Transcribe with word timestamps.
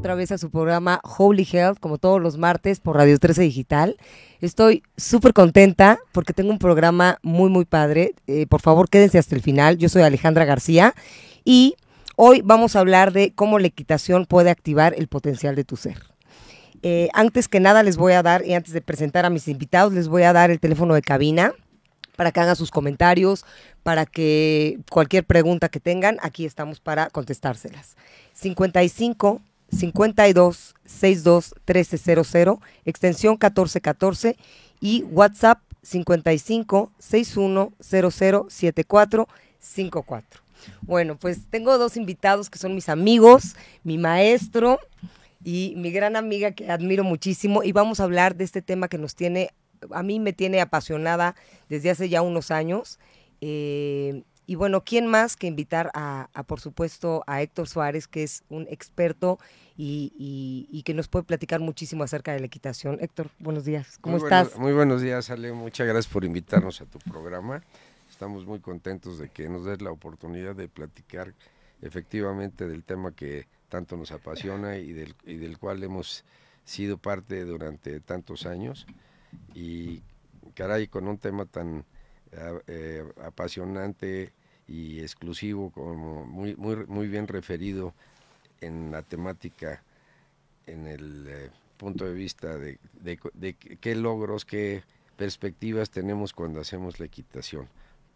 otra 0.00 0.14
vez 0.14 0.32
a 0.32 0.38
su 0.38 0.50
programa 0.50 0.98
Holy 1.18 1.46
Health, 1.52 1.78
como 1.78 1.98
todos 1.98 2.22
los 2.22 2.38
martes 2.38 2.80
por 2.80 2.96
Radio 2.96 3.18
13 3.18 3.42
Digital. 3.42 3.98
Estoy 4.40 4.82
súper 4.96 5.34
contenta 5.34 5.98
porque 6.12 6.32
tengo 6.32 6.50
un 6.50 6.58
programa 6.58 7.18
muy, 7.22 7.50
muy 7.50 7.66
padre. 7.66 8.14
Eh, 8.26 8.46
por 8.46 8.62
favor, 8.62 8.88
quédense 8.88 9.18
hasta 9.18 9.34
el 9.34 9.42
final. 9.42 9.76
Yo 9.76 9.90
soy 9.90 10.00
Alejandra 10.00 10.46
García 10.46 10.94
y 11.44 11.76
hoy 12.16 12.40
vamos 12.42 12.76
a 12.76 12.80
hablar 12.80 13.12
de 13.12 13.34
cómo 13.34 13.58
la 13.58 13.66
equitación 13.66 14.24
puede 14.24 14.48
activar 14.48 14.94
el 14.96 15.06
potencial 15.06 15.54
de 15.54 15.64
tu 15.64 15.76
ser. 15.76 15.98
Eh, 16.82 17.10
antes 17.12 17.46
que 17.46 17.60
nada 17.60 17.82
les 17.82 17.98
voy 17.98 18.14
a 18.14 18.22
dar, 18.22 18.42
y 18.46 18.54
antes 18.54 18.72
de 18.72 18.80
presentar 18.80 19.26
a 19.26 19.30
mis 19.30 19.48
invitados, 19.48 19.92
les 19.92 20.08
voy 20.08 20.22
a 20.22 20.32
dar 20.32 20.50
el 20.50 20.60
teléfono 20.60 20.94
de 20.94 21.02
cabina 21.02 21.52
para 22.16 22.32
que 22.32 22.40
hagan 22.40 22.56
sus 22.56 22.70
comentarios, 22.70 23.44
para 23.82 24.06
que 24.06 24.78
cualquier 24.90 25.24
pregunta 25.26 25.68
que 25.68 25.78
tengan, 25.78 26.16
aquí 26.22 26.46
estamos 26.46 26.80
para 26.80 27.10
contestárselas. 27.10 27.96
55 28.32 29.42
52 29.72 30.74
62 30.84 31.54
1300, 31.66 32.58
extensión 32.84 33.32
1414 33.34 34.36
y 34.80 35.02
WhatsApp 35.04 35.60
55 35.82 36.92
61 36.98 37.72
00 37.80 38.46
74 38.48 39.28
54. 39.58 40.40
Bueno, 40.82 41.16
pues 41.16 41.46
tengo 41.48 41.78
dos 41.78 41.96
invitados 41.96 42.50
que 42.50 42.58
son 42.58 42.74
mis 42.74 42.88
amigos, 42.88 43.56
mi 43.82 43.98
maestro 43.98 44.78
y 45.42 45.74
mi 45.76 45.90
gran 45.90 46.16
amiga 46.16 46.52
que 46.52 46.70
admiro 46.70 47.04
muchísimo 47.04 47.62
y 47.62 47.72
vamos 47.72 48.00
a 48.00 48.04
hablar 48.04 48.36
de 48.36 48.44
este 48.44 48.60
tema 48.60 48.88
que 48.88 48.98
nos 48.98 49.14
tiene, 49.14 49.50
a 49.90 50.02
mí 50.02 50.20
me 50.20 50.32
tiene 50.32 50.60
apasionada 50.60 51.34
desde 51.68 51.90
hace 51.90 52.08
ya 52.08 52.22
unos 52.22 52.50
años. 52.50 52.98
Eh, 53.40 54.22
y 54.50 54.56
bueno, 54.56 54.82
¿quién 54.82 55.06
más 55.06 55.36
que 55.36 55.46
invitar 55.46 55.92
a, 55.94 56.28
por 56.48 56.58
supuesto, 56.58 57.22
a 57.28 57.40
Héctor 57.40 57.68
Suárez, 57.68 58.08
que 58.08 58.24
es 58.24 58.42
un 58.48 58.66
experto 58.68 59.38
y, 59.76 60.82
que 60.84 60.92
nos 60.92 61.06
puede 61.06 61.24
platicar 61.24 61.60
muchísimo 61.60 62.02
acerca 62.02 62.32
de 62.32 62.40
la 62.40 62.46
equitación? 62.46 62.98
Héctor, 63.00 63.30
buenos 63.38 63.64
días. 63.64 63.98
¿Cómo 64.00 64.16
estás? 64.16 64.58
muy 64.58 64.72
buenos 64.72 65.02
días, 65.02 65.30
Ale. 65.30 65.52
Muchas 65.52 65.86
gracias 65.86 66.12
por 66.12 66.24
invitarnos 66.24 66.80
a 66.80 66.86
tu 66.86 66.98
programa. 66.98 67.62
Estamos 68.10 68.44
muy 68.44 68.58
contentos 68.58 69.20
de 69.20 69.28
que 69.28 69.48
nos 69.48 69.66
des 69.66 69.80
la 69.82 69.92
oportunidad 69.92 70.56
de 70.56 70.66
platicar 70.66 71.32
efectivamente 71.80 72.66
del 72.66 72.82
tema 72.82 73.12
que 73.12 73.46
tanto 73.68 73.96
nos 73.96 74.10
apasiona 74.10 74.78
y 74.78 74.92
del, 74.92 75.14
y 75.26 75.36
del 75.36 75.58
cual 75.58 75.80
hemos 75.84 76.24
sido 76.64 76.98
parte 76.98 77.44
durante 77.44 78.00
tantos 78.00 78.46
años. 78.46 78.88
Y 79.54 80.02
caray, 80.54 80.88
con 80.88 81.06
un 81.06 81.18
tema 81.18 81.46
tan 81.46 81.84
eh, 82.66 83.04
apasionante 83.22 84.32
y 84.70 85.00
exclusivo, 85.00 85.70
como 85.70 86.24
muy, 86.24 86.54
muy, 86.54 86.76
muy 86.86 87.08
bien 87.08 87.26
referido 87.26 87.92
en 88.60 88.92
la 88.92 89.02
temática, 89.02 89.82
en 90.66 90.86
el 90.86 91.26
eh, 91.28 91.50
punto 91.76 92.04
de 92.04 92.14
vista 92.14 92.56
de, 92.56 92.78
de, 93.02 93.54
qué 93.54 93.96
logros, 93.96 94.44
qué 94.44 94.84
perspectivas 95.16 95.90
tenemos 95.90 96.32
cuando 96.32 96.60
hacemos 96.60 97.00
la 97.00 97.06
equitación. 97.06 97.68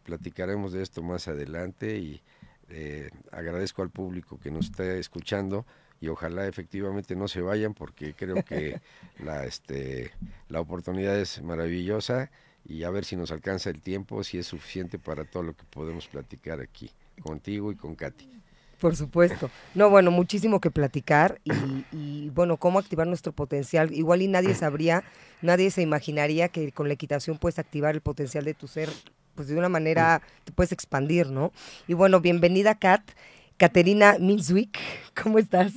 Platicaremos 0.05 0.73
de 0.73 0.83
esto 0.83 1.03
más 1.03 1.27
adelante 1.27 1.99
y 1.99 2.23
eh, 2.69 3.11
agradezco 3.33 3.83
al 3.83 3.91
público 3.91 4.39
que 4.39 4.53
nos 4.53 4.67
está 4.67 4.95
escuchando 4.95 5.67
y 6.01 6.07
ojalá 6.07 6.47
efectivamente 6.47 7.17
no 7.17 7.27
se 7.27 7.41
vayan 7.41 7.75
porque 7.75 8.15
creo 8.15 8.45
que 8.45 8.81
la, 9.25 9.45
este, 9.45 10.13
la 10.49 10.61
oportunidad 10.61 11.19
es 11.19 11.43
maravillosa 11.43 12.31
y 12.65 12.85
a 12.85 12.91
ver 12.91 13.05
si 13.05 13.17
nos 13.17 13.31
alcanza 13.31 13.71
el 13.71 13.81
tiempo, 13.81 14.25
si 14.25 14.39
es 14.39 14.47
suficiente 14.47 14.99
para 14.99 15.25
todo 15.25 15.43
lo 15.43 15.55
que 15.55 15.65
podemos 15.65 16.07
platicar 16.07 16.61
aquí 16.61 16.91
contigo 17.23 17.71
y 17.71 17.77
con 17.77 17.95
Katy. 17.95 18.29
Por 18.81 18.97
supuesto. 18.97 19.51
No, 19.75 19.89
bueno, 19.89 20.11
muchísimo 20.11 20.61
que 20.61 20.71
platicar 20.71 21.41
y, 21.93 22.29
bueno, 22.31 22.57
cómo 22.57 22.79
activar 22.79 23.07
nuestro 23.07 23.33
potencial. 23.33 23.93
Igual 23.95 24.23
y 24.23 24.29
nadie 24.29 24.55
sabría, 24.55 25.05
nadie 25.43 25.71
se 25.71 25.81
imaginaría 25.81 26.49
que 26.49 26.73
con 26.73 26.89
la 26.89 26.95
equitación 26.95 27.39
puedes 27.39 27.59
activar 27.59 27.95
el 27.95 28.01
potencial 28.01 28.45
de 28.45 28.53
tu 28.53 28.67
ser, 28.67 28.91
pues 29.35 29.49
de 29.49 29.57
una 29.57 29.69
manera 29.69 30.23
te 30.45 30.53
puedes 30.53 30.73
expandir, 30.73 31.29
¿no? 31.29 31.53
Y 31.87 31.95
bueno, 31.95 32.21
bienvenida 32.21 32.75
Kat, 32.75 33.03
Caterina 33.57 34.17
Minswick, 34.19 34.79
¿cómo 35.23 35.39
estás? 35.39 35.73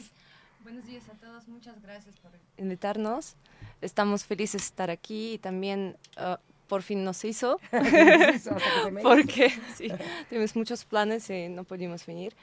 Buenos 0.64 0.86
días 0.86 1.08
a 1.08 1.14
todos, 1.14 1.48
muchas 1.48 1.82
gracias 1.82 2.16
por 2.20 2.32
invitarnos. 2.58 3.36
Estamos 3.80 4.26
felices 4.26 4.62
de 4.62 4.66
estar 4.66 4.90
aquí 4.90 5.34
y 5.34 5.38
también 5.38 5.96
uh, 6.18 6.36
por 6.68 6.82
fin 6.82 7.04
nos 7.04 7.24
hizo, 7.26 7.60
porque 9.02 9.52
sí, 9.76 9.92
tenemos 10.30 10.56
muchos 10.56 10.86
planes 10.86 11.30
y 11.30 11.50
no 11.50 11.64
pudimos 11.64 12.06
venir. 12.06 12.36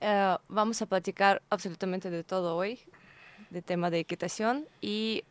Eh, 0.00 0.36
vamos 0.48 0.80
a 0.82 0.86
platicar 0.86 1.42
absolutamente 1.50 2.10
de 2.10 2.24
todo 2.24 2.56
hoy, 2.56 2.80
de 3.50 3.62
tema 3.62 3.90
de 3.90 4.00
equitación 4.00 4.66
y 4.80 5.24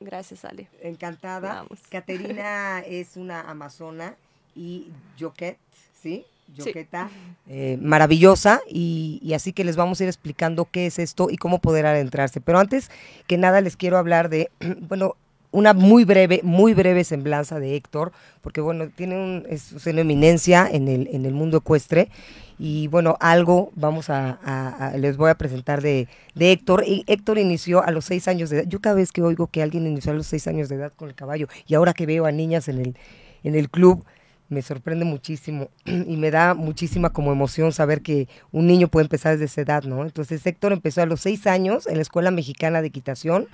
gracias 0.00 0.44
Ale. 0.44 0.68
Encantada. 0.80 1.66
Caterina 1.90 2.80
es 2.80 3.16
una 3.16 3.42
amazona 3.42 4.16
y 4.54 4.90
Joquet, 5.18 5.58
¿sí? 6.00 6.24
Yoqueta, 6.54 7.10
eh, 7.48 7.76
maravillosa 7.82 8.60
y, 8.68 9.18
y, 9.20 9.34
así 9.34 9.52
que 9.52 9.64
les 9.64 9.74
vamos 9.74 10.00
a 10.00 10.04
ir 10.04 10.08
explicando 10.08 10.68
qué 10.70 10.86
es 10.86 11.00
esto 11.00 11.26
y 11.28 11.38
cómo 11.38 11.58
poder 11.58 11.86
adentrarse. 11.86 12.40
Pero 12.40 12.60
antes 12.60 12.88
que 13.26 13.36
nada 13.36 13.60
les 13.60 13.76
quiero 13.76 13.98
hablar 13.98 14.28
de, 14.28 14.48
bueno, 14.82 15.16
una 15.56 15.72
muy 15.72 16.04
breve, 16.04 16.40
muy 16.42 16.74
breve 16.74 17.02
semblanza 17.02 17.58
de 17.58 17.76
Héctor, 17.76 18.12
porque 18.42 18.60
bueno, 18.60 18.90
tiene 18.94 19.16
un, 19.16 19.46
es 19.48 19.72
una 19.86 20.02
eminencia 20.02 20.68
en 20.70 20.86
el, 20.86 21.08
en 21.10 21.24
el 21.24 21.32
mundo 21.32 21.56
ecuestre. 21.56 22.10
Y 22.58 22.88
bueno, 22.88 23.16
algo 23.20 23.72
vamos 23.74 24.10
a, 24.10 24.92
les 24.98 25.16
voy 25.16 25.30
a 25.30 25.34
presentar 25.34 25.80
de, 25.80 26.08
de, 26.34 26.52
Héctor. 26.52 26.84
Y 26.86 27.04
Héctor 27.06 27.38
inició 27.38 27.82
a 27.82 27.90
los 27.90 28.04
seis 28.04 28.28
años 28.28 28.50
de 28.50 28.58
edad. 28.58 28.68
Yo 28.68 28.82
cada 28.82 28.96
vez 28.96 29.12
que 29.12 29.22
oigo 29.22 29.46
que 29.46 29.62
alguien 29.62 29.86
inició 29.86 30.12
a 30.12 30.14
los 30.14 30.26
seis 30.26 30.46
años 30.46 30.68
de 30.68 30.76
edad 30.76 30.92
con 30.94 31.08
el 31.08 31.14
caballo, 31.14 31.48
y 31.66 31.74
ahora 31.74 31.94
que 31.94 32.04
veo 32.04 32.26
a 32.26 32.32
niñas 32.32 32.68
en 32.68 32.78
el, 32.78 32.96
en 33.42 33.54
el 33.54 33.70
club, 33.70 34.04
me 34.50 34.60
sorprende 34.60 35.06
muchísimo 35.06 35.70
y 35.86 36.18
me 36.18 36.30
da 36.30 36.52
muchísima 36.52 37.14
como 37.14 37.32
emoción 37.32 37.72
saber 37.72 38.02
que 38.02 38.28
un 38.52 38.66
niño 38.66 38.88
puede 38.88 39.04
empezar 39.04 39.32
desde 39.32 39.46
esa 39.46 39.62
edad, 39.62 39.84
¿no? 39.84 40.02
Entonces 40.02 40.46
Héctor 40.46 40.74
empezó 40.74 41.00
a 41.00 41.06
los 41.06 41.22
seis 41.22 41.46
años 41.46 41.86
en 41.86 41.94
la 41.94 42.02
Escuela 42.02 42.30
Mexicana 42.30 42.82
de 42.82 42.88
Equitación 42.88 43.48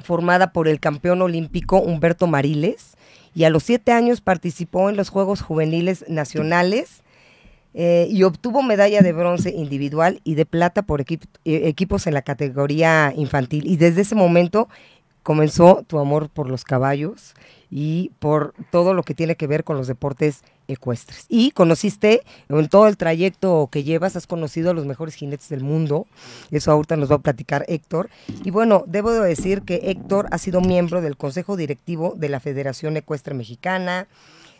formada 0.00 0.52
por 0.52 0.68
el 0.68 0.80
campeón 0.80 1.22
olímpico 1.22 1.78
Humberto 1.78 2.26
Mariles 2.26 2.96
y 3.34 3.44
a 3.44 3.50
los 3.50 3.62
siete 3.62 3.92
años 3.92 4.20
participó 4.20 4.90
en 4.90 4.96
los 4.96 5.08
Juegos 5.08 5.40
Juveniles 5.40 6.04
Nacionales 6.08 7.02
eh, 7.74 8.06
y 8.10 8.22
obtuvo 8.24 8.62
medalla 8.62 9.00
de 9.00 9.12
bronce 9.12 9.50
individual 9.50 10.20
y 10.24 10.34
de 10.34 10.44
plata 10.44 10.82
por 10.82 11.00
eh, 11.00 11.18
equipos 11.44 12.06
en 12.06 12.14
la 12.14 12.22
categoría 12.22 13.14
infantil. 13.16 13.66
Y 13.66 13.76
desde 13.76 14.02
ese 14.02 14.14
momento 14.14 14.68
comenzó 15.22 15.82
tu 15.86 15.98
amor 15.98 16.28
por 16.28 16.48
los 16.48 16.64
caballos 16.64 17.34
y 17.70 18.10
por 18.18 18.54
todo 18.70 18.92
lo 18.92 19.02
que 19.02 19.14
tiene 19.14 19.36
que 19.36 19.46
ver 19.46 19.64
con 19.64 19.76
los 19.76 19.86
deportes 19.86 20.42
ecuestres. 20.72 21.26
Y 21.28 21.52
conociste, 21.52 22.22
en 22.48 22.68
todo 22.68 22.86
el 22.86 22.96
trayecto 22.96 23.68
que 23.70 23.84
llevas, 23.84 24.16
has 24.16 24.26
conocido 24.26 24.70
a 24.70 24.74
los 24.74 24.86
mejores 24.86 25.14
jinetes 25.14 25.48
del 25.48 25.62
mundo. 25.62 26.06
Eso 26.50 26.72
ahorita 26.72 26.96
nos 26.96 27.10
va 27.10 27.16
a 27.16 27.22
platicar 27.22 27.64
Héctor. 27.68 28.10
Y 28.44 28.50
bueno, 28.50 28.84
debo 28.86 29.10
decir 29.12 29.62
que 29.62 29.80
Héctor 29.84 30.28
ha 30.30 30.38
sido 30.38 30.60
miembro 30.60 31.00
del 31.00 31.16
Consejo 31.16 31.56
Directivo 31.56 32.14
de 32.16 32.28
la 32.28 32.40
Federación 32.40 32.96
Ecuestre 32.96 33.34
Mexicana, 33.34 34.08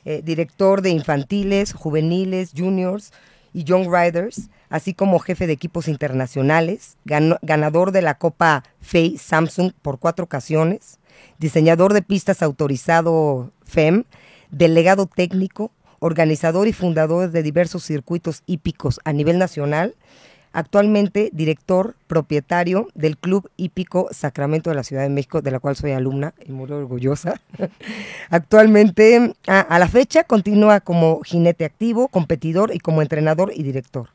eh, 0.04 0.20
director 0.24 0.82
de 0.82 0.90
infantiles, 0.90 1.72
juveniles, 1.72 2.52
juniors 2.56 3.12
y 3.52 3.64
young 3.64 3.86
riders, 3.92 4.48
así 4.68 4.94
como 4.94 5.18
jefe 5.18 5.46
de 5.46 5.52
equipos 5.52 5.86
internacionales, 5.86 6.96
ganador 7.04 7.92
de 7.92 8.02
la 8.02 8.18
Copa 8.18 8.64
FEI 8.80 9.18
Samsung 9.18 9.72
por 9.82 9.98
cuatro 9.98 10.24
ocasiones, 10.24 10.98
diseñador 11.38 11.92
de 11.92 12.02
pistas 12.02 12.42
autorizado 12.42 13.52
FEM, 13.64 14.04
delegado 14.50 15.06
técnico, 15.06 15.70
organizador 16.02 16.66
y 16.66 16.72
fundador 16.72 17.30
de 17.30 17.44
diversos 17.44 17.84
circuitos 17.84 18.42
hípicos 18.46 18.98
a 19.04 19.12
nivel 19.12 19.38
nacional, 19.38 19.94
actualmente 20.52 21.30
director 21.32 21.94
propietario 22.08 22.88
del 22.94 23.16
Club 23.16 23.48
Hípico 23.56 24.08
Sacramento 24.10 24.68
de 24.68 24.76
la 24.76 24.82
Ciudad 24.82 25.04
de 25.04 25.10
México, 25.10 25.42
de 25.42 25.52
la 25.52 25.60
cual 25.60 25.76
soy 25.76 25.92
alumna 25.92 26.34
y 26.44 26.50
muy 26.50 26.68
orgullosa. 26.72 27.40
actualmente, 28.30 29.32
a, 29.46 29.60
a, 29.60 29.78
la 29.78 29.86
fecha, 29.86 30.24
continúa 30.24 30.80
como 30.80 31.20
jinete 31.22 31.64
activo, 31.64 32.08
competidor 32.08 32.74
y 32.74 32.80
como 32.80 33.00
entrenador 33.00 33.52
y 33.54 33.62
director. 33.62 34.08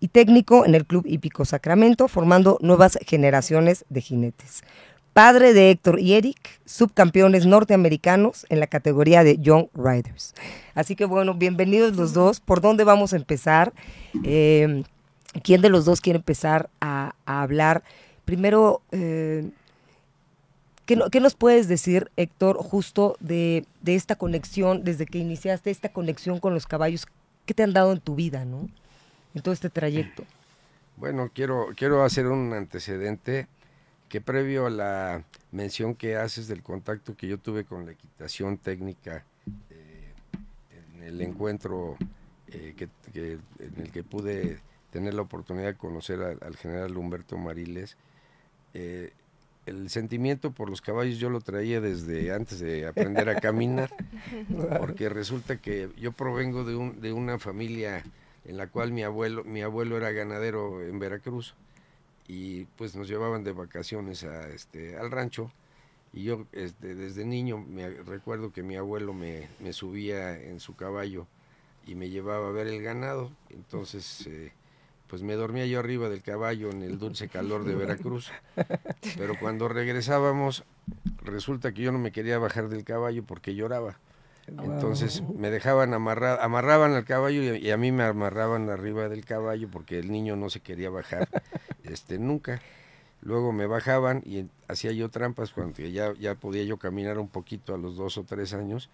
Y 0.00 0.08
técnico 0.08 0.64
en 0.64 0.74
el 0.74 0.86
Club 0.86 1.04
Hípico 1.06 1.44
Sacramento, 1.44 2.08
formando 2.08 2.56
nuevas 2.62 2.98
generaciones 3.06 3.84
de 3.90 4.00
jinetes 4.00 4.62
padre 5.12 5.52
de 5.52 5.70
Héctor 5.70 6.00
y 6.00 6.14
Eric, 6.14 6.38
subcampeones 6.64 7.46
norteamericanos 7.46 8.46
en 8.48 8.60
la 8.60 8.66
categoría 8.66 9.24
de 9.24 9.38
Young 9.38 9.68
Riders. 9.74 10.34
Así 10.74 10.96
que 10.96 11.04
bueno, 11.04 11.34
bienvenidos 11.34 11.96
los 11.96 12.12
dos. 12.12 12.40
¿Por 12.40 12.60
dónde 12.60 12.84
vamos 12.84 13.12
a 13.12 13.16
empezar? 13.16 13.72
Eh, 14.24 14.84
¿Quién 15.42 15.62
de 15.62 15.68
los 15.68 15.84
dos 15.84 16.00
quiere 16.00 16.18
empezar 16.18 16.70
a, 16.80 17.14
hablar? 17.26 17.82
Primero, 18.24 18.82
eh, 18.92 19.50
¿qué, 20.86 21.20
nos 21.20 21.34
puedes 21.34 21.68
decir, 21.68 22.10
Héctor, 22.16 22.56
justo 22.56 23.16
de, 23.20 23.64
de, 23.82 23.94
esta 23.94 24.16
conexión, 24.16 24.84
desde 24.84 25.06
que 25.06 25.18
iniciaste 25.18 25.70
esta 25.70 25.90
conexión 25.90 26.40
con 26.40 26.54
los 26.54 26.66
caballos? 26.66 27.06
¿Qué 27.46 27.54
te 27.54 27.62
han 27.62 27.72
dado 27.72 27.92
en 27.92 28.00
tu 28.00 28.14
vida, 28.14 28.44
no? 28.44 28.68
En 29.34 29.42
todo 29.42 29.54
este 29.54 29.70
trayecto. 29.70 30.24
Bueno, 30.96 31.30
quiero, 31.32 31.68
quiero 31.76 32.04
hacer 32.04 32.26
un 32.26 32.52
antecedente 32.52 33.46
que 34.10 34.20
previo 34.20 34.66
a 34.66 34.70
la 34.70 35.24
mención 35.52 35.94
que 35.94 36.16
haces 36.16 36.48
del 36.48 36.62
contacto 36.62 37.16
que 37.16 37.28
yo 37.28 37.38
tuve 37.38 37.64
con 37.64 37.86
la 37.86 37.92
equitación 37.92 38.58
técnica 38.58 39.24
eh, 39.70 40.12
en 40.96 41.02
el 41.04 41.20
encuentro 41.22 41.96
eh, 42.48 42.74
que, 42.76 43.38
en 43.60 43.80
el 43.80 43.92
que 43.92 44.02
pude 44.02 44.58
tener 44.90 45.14
la 45.14 45.22
oportunidad 45.22 45.68
de 45.68 45.76
conocer 45.76 46.20
al 46.20 46.56
general 46.56 46.96
Humberto 46.96 47.38
Mariles, 47.38 47.96
eh, 48.74 49.12
el 49.66 49.88
sentimiento 49.90 50.50
por 50.50 50.68
los 50.68 50.80
caballos 50.80 51.18
yo 51.18 51.30
lo 51.30 51.40
traía 51.40 51.80
desde 51.80 52.32
antes 52.34 52.58
de 52.58 52.88
aprender 52.88 53.28
a 53.28 53.40
caminar, 53.40 53.90
porque 54.80 55.08
resulta 55.08 55.58
que 55.58 55.88
yo 55.96 56.10
provengo 56.10 56.64
de, 56.64 56.74
un, 56.74 57.00
de 57.00 57.12
una 57.12 57.38
familia 57.38 58.02
en 58.44 58.56
la 58.56 58.66
cual 58.66 58.90
mi 58.90 59.04
abuelo, 59.04 59.44
mi 59.44 59.62
abuelo 59.62 59.96
era 59.96 60.10
ganadero 60.10 60.82
en 60.82 60.98
Veracruz 60.98 61.54
y 62.32 62.66
pues 62.76 62.94
nos 62.94 63.08
llevaban 63.08 63.42
de 63.42 63.50
vacaciones 63.50 64.22
a, 64.22 64.48
este, 64.50 64.96
al 64.96 65.10
rancho. 65.10 65.50
Y 66.12 66.22
yo 66.22 66.46
este, 66.52 66.94
desde 66.94 67.24
niño 67.24 67.58
me 67.58 67.90
recuerdo 67.90 68.52
que 68.52 68.62
mi 68.62 68.76
abuelo 68.76 69.12
me, 69.12 69.48
subía 69.72 70.40
en 70.40 70.60
su 70.60 70.76
caballo 70.76 71.26
y 71.88 71.96
me 71.96 72.08
llevaba 72.08 72.46
a 72.46 72.52
ver 72.52 72.68
el 72.68 72.82
ganado, 72.82 73.32
entonces 73.48 74.28
eh, 74.28 74.52
pues 75.08 75.22
me 75.22 75.34
dormía 75.34 75.66
yo 75.66 75.80
arriba 75.80 76.08
del 76.08 76.22
caballo 76.22 76.70
en 76.70 76.84
el 76.84 77.00
dulce 77.00 77.28
calor 77.28 77.64
de 77.64 77.74
Veracruz, 77.74 78.30
pero 79.16 79.36
cuando 79.40 79.66
regresábamos 79.66 80.62
resulta 81.22 81.72
que 81.72 81.82
yo 81.82 81.90
no 81.90 81.98
me 81.98 82.12
quería 82.12 82.38
bajar 82.38 82.68
del 82.68 82.84
caballo 82.84 83.24
porque 83.24 83.56
lloraba. 83.56 83.98
Entonces 84.62 85.22
me 85.22 85.50
dejaban 85.50 85.94
amarrar, 85.94 86.40
amarraban 86.40 86.92
al 86.92 87.04
caballo 87.04 87.54
y, 87.54 87.70
a 87.70 87.76
mí 87.76 87.92
me 87.92 88.04
amarraban 88.04 88.68
arriba 88.70 89.08
del 89.08 89.24
caballo 89.24 89.68
porque 89.70 89.98
el 89.98 90.10
niño 90.10 90.36
no 90.36 90.50
se 90.50 90.60
quería 90.60 90.90
bajar 90.90 91.28
este 91.84 92.18
nunca. 92.18 92.60
Luego 93.22 93.52
me 93.52 93.66
bajaban 93.66 94.22
y 94.24 94.48
hacía 94.68 94.92
yo 94.92 95.10
trampas 95.10 95.52
cuando 95.52 95.80
ya, 95.82 96.14
ya 96.14 96.34
podía 96.34 96.64
yo 96.64 96.78
caminar 96.78 97.18
un 97.18 97.28
poquito 97.28 97.74
a 97.74 97.78
los 97.78 97.96
dos 97.96 98.16
o 98.16 98.24
tres 98.24 98.54
años 98.54 98.88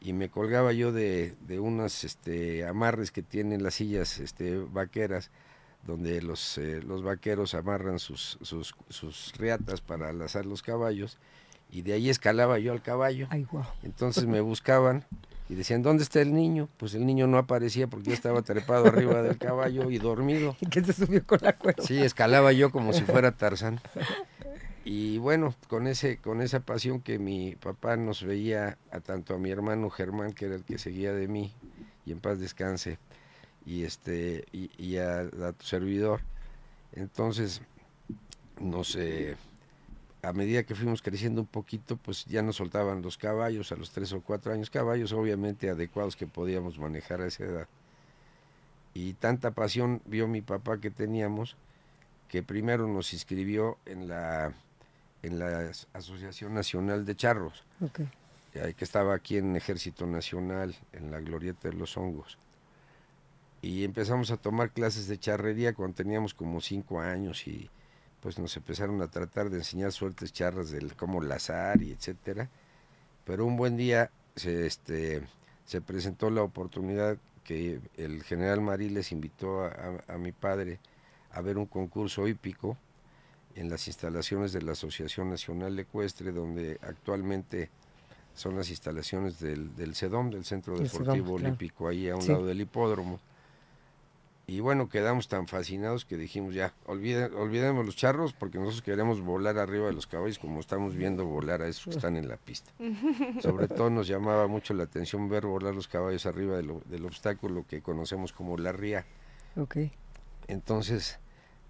y 0.00 0.12
me 0.12 0.28
colgaba 0.28 0.72
yo 0.72 0.92
de, 0.92 1.34
de 1.46 1.60
unos 1.60 2.04
este, 2.04 2.66
amarres 2.66 3.10
que 3.10 3.22
tienen 3.22 3.62
las 3.62 3.74
sillas 3.74 4.18
este, 4.18 4.58
vaqueras 4.58 5.30
donde 5.86 6.22
los, 6.22 6.58
eh, 6.58 6.80
los 6.82 7.02
vaqueros 7.02 7.54
amarran 7.54 7.98
sus, 7.98 8.38
sus, 8.42 8.74
sus 8.88 9.32
riatas 9.36 9.80
para 9.80 10.12
lazar 10.12 10.46
los 10.46 10.62
caballos 10.62 11.18
y 11.72 11.80
de 11.80 11.94
ahí 11.94 12.10
escalaba 12.10 12.58
yo 12.58 12.72
al 12.72 12.82
caballo. 12.82 13.26
Entonces 13.82 14.26
me 14.26 14.42
buscaban 14.42 15.04
y 15.48 15.54
decían, 15.54 15.82
¿dónde 15.82 16.04
está 16.04 16.20
el 16.20 16.34
niño? 16.34 16.68
Pues 16.76 16.94
el 16.94 17.06
niño 17.06 17.26
no 17.26 17.38
aparecía 17.38 17.86
porque 17.86 18.10
yo 18.10 18.14
estaba 18.14 18.42
trepado 18.42 18.86
arriba 18.86 19.22
del 19.22 19.38
caballo 19.38 19.90
y 19.90 19.98
dormido. 19.98 20.54
¿Y 20.60 20.66
que 20.66 20.84
se 20.84 20.92
subió 20.92 21.26
con 21.26 21.38
la 21.40 21.56
cuerda? 21.56 21.82
Sí, 21.82 21.98
escalaba 21.98 22.52
yo 22.52 22.70
como 22.70 22.92
si 22.92 23.02
fuera 23.02 23.32
Tarzán. 23.32 23.80
Y 24.84 25.16
bueno, 25.18 25.54
con 25.68 25.86
ese 25.86 26.18
con 26.18 26.42
esa 26.42 26.60
pasión 26.60 27.00
que 27.00 27.18
mi 27.18 27.56
papá 27.56 27.96
nos 27.96 28.22
veía 28.22 28.76
a 28.90 29.00
tanto 29.00 29.34
a 29.34 29.38
mi 29.38 29.50
hermano 29.50 29.88
Germán, 29.88 30.34
que 30.34 30.46
era 30.46 30.56
el 30.56 30.64
que 30.64 30.76
seguía 30.76 31.14
de 31.14 31.28
mí, 31.28 31.54
y 32.04 32.12
en 32.12 32.20
paz 32.20 32.38
descanse, 32.38 32.98
y 33.64 33.84
este 33.84 34.44
y, 34.52 34.96
a, 34.98 35.20
a, 35.20 35.52
tu 35.52 35.64
servidor. 35.64 36.20
Entonces, 36.94 37.62
no 38.60 38.82
sé 38.82 39.36
a 40.22 40.32
medida 40.32 40.62
que 40.62 40.76
fuimos 40.76 41.02
creciendo 41.02 41.40
un 41.40 41.48
poquito, 41.48 41.96
pues 41.96 42.24
ya 42.26 42.42
nos 42.42 42.56
soltaban 42.56 43.02
los 43.02 43.18
caballos 43.18 43.72
a 43.72 43.76
los 43.76 43.90
tres 43.90 44.12
o 44.12 44.20
cuatro 44.20 44.52
años, 44.52 44.70
caballos 44.70 45.12
obviamente 45.12 45.68
adecuados 45.68 46.14
que 46.14 46.28
podíamos 46.28 46.78
manejar 46.78 47.20
a 47.20 47.26
esa 47.26 47.44
edad. 47.44 47.68
Y 48.94 49.14
tanta 49.14 49.50
pasión 49.50 50.00
vio 50.04 50.28
mi 50.28 50.40
papá 50.40 50.78
que 50.78 50.90
teníamos, 50.90 51.56
que 52.28 52.44
primero 52.44 52.86
nos 52.86 53.12
inscribió 53.12 53.78
en 53.84 54.06
la, 54.06 54.52
en 55.22 55.40
la 55.40 55.72
Asociación 55.92 56.54
Nacional 56.54 57.04
de 57.04 57.16
Charros, 57.16 57.64
que 58.52 58.84
estaba 58.84 59.14
aquí 59.14 59.38
en 59.38 59.56
Ejército 59.56 60.06
Nacional, 60.06 60.76
en 60.92 61.10
la 61.10 61.20
Glorieta 61.20 61.68
de 61.68 61.74
los 61.74 61.96
Hongos. 61.96 62.38
Y 63.60 63.82
empezamos 63.82 64.30
a 64.30 64.36
tomar 64.36 64.70
clases 64.70 65.08
de 65.08 65.18
charrería 65.18 65.72
cuando 65.72 65.96
teníamos 65.96 66.32
como 66.32 66.60
cinco 66.60 67.00
años 67.00 67.46
y 67.48 67.70
pues 68.22 68.38
nos 68.38 68.56
empezaron 68.56 69.02
a 69.02 69.08
tratar 69.08 69.50
de 69.50 69.58
enseñar 69.58 69.90
suertes 69.90 70.32
charras 70.32 70.70
del 70.70 70.94
cómo 70.94 71.20
lazar 71.20 71.82
y 71.82 71.90
etcétera. 71.90 72.48
Pero 73.24 73.44
un 73.44 73.56
buen 73.56 73.76
día 73.76 74.12
se, 74.36 74.64
este, 74.64 75.26
se 75.64 75.80
presentó 75.80 76.30
la 76.30 76.42
oportunidad 76.42 77.18
que 77.42 77.80
el 77.96 78.22
general 78.22 78.60
Mariles 78.60 79.10
invitó 79.10 79.64
a, 79.64 80.16
mi 80.18 80.30
padre 80.30 80.78
a 81.32 81.40
ver 81.40 81.58
un 81.58 81.66
concurso 81.66 82.28
hípico 82.28 82.76
en 83.56 83.68
las 83.68 83.88
instalaciones 83.88 84.52
de 84.52 84.62
la 84.62 84.72
Asociación 84.72 85.28
Nacional 85.28 85.76
Ecuestre, 85.76 86.30
donde 86.30 86.78
actualmente 86.82 87.70
son 88.34 88.56
las 88.56 88.70
instalaciones 88.70 89.40
del, 89.40 89.74
del 89.74 89.96
CEDOM, 89.96 90.30
del 90.30 90.44
Centro 90.44 90.78
Deportivo 90.78 91.34
Olímpico, 91.34 91.88
ahí 91.88 92.08
a 92.08 92.14
un 92.14 92.26
lado 92.26 92.46
del 92.46 92.60
hipódromo. 92.60 93.18
Y 94.46 94.60
bueno, 94.60 94.88
quedamos 94.88 95.28
tan 95.28 95.46
fascinados 95.46 96.04
que 96.04 96.16
dijimos 96.16 96.54
ya, 96.54 96.74
olvidemos 96.86 97.86
los 97.86 97.94
charros 97.94 98.32
porque 98.32 98.58
nosotros 98.58 98.82
queremos 98.82 99.20
volar 99.20 99.56
arriba 99.56 99.86
de 99.86 99.92
los 99.92 100.08
caballos 100.08 100.38
como 100.38 100.58
estamos 100.58 100.96
viendo 100.96 101.24
volar 101.24 101.62
a 101.62 101.68
esos 101.68 101.84
que 101.84 101.90
están 101.90 102.16
en 102.16 102.28
la 102.28 102.36
pista. 102.36 102.72
Sobre 103.40 103.68
todo 103.68 103.88
nos 103.88 104.08
llamaba 104.08 104.48
mucho 104.48 104.74
la 104.74 104.82
atención 104.82 105.28
ver 105.28 105.46
volar 105.46 105.74
los 105.74 105.86
caballos 105.86 106.26
arriba 106.26 106.56
del 106.56 107.04
obstáculo 107.04 107.64
que 107.68 107.82
conocemos 107.82 108.32
como 108.32 108.58
la 108.58 108.72
ría. 108.72 109.06
Okay. 109.56 109.92
Entonces, 110.48 111.20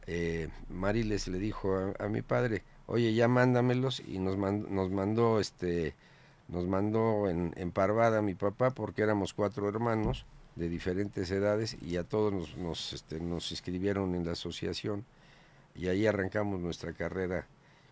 eh, 0.06 0.48
Mariles 0.70 1.28
le 1.28 1.38
dijo 1.38 1.94
a, 1.98 2.08
mi 2.08 2.22
padre, 2.22 2.64
oye, 2.86 3.12
ya 3.12 3.28
mándamelos 3.28 4.00
y 4.00 4.18
nos, 4.18 4.36
nos 4.36 4.90
mandó 4.90 5.40
este 5.40 5.94
nos 6.48 6.66
mandó 6.66 7.28
en, 7.30 7.54
en 7.56 7.70
Parvada 7.70 8.20
mi 8.20 8.34
papá 8.34 8.70
porque 8.70 9.02
éramos 9.02 9.32
cuatro 9.32 9.68
hermanos 9.68 10.26
de 10.56 10.69
diferentes 10.69 11.31
edades 11.31 11.76
y 11.81 11.96
a 11.96 12.04
todos 12.04 12.32
nos, 12.32 12.56
nos, 12.56 12.93
este, 12.93 13.20
nos 13.20 13.50
inscribieron 13.50 14.14
en 14.14 14.26
la 14.26 14.32
asociación 14.32 15.04
y 15.75 15.88
ahí 15.88 16.06
arrancamos 16.06 16.60
nuestra 16.60 16.93
carrera, 16.93 17.46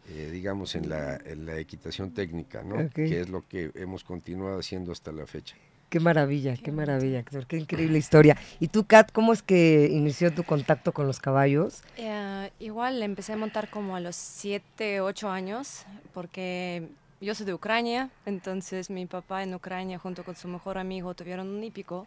eh, 0.09 0.29
digamos, 0.31 0.75
en 0.75 0.89
la, 0.89 1.17
en 1.17 1.47
la, 1.47 1.59
equitación 1.59 2.13
técnica, 2.13 2.63
¿no? 2.63 2.91
Que 2.91 3.21
es 3.21 3.29
lo 3.29 3.47
que 3.47 3.71
hemos 3.75 4.05
continuado 4.05 4.59
haciendo 4.59 4.93
hasta 4.93 5.13
la 5.13 5.27
fecha. 5.27 5.57
Qué 5.89 5.99
maravilla, 5.99 6.55
qué 6.57 6.71
maravilla, 6.71 7.25
qué 7.49 7.57
increíble 7.57 7.99
historia. 7.99 8.37
¿Y 8.61 8.69
tú, 8.69 8.85
Kat, 8.85 9.11
cómo 9.11 9.33
es 9.33 9.43
que 9.43 9.89
inició 9.91 10.33
tu 10.33 10.45
contacto 10.45 10.93
con 10.93 11.07
los 11.07 11.19
caballos? 11.19 11.83
Eh, 11.97 12.51
igual 12.61 13.03
empecé 13.03 13.33
a 13.33 13.37
montar 13.37 13.69
como 13.71 13.97
a 13.97 14.01
los 14.01 14.15
7, 14.15 15.01
8 15.01 15.29
años, 15.29 15.85
porque 16.15 16.87
yo 17.21 17.35
soy 17.35 17.45
de 17.47 17.55
Ucrania, 17.55 18.11
entonces 18.25 18.89
mi 18.89 19.07
papá 19.07 19.43
en 19.43 19.53
Ucrania 19.53 19.99
junto 19.99 20.23
con 20.23 20.37
su 20.37 20.47
mejor 20.47 20.79
amigo 20.79 21.15
tuvieron 21.15 21.49
un 21.49 21.65
hípico 21.65 22.07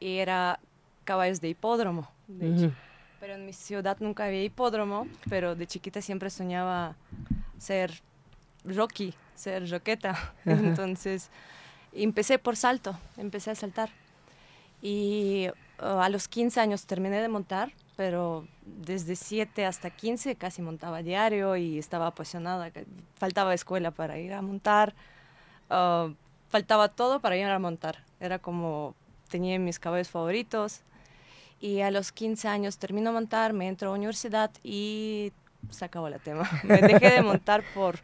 era 0.00 0.58
caballos 1.04 1.40
de 1.40 1.48
hipódromo, 1.48 2.10
Pero 3.20 3.34
en 3.34 3.44
mi 3.44 3.52
ciudad 3.52 3.98
nunca 4.00 4.24
había 4.24 4.42
hipódromo, 4.42 5.06
pero 5.28 5.54
de 5.54 5.66
chiquita 5.66 6.00
siempre 6.00 6.30
soñaba 6.30 6.96
ser 7.58 8.00
Rocky, 8.64 9.14
ser 9.34 9.68
roqueta. 9.70 10.34
Entonces 10.44 11.30
empecé 11.92 12.38
por 12.38 12.56
salto, 12.56 12.98
empecé 13.16 13.50
a 13.50 13.54
saltar. 13.54 13.90
Y 14.82 15.48
uh, 15.80 16.00
a 16.00 16.08
los 16.08 16.28
15 16.28 16.60
años 16.60 16.86
terminé 16.86 17.20
de 17.20 17.28
montar, 17.28 17.72
pero 17.96 18.46
desde 18.64 19.16
7 19.16 19.66
hasta 19.66 19.90
15 19.90 20.36
casi 20.36 20.62
montaba 20.62 21.02
diario 21.02 21.56
y 21.56 21.78
estaba 21.78 22.06
apasionada. 22.06 22.70
Faltaba 23.16 23.52
escuela 23.52 23.90
para 23.90 24.18
ir 24.18 24.32
a 24.32 24.42
montar, 24.42 24.94
uh, 25.70 26.12
faltaba 26.48 26.88
todo 26.88 27.20
para 27.20 27.36
ir 27.36 27.46
a 27.46 27.58
montar. 27.58 28.04
Era 28.20 28.38
como 28.38 28.94
tenía 29.30 29.58
mis 29.58 29.78
caballos 29.78 30.10
favoritos. 30.10 30.82
Y 31.60 31.80
a 31.80 31.90
los 31.90 32.12
15 32.12 32.48
años 32.48 32.78
termino 32.78 33.10
de 33.10 33.14
montar, 33.14 33.52
me 33.52 33.68
entro 33.68 33.90
a 33.90 33.94
universidad 33.94 34.50
y 34.62 35.32
se 35.70 35.84
acabó 35.84 36.08
el 36.08 36.20
tema. 36.20 36.48
Me 36.64 36.78
dejé 36.78 37.10
de 37.10 37.22
montar 37.22 37.62
por, 37.74 38.00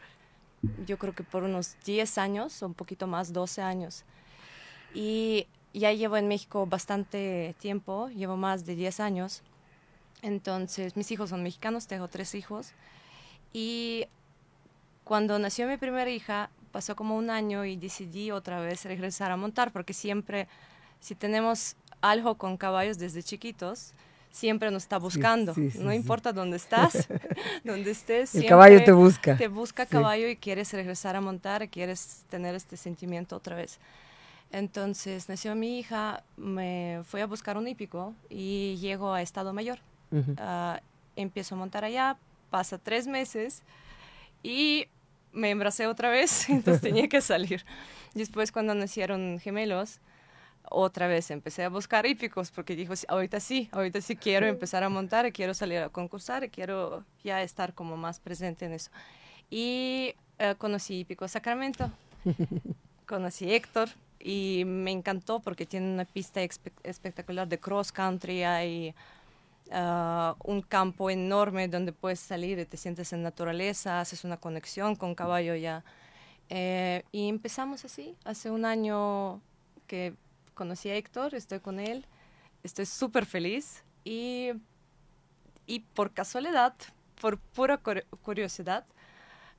yo 0.87 0.99
creo 0.99 1.15
que 1.15 1.25
por 1.25 1.43
unos 1.43 1.77
10 1.85 2.19
años, 2.19 2.63
un 2.63 2.75
poquito 2.75 3.07
más, 3.07 3.33
12 3.33 3.63
años. 3.63 4.05
Y 4.95 5.47
ya 5.73 5.93
llevo 5.93 6.17
en 6.17 6.29
México 6.29 6.67
bastante 6.67 7.55
tiempo, 7.59 8.09
llevo 8.09 8.37
más 8.37 8.67
de 8.67 8.77
10 8.77 9.01
años. 9.01 9.43
Entonces, 10.23 10.97
mis 10.97 11.11
hijos 11.11 11.31
son 11.31 11.43
mexicanos, 11.43 11.87
tengo 11.87 12.09
tres 12.09 12.35
hijos. 12.35 12.73
Y 13.53 14.07
cuando 15.05 15.39
nació 15.39 15.67
mi 15.67 15.77
primera 15.77 16.11
hija, 16.11 16.51
pasó 16.73 16.97
como 16.97 17.17
un 17.17 17.31
año 17.31 17.65
y 17.65 17.77
decidí 17.77 18.31
otra 18.31 18.61
vez 18.61 18.85
regresar 18.85 19.31
a 19.31 19.37
montar, 19.37 19.73
porque 19.73 19.93
siempre 19.93 20.49
si 21.07 21.15
tenemos 21.15 21.77
algo 22.01 22.35
con 22.35 22.57
caballos 22.57 22.99
desde 22.99 23.23
chiquitos, 23.23 23.95
siempre 24.33 24.73
nos 24.73 24.83
está 24.83 24.99
buscando. 24.99 25.55
no 25.79 25.93
importa 25.93 26.33
dónde 26.33 26.57
estás, 26.65 27.07
dónde 27.65 27.93
estés. 27.93 28.35
El 28.35 28.47
caballo 28.47 28.83
te 28.83 28.91
busca. 28.91 29.37
Te 29.37 29.47
busca 29.47 29.87
caballo 29.87 30.29
y 30.29 30.35
quieres 30.35 30.73
regresar 30.73 31.15
a 31.15 31.21
montar, 31.21 31.69
quieres 31.69 32.25
tener 32.29 32.57
este 32.57 32.77
sentimiento 32.77 33.37
otra 33.37 33.55
vez. 33.55 33.79
Entonces 34.51 35.29
nació 35.29 35.55
mi 35.55 35.79
hija, 35.79 36.25
me 36.37 37.03
fui 37.05 37.21
a 37.21 37.27
buscar 37.27 37.57
un 37.57 37.69
hípico 37.69 38.13
y 38.29 38.77
llego 38.81 39.13
a 39.13 39.23
Estado 39.23 39.53
Mayor. 39.53 39.79
Ah, 40.39 40.81
empiezo 41.15 41.55
a 41.55 41.59
montar 41.59 41.85
allá, 41.85 42.17
pasa 42.51 42.79
tres 42.79 43.07
meses 43.07 43.63
y 44.43 44.89
me 45.33 45.51
embracé 45.51 45.87
otra 45.87 46.11
vez, 46.11 46.49
entonces 46.49 46.83
tenía 46.83 47.07
que 47.09 47.21
salir. 47.21 47.65
Después 48.15 48.51
cuando 48.51 48.75
nacieron 48.75 49.39
gemelos, 49.39 50.01
otra 50.71 51.07
vez 51.07 51.31
empecé 51.31 51.65
a 51.65 51.69
buscar 51.69 52.07
hípicos 52.07 52.51
porque 52.51 52.77
dijo, 52.77 52.95
ahorita 53.09 53.41
sí, 53.41 53.69
ahorita 53.73 54.01
sí 54.01 54.17
quiero 54.17 54.47
empezar 54.47 54.83
a 54.83 54.89
montar, 54.89 55.33
quiero 55.33 55.55
salir 55.55 55.79
a 55.79 55.89
concursar, 55.89 56.51
quiero 56.51 57.05
ya 57.23 57.43
estar 57.43 57.75
como 57.75 57.97
más 57.97 58.21
presente 58.21 58.67
en 58.67 58.73
eso. 58.73 58.91
Y 59.51 60.15
eh, 60.39 60.55
conocí 60.59 61.01
Hípico 61.01 61.29
Sacramento, 61.29 61.91
conocí 63.07 63.53
Héctor 63.53 63.89
y 64.19 64.65
me 64.67 64.91
encantó 64.91 65.41
porque 65.41 65.67
tiene 65.67 65.93
una 65.93 66.05
pista 66.05 66.41
espectacular 66.83 67.47
de 67.47 67.59
cross 67.59 67.93
country, 67.93 68.43
hay 68.43 68.95
uh, 69.71 70.35
un 70.45 70.63
campo 70.63 71.11
enorme 71.11 71.69
donde 71.69 71.93
puedes 71.93 72.21
salir 72.21 72.59
y 72.59 72.65
te 72.65 72.77
sientes 72.77 73.13
en 73.13 73.23
naturaleza, 73.23 74.01
haces 74.01 74.25
una 74.25 74.37
conexión 74.37 74.97
con 74.97 75.15
caballo 75.15 75.55
ya. 75.55 75.85
Eh, 76.49 77.03
y 77.13 77.29
empezamos 77.29 77.85
así, 77.85 78.17
hace 78.25 78.51
un 78.51 78.65
año 78.65 79.41
que 79.87 80.15
conocí 80.57 80.89
a 80.91 80.97
Héctor, 80.97 81.35
estoy 81.35 81.61
con 81.61 81.79
él, 81.79 82.05
estoy 82.65 82.87
súper 82.87 83.27
feliz 83.27 83.85
y, 84.03 84.51
y 85.67 85.81
por 85.81 86.13
casualidad, 86.13 86.75
por 87.21 87.39
pura 87.39 87.79
curiosidad, 88.23 88.85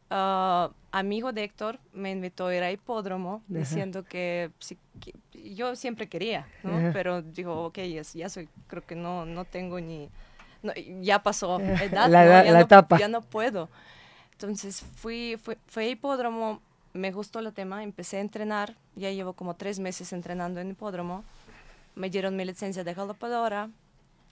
uh, 0.10 0.74
amigo 0.92 1.32
de 1.32 1.44
Héctor 1.44 1.80
me 1.94 2.12
invitó 2.12 2.48
a 2.48 2.56
ir 2.56 2.63
a 2.63 2.72
hipódromo 2.72 3.44
diciendo 3.48 4.04
que, 4.04 4.51
yo 5.32 5.75
siempre 5.75 6.10
quería, 6.10 6.48
¿no? 6.63 6.92
pero 6.92 7.22
dijo, 7.22 7.66
ok, 7.66 7.80
ya, 8.13 8.27
soy, 8.27 8.50
creo 8.68 8.86
que 8.86 8.96
no, 8.96 9.25
no 9.25 9.46
tengo 9.46 9.80
ni, 9.80 10.10
ya 11.01 11.22
pasó 11.22 11.60
edad, 11.62 12.10
la, 12.10 12.44
ya, 12.44 12.51
no, 12.51 12.60
etapa. 12.60 12.98
ya 12.98 13.08
no 13.08 13.22
puedo. 13.22 13.70
Entonces 14.32 14.82
fui, 14.82 15.38
fui, 15.42 15.58
fui 15.68 15.84
a 15.86 15.89
hipódromo, 15.89 16.62
me 16.98 17.12
gustó 17.12 17.39
el 17.39 17.54
tema, 17.54 17.84
empecé 17.84 18.18
a 18.18 18.22
entrenar, 18.22 18.75
ya 18.96 19.12
llevo 19.12 19.34
como 19.34 19.56
tres 19.56 19.80
meses 19.80 20.12
entrenando 20.13 20.60
en 20.60 20.72
hipódromo, 20.72 21.24
me 21.96 22.10
dieron 22.10 22.36
mi 22.36 22.46
licencia 22.46 22.84
de 22.84 22.94
galopadora. 22.94 23.70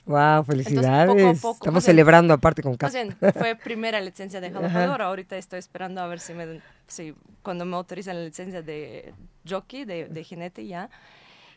Wow, 0.05 0.43
felicidades. 0.43 1.43
Estamos 1.43 1.84
celebrando 1.84 2.34
aparte 2.34 2.62
con 2.62 2.77
casa. 2.77 3.00
fue 3.34 3.55
primera 3.55 4.00
licencia 4.01 4.39
de 4.39 4.50
galopadora, 4.50 5.05
ahorita 5.05 5.36
estoy 5.38 5.60
esperando 5.60 6.01
a 6.01 6.07
ver 6.07 6.19
si, 6.19 6.34
me, 6.34 6.62
si 6.88 7.15
cuando 7.41 7.65
me 7.65 7.75
autorizan 7.75 8.17
la 8.17 8.25
licencia 8.25 8.62
de 8.62 9.13
jockey, 9.50 9.86
de, 9.86 10.07
de 10.07 10.24
jinete 10.24 10.67
ya. 10.67 10.89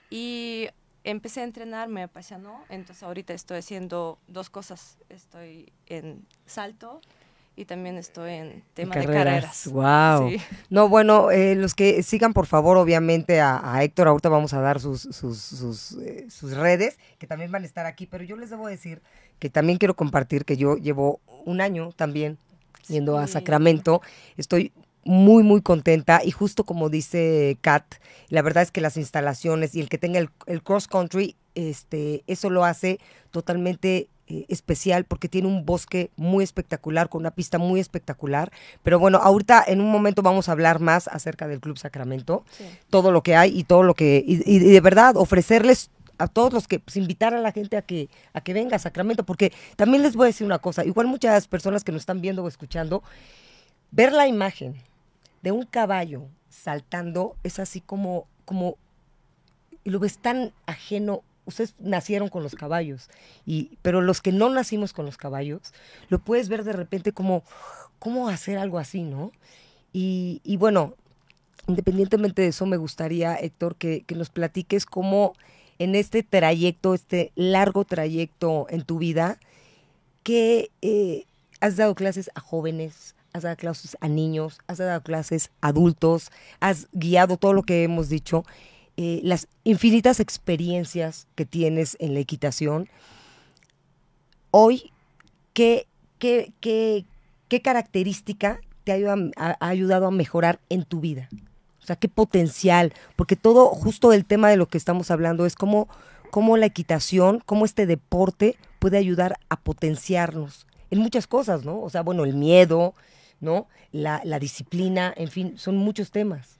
Y 0.08 0.68
empecé 1.04 1.42
a 1.42 1.44
entrenar, 1.44 1.88
me 1.88 2.02
apasionó, 2.02 2.64
entonces 2.70 3.02
ahorita 3.02 3.34
estoy 3.34 3.58
haciendo 3.58 4.18
dos 4.28 4.48
cosas. 4.48 4.96
Estoy 5.10 5.70
en 5.86 6.26
salto 6.46 7.02
y 7.58 7.64
también 7.64 7.98
estoy 7.98 8.34
en 8.34 8.62
tema 8.72 8.94
de 8.94 9.04
carreras. 9.04 9.66
Wow. 9.66 10.30
No, 10.70 10.88
bueno, 10.88 11.32
eh, 11.32 11.56
los 11.56 11.74
que 11.74 12.04
sigan 12.04 12.32
por 12.32 12.46
favor, 12.46 12.76
obviamente 12.76 13.40
a, 13.40 13.82
Héctor, 13.82 14.06
ahorita 14.06 14.28
vamos 14.28 14.54
a 14.54 14.60
dar 14.60 14.78
sus, 14.78 15.00
sus, 15.00 15.38
sus, 15.38 15.92
eh, 15.94 16.26
sus, 16.30 16.56
redes, 16.56 16.98
que 17.18 17.26
también 17.26 17.50
van 17.50 17.64
a 17.64 17.66
estar 17.66 17.84
aquí, 17.84 18.06
pero 18.06 18.22
yo 18.22 18.36
les 18.36 18.50
debo 18.50 18.68
decir 18.68 19.02
que 19.40 19.50
también 19.50 19.76
quiero 19.76 19.94
compartir 19.94 20.44
que 20.44 20.56
yo 20.56 20.76
llevo 20.76 21.18
un 21.46 21.60
año 21.60 21.90
también 21.96 22.38
yendo 22.86 23.18
a 23.18 23.26
Sacramento. 23.26 24.02
Estoy 24.36 24.70
muy, 25.02 25.42
muy 25.42 25.60
contenta 25.60 26.20
y 26.24 26.30
justo 26.30 26.62
como 26.62 26.90
dice 26.90 27.58
Kat, 27.60 27.96
la 28.28 28.42
verdad 28.42 28.62
es 28.62 28.70
que 28.70 28.80
las 28.80 28.96
instalaciones 28.96 29.74
y 29.74 29.80
el 29.80 29.88
que 29.88 29.98
tenga 29.98 30.20
el, 30.20 30.30
el 30.46 30.62
cross 30.62 30.86
country, 30.86 31.34
este, 31.58 32.22
eso 32.28 32.50
lo 32.50 32.64
hace 32.64 33.00
totalmente 33.32 34.08
eh, 34.28 34.44
especial 34.48 35.04
porque 35.04 35.28
tiene 35.28 35.48
un 35.48 35.64
bosque 35.64 36.10
muy 36.16 36.44
espectacular, 36.44 37.08
con 37.08 37.22
una 37.22 37.32
pista 37.32 37.58
muy 37.58 37.80
espectacular. 37.80 38.52
Pero 38.82 38.98
bueno, 38.98 39.18
ahorita 39.18 39.64
en 39.66 39.80
un 39.80 39.90
momento 39.90 40.22
vamos 40.22 40.48
a 40.48 40.52
hablar 40.52 40.80
más 40.80 41.08
acerca 41.08 41.48
del 41.48 41.60
Club 41.60 41.78
Sacramento, 41.78 42.44
todo 42.90 43.10
lo 43.10 43.22
que 43.22 43.34
hay 43.34 43.58
y 43.58 43.64
todo 43.64 43.82
lo 43.82 43.94
que, 43.94 44.22
y, 44.24 44.58
de 44.58 44.80
verdad 44.80 45.16
ofrecerles 45.16 45.90
a 46.18 46.28
todos 46.28 46.52
los 46.52 46.68
que, 46.68 46.78
pues, 46.78 46.96
invitar 46.96 47.34
a 47.34 47.40
la 47.40 47.52
gente 47.52 47.76
a 47.76 47.82
que, 47.82 48.08
a 48.32 48.40
que 48.40 48.52
venga 48.52 48.76
a 48.76 48.78
Sacramento, 48.78 49.24
porque 49.24 49.52
también 49.76 50.02
les 50.02 50.14
voy 50.14 50.24
a 50.24 50.26
decir 50.26 50.44
una 50.44 50.58
cosa, 50.58 50.84
igual 50.84 51.06
muchas 51.06 51.48
personas 51.48 51.82
que 51.82 51.92
nos 51.92 52.02
están 52.02 52.20
viendo 52.20 52.44
o 52.44 52.48
escuchando, 52.48 53.02
ver 53.90 54.12
la 54.12 54.26
imagen 54.26 54.74
de 55.42 55.52
un 55.52 55.64
caballo 55.64 56.26
saltando 56.50 57.36
es 57.44 57.58
así 57.58 57.80
como, 57.80 58.26
como, 58.44 58.76
lo 59.84 59.98
ves 60.00 60.18
tan 60.18 60.52
ajeno 60.66 61.22
ustedes 61.48 61.74
nacieron 61.78 62.28
con 62.28 62.42
los 62.42 62.54
caballos, 62.54 63.08
y, 63.46 63.78
pero 63.82 64.02
los 64.02 64.20
que 64.20 64.32
no 64.32 64.50
nacimos 64.50 64.92
con 64.92 65.06
los 65.06 65.16
caballos, 65.16 65.72
lo 66.10 66.18
puedes 66.18 66.48
ver 66.48 66.62
de 66.62 66.74
repente 66.74 67.12
como, 67.12 67.42
¿cómo 67.98 68.28
hacer 68.28 68.58
algo 68.58 68.78
así, 68.78 69.02
no? 69.02 69.32
Y, 69.92 70.56
bueno, 70.58 70.94
independientemente 71.66 72.42
de 72.42 72.48
eso, 72.48 72.66
me 72.66 72.76
gustaría, 72.76 73.34
Héctor, 73.34 73.74
que, 73.74 74.04
nos 74.14 74.30
platiques 74.30 74.86
cómo 74.86 75.32
en 75.78 75.94
este 75.94 76.22
trayecto, 76.22 76.94
este 76.94 77.32
largo 77.34 77.84
trayecto 77.84 78.66
en 78.68 78.82
tu 78.82 78.98
vida, 78.98 79.40
que 80.22 80.70
eh, 80.82 81.24
has 81.60 81.76
dado 81.76 81.94
clases 81.94 82.30
a 82.34 82.40
jóvenes, 82.40 83.16
has 83.32 83.42
dado 83.42 83.56
clases 83.56 83.96
a 84.00 84.08
niños, 84.08 84.60
has 84.66 84.78
dado 84.78 85.02
clases 85.02 85.50
a 85.62 85.68
adultos, 85.68 86.30
has 86.60 86.88
guiado 86.92 87.38
todo 87.38 87.54
lo 87.54 87.62
que 87.62 87.82
hemos 87.82 88.08
dicho. 88.08 88.44
Eh, 89.00 89.20
las 89.22 89.46
infinitas 89.62 90.18
experiencias 90.18 91.28
que 91.36 91.44
tienes 91.44 91.96
en 92.00 92.14
la 92.14 92.20
equitación, 92.20 92.88
hoy, 94.50 94.90
¿qué, 95.52 95.86
qué, 96.18 96.52
qué, 96.58 97.04
qué 97.46 97.62
característica 97.62 98.60
te 98.82 98.90
ha, 98.90 99.56
ayudado 99.60 100.08
a 100.08 100.10
mejorar 100.10 100.58
en 100.68 100.82
tu 100.82 100.98
vida? 100.98 101.28
O 101.80 101.86
sea, 101.86 101.94
qué 101.94 102.08
potencial, 102.08 102.92
porque 103.14 103.36
todo, 103.36 103.68
justo 103.68 104.12
el 104.12 104.24
tema 104.24 104.50
de 104.50 104.56
lo 104.56 104.66
que 104.66 104.78
estamos 104.78 105.12
hablando 105.12 105.46
es 105.46 105.54
cómo, 105.54 105.86
cómo 106.32 106.56
la 106.56 106.66
equitación, 106.66 107.40
cómo 107.46 107.66
este 107.66 107.86
deporte 107.86 108.56
puede 108.80 108.98
ayudar 108.98 109.38
a 109.48 109.60
potenciarnos 109.60 110.66
en 110.90 110.98
muchas 110.98 111.28
cosas, 111.28 111.64
¿no? 111.64 111.80
O 111.82 111.88
sea, 111.88 112.02
bueno, 112.02 112.24
el 112.24 112.34
miedo, 112.34 112.94
¿no? 113.40 113.68
La, 113.92 114.22
la 114.24 114.40
disciplina, 114.40 115.14
en 115.16 115.28
fin, 115.28 115.56
son 115.56 115.76
muchos 115.76 116.10
temas. 116.10 116.57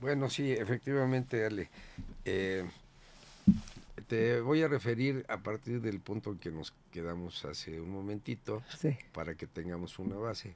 Bueno, 0.00 0.28
sí, 0.28 0.52
efectivamente, 0.52 1.46
Ale. 1.46 1.70
Eh, 2.24 2.64
te 4.08 4.40
voy 4.40 4.62
a 4.62 4.68
referir 4.68 5.24
a 5.28 5.38
partir 5.38 5.80
del 5.80 6.00
punto 6.00 6.30
en 6.32 6.38
que 6.38 6.50
nos 6.50 6.74
quedamos 6.92 7.44
hace 7.44 7.80
un 7.80 7.90
momentito 7.90 8.62
para 9.12 9.34
que 9.34 9.46
tengamos 9.46 9.98
una 9.98 10.16
base. 10.16 10.54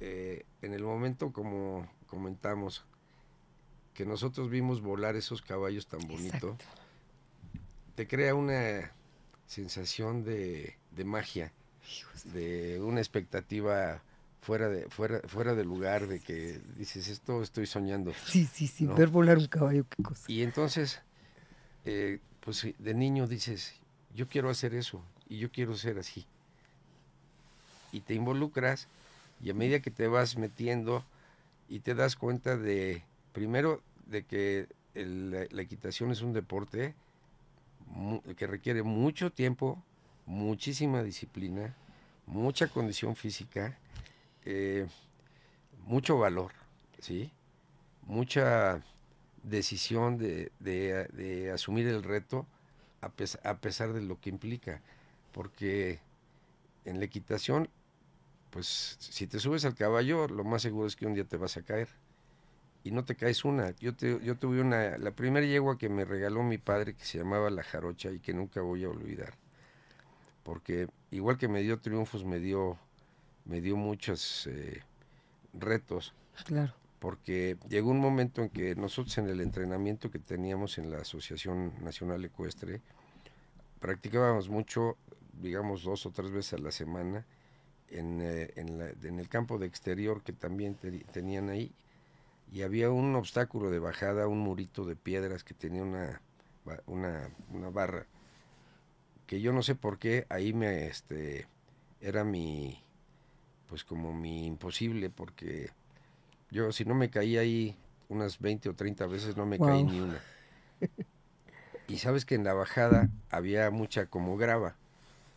Eh, 0.00 0.44
en 0.62 0.72
el 0.72 0.82
momento, 0.82 1.32
como 1.32 1.88
comentamos, 2.06 2.84
que 3.94 4.04
nosotros 4.04 4.50
vimos 4.50 4.80
volar 4.80 5.16
esos 5.16 5.42
caballos 5.42 5.86
tan 5.86 6.00
bonitos, 6.06 6.56
te 7.94 8.06
crea 8.06 8.34
una 8.34 8.92
sensación 9.46 10.24
de, 10.24 10.76
de 10.90 11.04
magia, 11.04 11.52
de 12.32 12.80
una 12.80 13.00
expectativa 13.00 14.02
fuera 14.40 14.68
de 14.68 14.88
fuera 14.88 15.20
fuera 15.26 15.54
de 15.54 15.64
lugar 15.64 16.06
de 16.06 16.20
que 16.20 16.60
dices 16.76 17.08
esto 17.08 17.42
estoy 17.42 17.66
soñando 17.66 18.12
sí 18.26 18.46
sí 18.46 18.66
sí 18.66 18.86
ver 18.86 19.08
volar 19.08 19.38
un 19.38 19.46
caballo 19.46 19.84
qué 19.88 20.02
cosa. 20.02 20.24
Y 20.28 20.42
entonces 20.42 21.00
eh, 21.84 22.20
pues 22.40 22.66
de 22.78 22.94
niño 22.94 23.26
dices 23.26 23.74
yo 24.14 24.28
quiero 24.28 24.48
hacer 24.50 24.74
eso 24.74 25.02
y 25.28 25.38
yo 25.38 25.50
quiero 25.50 25.76
ser 25.76 25.98
así. 25.98 26.26
Y 27.92 28.00
te 28.00 28.14
involucras 28.14 28.88
y 29.42 29.50
a 29.50 29.54
medida 29.54 29.80
que 29.80 29.90
te 29.90 30.08
vas 30.08 30.36
metiendo 30.36 31.04
y 31.68 31.80
te 31.80 31.94
das 31.94 32.16
cuenta 32.16 32.56
de 32.56 33.02
primero 33.32 33.82
de 34.06 34.24
que 34.24 34.68
la, 34.94 35.62
equitación 35.62 36.10
es 36.10 36.22
un 36.22 36.32
deporte 36.32 36.94
que 38.36 38.46
requiere 38.46 38.82
mucho 38.82 39.30
tiempo 39.30 39.82
muchísima 40.24 41.02
disciplina 41.02 41.74
mucha 42.26 42.68
condición 42.68 43.14
física 43.14 43.78
eh, 44.46 44.86
mucho 45.84 46.18
valor, 46.18 46.52
¿sí? 47.00 47.32
Mucha 48.02 48.80
decisión 49.42 50.18
de, 50.18 51.50
asumir 51.52 51.88
el 51.88 52.02
reto 52.02 52.46
a, 53.00 53.10
pesar 53.10 53.92
de 53.92 54.02
lo 54.02 54.20
que 54.20 54.30
implica, 54.30 54.80
porque 55.32 56.00
en 56.84 57.00
la 57.00 57.04
equitación, 57.04 57.68
pues 58.50 58.96
si 59.00 59.26
te 59.26 59.40
subes 59.40 59.64
al 59.64 59.74
caballo, 59.74 60.28
lo 60.28 60.44
más 60.44 60.62
seguro 60.62 60.86
es 60.86 60.96
que 60.96 61.06
un 61.06 61.14
día 61.14 61.24
te 61.24 61.36
vas 61.36 61.56
a 61.56 61.62
caer 61.62 61.88
y 62.84 62.92
no 62.92 63.04
te 63.04 63.16
caes 63.16 63.44
una. 63.44 63.72
Yo, 63.78 63.92
yo 63.96 64.36
tuve 64.36 64.60
una, 64.60 64.96
la 64.96 65.10
primera 65.10 65.44
yegua 65.44 65.76
que 65.76 65.88
me 65.88 66.04
regaló 66.04 66.44
mi 66.44 66.58
padre 66.58 66.94
que 66.94 67.04
se 67.04 67.18
llamaba 67.18 67.50
La 67.50 67.64
Jarocha 67.64 68.12
y 68.12 68.20
que 68.20 68.32
nunca 68.32 68.60
voy 68.60 68.84
a 68.84 68.88
olvidar, 68.88 69.34
porque 70.44 70.88
igual 71.10 71.36
que 71.36 71.48
me 71.48 71.62
dio 71.62 71.80
triunfos, 71.80 72.24
me 72.24 72.38
dio 72.38 72.78
me 73.46 73.60
dio 73.60 73.76
muchos 73.76 74.46
eh, 74.46 74.82
retos. 75.54 76.14
Claro. 76.44 76.74
Porque 76.98 77.56
llegó 77.68 77.90
un 77.90 78.00
momento 78.00 78.42
en 78.42 78.50
que 78.50 78.74
nosotros 78.74 79.16
en 79.18 79.28
el 79.28 79.40
entrenamiento 79.40 80.10
que 80.10 80.18
teníamos 80.18 80.78
en 80.78 80.90
la 80.90 80.98
Asociación 80.98 81.72
Nacional 81.82 82.24
Ecuestre, 82.24 82.80
practicábamos 83.80 84.48
mucho 84.48 84.96
digamos, 85.40 85.82
dos 85.82 86.06
o 86.06 86.10
tres 86.10 86.30
veces 86.30 86.54
a 86.54 86.58
la 86.58 86.70
semana 86.70 87.24
en, 87.88 88.20
eh, 88.22 88.52
en, 88.56 89.18
el 89.18 89.28
campo 89.28 89.58
de 89.58 89.66
exterior 89.66 90.22
que 90.22 90.32
también 90.32 90.76
tenían 91.12 91.48
ahí. 91.50 91.72
Y 92.52 92.62
había 92.62 92.90
un 92.90 93.14
obstáculo 93.16 93.70
de 93.70 93.78
bajada, 93.78 94.28
un 94.28 94.38
murito 94.38 94.84
de 94.84 94.96
piedras 94.96 95.44
que 95.44 95.54
tenía 95.54 95.82
una, 95.82 96.20
una, 96.86 97.28
una 97.52 97.70
barra, 97.70 98.06
que 99.26 99.40
yo 99.40 99.52
no 99.52 99.62
sé 99.62 99.74
por 99.74 99.98
qué 99.98 100.26
ahí 100.28 100.52
me, 100.52 100.86
este, 100.86 101.48
era 102.00 102.22
mi, 102.22 102.80
pues 103.68 103.84
como 103.84 104.12
mi 104.12 104.46
imposible, 104.46 105.10
porque 105.10 105.70
yo 106.50 106.72
si 106.72 106.84
no 106.84 106.94
me 106.94 107.10
caí 107.10 107.36
ahí 107.36 107.76
unas 108.08 108.38
20 108.38 108.70
o 108.70 108.74
30 108.74 109.06
veces, 109.06 109.36
no 109.36 109.46
me 109.46 109.58
caí 109.58 109.84
ni 109.84 110.00
una. 110.00 110.20
Y 111.88 111.98
sabes 111.98 112.24
que 112.24 112.34
en 112.34 112.42
la 112.42 112.52
bajada 112.52 113.10
había 113.30 113.70
mucha 113.70 114.06
como 114.06 114.36
grava. 114.36 114.74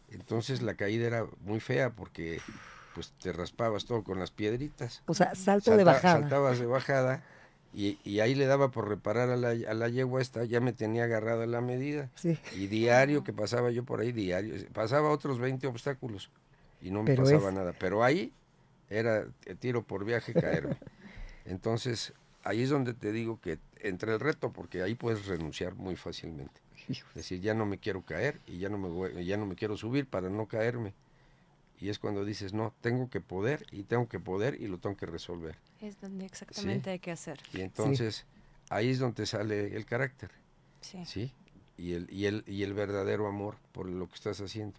Entonces 0.10 0.64
la 0.64 0.74
caída 0.74 1.06
era 1.06 1.28
muy 1.42 1.60
fea 1.60 1.92
porque 1.92 2.42
pues 2.96 3.14
te 3.22 3.32
raspabas 3.32 3.86
todo 3.86 4.04
con 4.04 4.18
las 4.18 4.32
piedritas. 4.32 5.04
O 5.06 5.14
sea, 5.14 5.36
salto 5.36 5.78
de 5.78 5.84
bajada. 5.84 6.22
Saltabas 6.22 6.58
de 6.58 6.66
bajada 6.66 7.24
y, 7.72 8.00
y, 8.04 8.20
ahí 8.20 8.34
le 8.34 8.48
daba 8.48 8.72
por 8.72 8.90
reparar 8.90 9.30
a 9.30 9.38
la, 9.38 9.50
a 9.50 9.74
la 9.76 9.90
yegua 9.90 10.24
esta, 10.24 10.44
ya 10.44 10.60
me 10.60 10.74
tenía 10.74 11.04
agarrada 11.04 11.46
la 11.46 11.62
medida. 11.62 12.10
Y 12.56 12.66
diario 12.66 13.24
que 13.24 13.32
pasaba 13.32 13.70
yo 13.70 13.84
por 13.86 14.00
ahí, 14.00 14.12
diario, 14.12 14.56
pasaba 14.74 15.12
otros 15.12 15.38
20 15.38 15.68
obstáculos 15.68 16.32
y 16.82 16.92
no 16.92 17.04
me 17.04 17.16
pasaba 17.16 17.52
nada. 17.52 17.74
Pero 17.78 18.04
ahí 18.04 18.32
era 18.90 19.26
tiro 19.60 19.84
por 19.84 20.06
viaje 20.06 20.34
caerme. 20.34 20.78
Entonces, 21.46 22.14
ahí 22.44 22.62
es 22.62 22.70
donde 22.70 22.94
te 22.94 23.12
digo 23.12 23.40
que 23.42 23.60
entre 23.82 24.14
el 24.14 24.20
reto, 24.20 24.52
porque 24.52 24.82
ahí 24.82 24.96
puedes 24.96 25.26
renunciar 25.26 25.76
muy 25.76 25.96
fácilmente. 25.96 26.62
Es 26.88 27.04
decir, 27.14 27.40
ya 27.40 27.54
no 27.54 27.66
me 27.66 27.78
quiero 27.78 28.02
caer 28.02 28.40
y 28.48 28.58
ya 28.58 28.70
no 28.70 28.78
me, 28.78 29.26
ya 29.26 29.38
no 29.38 29.46
me 29.46 29.56
quiero 29.56 29.78
subir 29.78 30.08
para 30.08 30.30
no 30.30 30.48
caerme. 30.48 30.94
Y 31.80 31.90
es 31.90 32.00
cuando 32.00 32.26
dices, 32.26 32.54
no, 32.54 32.74
tengo 32.82 33.10
que 33.10 33.22
poder 33.22 33.66
y 33.72 33.84
tengo 33.84 34.10
que 34.10 34.20
poder 34.20 34.60
y 34.60 34.68
lo 34.68 34.80
tengo 34.80 34.98
que 34.98 35.06
resolver. 35.06 35.56
Es 35.82 36.02
donde 36.02 36.26
exactamente 36.26 36.90
hay 36.90 37.00
que 37.00 37.12
hacer. 37.12 37.40
Y 37.54 37.62
entonces 37.62 38.26
ahí 38.70 38.90
es 38.90 39.00
donde 39.00 39.26
sale 39.26 39.76
el 39.76 39.86
carácter. 39.86 40.32
Sí. 40.82 41.34
Y 41.78 41.94
el, 41.94 42.12
y, 42.12 42.26
el, 42.26 42.44
y 42.48 42.64
el 42.64 42.74
verdadero 42.74 43.28
amor 43.28 43.56
por 43.72 43.88
lo 43.88 44.08
que 44.08 44.16
estás 44.16 44.42
haciendo. 44.42 44.78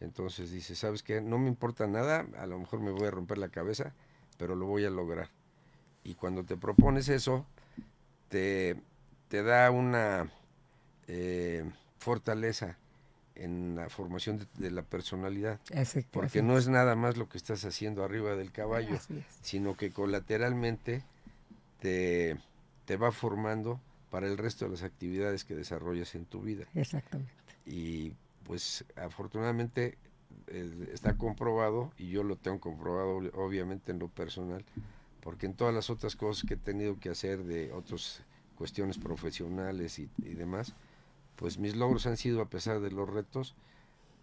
Entonces 0.00 0.50
dices, 0.50 0.78
¿sabes 0.78 1.02
qué? 1.02 1.20
No 1.20 1.38
me 1.38 1.48
importa 1.48 1.86
nada, 1.86 2.26
a 2.38 2.46
lo 2.46 2.58
mejor 2.58 2.80
me 2.80 2.90
voy 2.90 3.06
a 3.06 3.10
romper 3.10 3.38
la 3.38 3.48
cabeza, 3.48 3.92
pero 4.36 4.54
lo 4.54 4.66
voy 4.66 4.84
a 4.84 4.90
lograr. 4.90 5.30
Y 6.04 6.14
cuando 6.14 6.44
te 6.44 6.56
propones 6.56 7.08
eso, 7.08 7.44
te, 8.28 8.80
te 9.28 9.42
da 9.42 9.70
una 9.70 10.30
eh, 11.08 11.68
fortaleza 11.98 12.76
en 13.34 13.76
la 13.76 13.88
formación 13.88 14.46
de, 14.54 14.70
la 14.70 14.82
personalidad. 14.82 15.60
porque 16.10 16.42
no 16.42 16.58
es 16.58 16.68
nada 16.68 16.96
más 16.96 17.16
lo 17.16 17.28
que 17.28 17.38
estás 17.38 17.64
haciendo 17.64 18.04
arriba 18.04 18.34
del 18.34 18.50
caballo, 18.50 18.98
sino 19.42 19.76
que 19.76 19.90
colateralmente 19.92 21.04
te, 21.80 22.36
te, 22.84 22.96
va 22.96 23.12
formando 23.12 23.80
para 24.10 24.26
el 24.26 24.38
resto 24.38 24.64
de 24.64 24.72
las 24.72 24.82
actividades 24.82 25.44
que 25.44 25.54
desarrollas 25.54 26.14
en 26.16 26.24
tu 26.24 26.40
vida. 26.40 26.66
Exactamente. 26.74 27.32
Y 27.64 28.14
pues 28.48 28.86
afortunadamente 28.96 29.98
está 30.92 31.18
comprobado, 31.18 31.92
y 31.98 32.08
yo 32.08 32.22
lo 32.22 32.36
tengo 32.36 32.58
comprobado 32.58 33.18
obviamente 33.34 33.92
en 33.92 33.98
lo 33.98 34.08
personal, 34.08 34.64
porque 35.20 35.44
en 35.44 35.52
todas 35.52 35.74
las 35.74 35.90
otras 35.90 36.16
cosas 36.16 36.48
que 36.48 36.54
he 36.54 36.56
tenido 36.56 36.98
que 36.98 37.10
hacer 37.10 37.44
de 37.44 37.70
otras 37.72 38.22
cuestiones 38.56 38.96
profesionales 38.96 39.98
y, 39.98 40.08
demás, 40.16 40.72
pues 41.36 41.58
mis 41.58 41.76
logros 41.76 42.06
han 42.06 42.16
sido 42.16 42.40
a 42.40 42.48
pesar 42.48 42.80
de 42.80 42.90
los 42.90 43.08
retos 43.08 43.54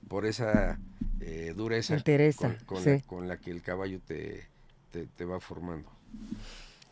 por 0.08 0.26
esa 0.26 0.80
eh, 1.22 1.54
dureza 1.56 1.96
con, 3.06 3.28
la, 3.28 3.38
que 3.38 3.52
el 3.52 3.62
caballo 3.62 4.00
te, 4.06 4.44
te, 4.92 5.26
va 5.26 5.40
formando. 5.40 5.88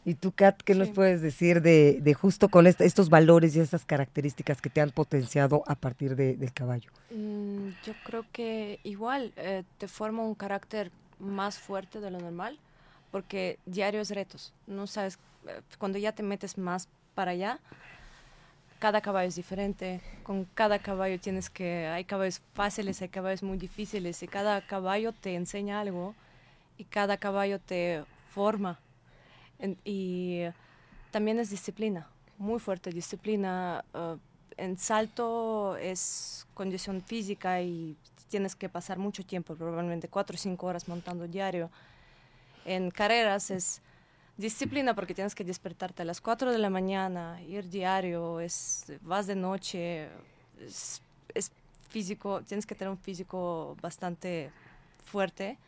¿Y 0.05 0.15
tú, 0.15 0.33
Kat, 0.33 0.61
qué 0.61 0.75
nos 0.75 0.89
puedes 0.89 1.21
decir 1.21 1.61
de, 1.61 1.99
de 2.01 2.13
justo 2.13 2.49
con 2.49 2.67
estos 2.67 3.09
valores 3.09 3.55
y 3.55 3.61
estas 3.61 3.85
características 3.85 4.61
que 4.61 4.69
te 4.69 4.81
han 4.81 4.91
potenciado 4.91 5.63
a 5.65 5.75
partir 5.75 6.15
del 6.15 6.53
caballo? 6.53 6.91
Mm, 7.11 7.69
yo 7.85 7.93
creo 8.03 8.25
que 8.31 8.79
igual 8.83 9.31
eh, 9.37 9.63
te 9.77 9.87
forma 9.87 10.23
un 10.23 10.35
carácter 10.35 10.91
más 11.19 11.57
fuerte 11.57 12.01
de 12.01 12.11
lo 12.11 12.19
normal 12.19 12.59
porque 13.13 13.59
diarios 13.67 14.09
retos, 14.09 14.53
no 14.65 14.87
sabes, 14.87 15.19
eh, 15.47 15.61
cuando 15.77 15.99
ya 15.99 16.13
te 16.13 16.23
metes 16.23 16.57
más 16.57 16.87
para 17.13 17.29
allá, 17.29 17.59
cada 18.79 19.01
caballo 19.01 19.29
es 19.29 19.35
diferente, 19.35 20.01
con 20.23 20.45
cada 20.55 20.79
caballo 20.79 21.19
tienes 21.19 21.51
que, 21.51 21.85
hay 21.85 22.05
caballos 22.05 22.41
fáciles, 22.55 23.03
hay 23.03 23.09
caballos 23.09 23.43
muy 23.43 23.59
difíciles, 23.59 24.23
y 24.23 24.27
cada 24.27 24.65
caballo 24.65 25.13
te 25.13 25.35
enseña 25.35 25.79
algo, 25.79 26.15
y 26.79 26.85
cada 26.85 27.17
caballo 27.17 27.59
te 27.59 28.03
forma. 28.33 28.79
Y 29.83 30.41
también 31.11 31.39
es 31.39 31.49
disciplina, 31.49 32.07
muy 32.37 32.59
fuerte 32.59 32.89
disciplina. 32.91 33.83
Eh, 33.93 34.17
en 34.55 34.77
salto 34.77 35.75
es 35.77 36.45
condición 36.53 37.01
física 37.01 37.59
y 37.59 37.97
tienes 38.29 38.55
que 38.55 38.69
pasar 38.69 38.99
mucho 38.99 39.25
tiempo, 39.25 39.55
probablemente 39.55 40.07
cuatro 40.07 40.35
o 40.35 40.37
cinco 40.37 40.67
horas 40.67 40.87
montando 40.87 41.27
diario 41.27 41.71
en 42.65 42.91
carreras 42.91 43.51
es 43.51 43.81
disciplina 44.37 44.95
porque 44.95 45.13
tienes 45.13 45.35
que 45.35 45.43
despertarte 45.43 46.01
a 46.01 46.05
las 46.05 46.21
4 46.21 46.51
de 46.51 46.57
la 46.57 46.69
mañana, 46.69 47.41
ir 47.43 47.69
diario, 47.69 48.39
es, 48.39 48.85
vas 49.01 49.27
de 49.27 49.35
noche, 49.35 50.09
es, 50.59 51.01
físico, 51.89 52.41
tienes 52.41 52.65
que 52.65 52.73
tener 52.73 52.89
un 52.89 52.97
físico 52.97 53.77
bastante 53.79 54.49
fuerte 55.05 55.59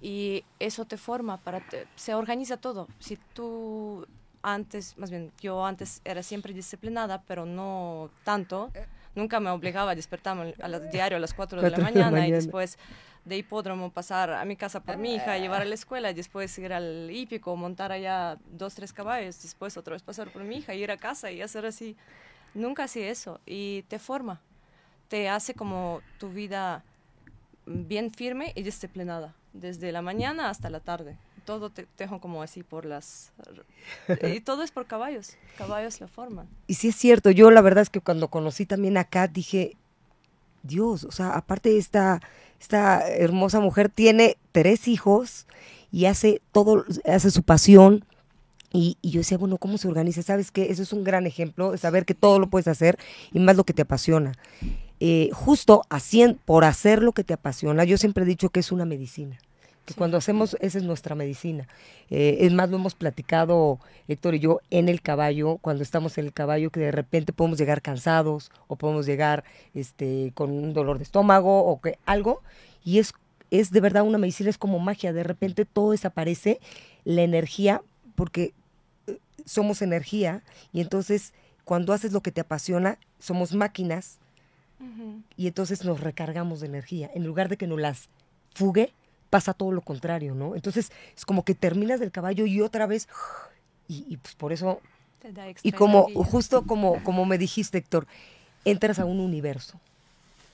y 0.00 0.44
eso 0.58 0.84
te 0.84 0.96
forma 0.96 1.38
para, 1.38 1.62
se 1.96 2.14
organiza 2.14 2.56
todo. 2.56 2.88
Si 2.98 3.16
tú 3.34 4.06
antes, 4.42 4.96
más 4.96 5.10
bien, 5.10 5.32
yo 5.40 5.64
antes 5.64 6.00
era 6.04 6.22
siempre 6.22 6.54
disciplinada, 6.54 7.22
pero 7.26 7.44
no 7.44 8.10
tanto, 8.24 8.70
nunca 9.14 9.40
me 9.40 9.50
obligaba 9.50 9.92
a 9.92 9.94
despertarme 9.94 10.54
a 10.60 10.78
diario 10.78 11.16
a 11.16 11.20
las 11.20 11.34
4 11.34 11.60
de 11.60 11.70
la 11.70 11.78
mañana 11.78 12.26
y 12.26 12.30
después 12.30 12.78
de 13.24 13.36
hipódromo, 13.36 13.90
pasar 13.90 14.32
a 14.32 14.44
mi 14.46 14.56
casa 14.56 14.80
por 14.80 14.96
mi 14.96 15.16
hija, 15.16 15.36
llevar 15.36 15.62
a 15.62 15.66
la 15.66 15.74
escuela, 15.74 16.12
después 16.12 16.56
ir 16.58 16.72
al 16.72 17.10
hípico, 17.10 17.54
montar 17.54 17.92
allá 17.92 18.38
dos, 18.50 18.74
tres 18.74 18.92
caballos, 18.92 19.42
después 19.42 19.76
otra 19.76 19.92
vez 19.92 20.02
pasar 20.02 20.30
por 20.32 20.42
mi 20.42 20.56
hija, 20.56 20.74
ir 20.74 20.90
a 20.90 20.96
casa 20.96 21.30
y 21.30 21.42
hacer 21.42 21.66
así. 21.66 21.96
Nunca 22.54 22.84
hacía 22.84 23.10
eso 23.10 23.40
y 23.44 23.82
te 23.88 23.98
forma, 23.98 24.40
te 25.08 25.28
hace 25.28 25.54
como 25.54 26.00
tu 26.18 26.30
vida 26.30 26.82
bien 27.66 28.10
firme 28.10 28.52
y 28.56 28.62
disciplinada, 28.62 29.34
desde 29.52 29.92
la 29.92 30.02
mañana 30.02 30.50
hasta 30.50 30.70
la 30.70 30.80
tarde. 30.80 31.16
Todo 31.44 31.70
te 31.70 31.86
dejo 31.98 32.20
como 32.20 32.42
así 32.42 32.62
por 32.62 32.84
las... 32.84 33.32
Y 34.22 34.40
todo 34.44 34.62
es 34.62 34.70
por 34.70 34.86
caballos, 34.86 35.36
caballos 35.56 36.00
la 36.00 36.08
forman. 36.08 36.48
Y 36.66 36.74
sí 36.74 36.88
es 36.88 36.96
cierto, 36.96 37.30
yo 37.30 37.50
la 37.50 37.60
verdad 37.60 37.82
es 37.82 37.90
que 37.90 38.00
cuando 38.00 38.28
conocí 38.28 38.66
también 38.66 38.96
a 38.96 39.04
Kat 39.04 39.32
dije, 39.32 39.76
Dios, 40.62 41.04
o 41.04 41.10
sea, 41.10 41.30
aparte 41.30 41.76
esta 41.78 42.20
esta 42.60 43.08
hermosa 43.08 43.58
mujer 43.58 43.88
tiene 43.88 44.36
tres 44.52 44.86
hijos 44.86 45.46
y 45.90 46.04
hace 46.04 46.42
todo, 46.52 46.84
hace 47.06 47.30
su 47.30 47.42
pasión. 47.42 48.04
Y, 48.72 48.98
yo 49.02 49.18
decía, 49.18 49.38
bueno, 49.38 49.56
¿cómo 49.56 49.78
se 49.78 49.88
organiza? 49.88 50.22
¿Sabes 50.22 50.52
qué? 50.52 50.70
Eso 50.70 50.82
es 50.82 50.92
un 50.92 51.02
gran 51.02 51.26
ejemplo, 51.26 51.76
saber 51.76 52.04
que 52.04 52.14
todo 52.14 52.38
lo 52.38 52.48
puedes 52.48 52.68
hacer 52.68 52.98
y 53.32 53.40
más 53.40 53.56
lo 53.56 53.64
que 53.64 53.72
te 53.72 53.82
apasiona. 53.82 54.32
Eh, 55.00 55.30
justo 55.32 55.82
por 56.44 56.64
hacer 56.64 57.02
lo 57.02 57.12
que 57.12 57.24
te 57.24 57.32
apasiona, 57.32 57.84
yo 57.84 57.96
siempre 57.96 58.24
he 58.24 58.26
dicho 58.26 58.50
que 58.50 58.60
es 58.60 58.70
una 58.70 58.84
medicina 58.84 59.38
que 59.90 59.94
cuando 59.94 60.16
hacemos, 60.16 60.56
esa 60.60 60.78
es 60.78 60.84
nuestra 60.84 61.14
medicina. 61.14 61.66
Eh, 62.10 62.38
es 62.40 62.52
más, 62.52 62.70
lo 62.70 62.76
hemos 62.76 62.94
platicado 62.94 63.80
Héctor 64.08 64.34
y 64.34 64.38
yo 64.38 64.60
en 64.70 64.88
el 64.88 65.02
caballo, 65.02 65.58
cuando 65.58 65.82
estamos 65.82 66.16
en 66.18 66.26
el 66.26 66.32
caballo, 66.32 66.70
que 66.70 66.80
de 66.80 66.92
repente 66.92 67.32
podemos 67.32 67.58
llegar 67.58 67.82
cansados 67.82 68.52
o 68.68 68.76
podemos 68.76 69.06
llegar 69.06 69.42
este, 69.74 70.30
con 70.34 70.50
un 70.52 70.72
dolor 70.72 70.98
de 70.98 71.04
estómago 71.04 71.64
o 71.64 71.80
que 71.80 71.98
algo, 72.06 72.40
y 72.84 72.98
es, 72.98 73.14
es 73.50 73.70
de 73.72 73.80
verdad 73.80 74.04
una 74.04 74.18
medicina, 74.18 74.50
es 74.50 74.58
como 74.58 74.78
magia, 74.78 75.12
de 75.12 75.24
repente 75.24 75.64
todo 75.64 75.90
desaparece, 75.90 76.60
la 77.04 77.22
energía, 77.22 77.82
porque 78.14 78.52
eh, 79.06 79.18
somos 79.44 79.82
energía, 79.82 80.42
y 80.72 80.82
entonces 80.82 81.32
cuando 81.64 81.92
haces 81.92 82.12
lo 82.12 82.20
que 82.20 82.32
te 82.32 82.40
apasiona, 82.40 82.98
somos 83.18 83.54
máquinas, 83.54 84.19
y 85.36 85.46
entonces 85.46 85.84
nos 85.84 86.00
recargamos 86.00 86.60
de 86.60 86.66
energía, 86.66 87.10
en 87.14 87.24
lugar 87.24 87.48
de 87.48 87.56
que 87.56 87.66
nos 87.66 87.80
las 87.80 88.08
fugue, 88.54 88.92
pasa 89.28 89.54
todo 89.54 89.72
lo 89.72 89.82
contrario, 89.82 90.34
¿no? 90.34 90.54
Entonces 90.54 90.90
es 91.16 91.24
como 91.24 91.44
que 91.44 91.54
terminas 91.54 92.00
del 92.00 92.10
caballo 92.10 92.46
y 92.46 92.60
otra 92.60 92.86
vez, 92.86 93.08
y, 93.88 94.16
pues 94.18 94.34
por 94.34 94.52
eso, 94.52 94.80
y 95.62 95.72
como 95.72 96.08
justo 96.24 96.62
como, 96.62 97.02
como 97.04 97.24
me 97.24 97.38
dijiste, 97.38 97.78
Héctor, 97.78 98.06
entras 98.64 98.98
a 98.98 99.04
un 99.04 99.20
universo, 99.20 99.80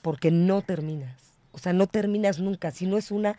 porque 0.01 0.31
no 0.31 0.61
terminas, 0.61 1.15
o 1.51 1.57
sea, 1.57 1.73
no 1.73 1.87
terminas 1.87 2.39
nunca, 2.39 2.71
si 2.71 2.85
no 2.85 2.97
es 2.97 3.11
una, 3.11 3.37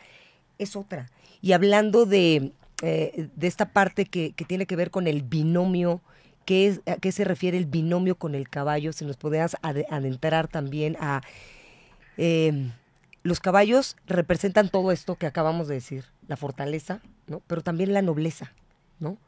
es 0.58 0.76
otra. 0.76 1.10
Y 1.40 1.52
hablando 1.52 2.04
de, 2.04 2.52
eh, 2.82 3.28
de 3.34 3.46
esta 3.46 3.66
parte 3.66 4.06
que, 4.06 4.32
que, 4.32 4.44
tiene 4.44 4.66
que 4.66 4.76
ver 4.76 4.90
con 4.90 5.06
el 5.06 5.22
binomio, 5.22 6.00
¿qué 6.48 6.66
es, 6.66 6.80
¿a 6.86 6.96
qué 6.96 7.12
se 7.12 7.24
refiere 7.24 7.58
el 7.58 7.66
binomio 7.66 8.14
con 8.14 8.34
el 8.34 8.48
caballo? 8.48 8.94
Si 8.94 9.04
nos 9.04 9.18
podías 9.18 9.58
adentrar 9.60 10.48
también 10.48 10.96
a... 10.98 11.20
Eh, 12.16 12.70
los 13.22 13.38
caballos 13.38 13.96
representan 14.06 14.70
todo 14.70 14.90
esto 14.90 15.16
que 15.16 15.26
acabamos 15.26 15.68
de 15.68 15.74
decir, 15.74 16.06
la 16.26 16.38
fortaleza, 16.38 17.02
¿no? 17.26 17.42
Pero 17.46 17.60
también 17.60 17.92
la 17.92 18.00
nobleza, 18.00 18.54
¿no? 18.98 19.18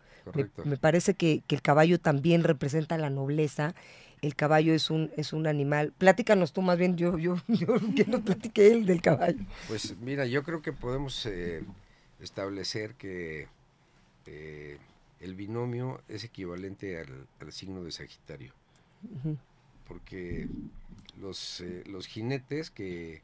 Me, 0.64 0.78
parece 0.78 1.12
que, 1.12 1.42
el 1.46 1.60
caballo 1.60 2.00
también 2.00 2.42
representa 2.42 2.96
la 2.96 3.10
nobleza. 3.10 3.74
El 4.22 4.34
caballo 4.34 4.72
es 4.72 4.88
un, 4.88 5.10
es 5.18 5.34
un 5.34 5.46
animal. 5.46 5.92
Platícanos 5.98 6.54
tú 6.54 6.62
más 6.62 6.78
bien, 6.78 6.96
yo, 6.96 7.18
yo, 7.18 7.36
yo 7.48 7.74
que 7.94 8.06
no 8.06 8.24
platique 8.24 8.72
él 8.72 8.86
del 8.86 9.02
caballo. 9.02 9.44
Pues 9.68 9.94
mira, 10.00 10.24
yo 10.24 10.42
creo 10.42 10.62
que 10.62 10.72
podemos 10.72 11.26
eh, 11.26 11.64
establecer 12.18 12.94
que 12.94 13.48
eh, 14.24 14.78
el 15.20 15.34
binomio 15.34 16.00
es 16.08 16.24
equivalente 16.24 16.98
al, 16.98 17.52
signo 17.52 17.84
de 17.84 17.92
Sagitario. 17.92 18.52
Porque 19.86 20.48
los, 21.20 21.60
eh, 21.60 21.84
los 21.86 22.06
jinetes 22.06 22.70
que, 22.70 23.22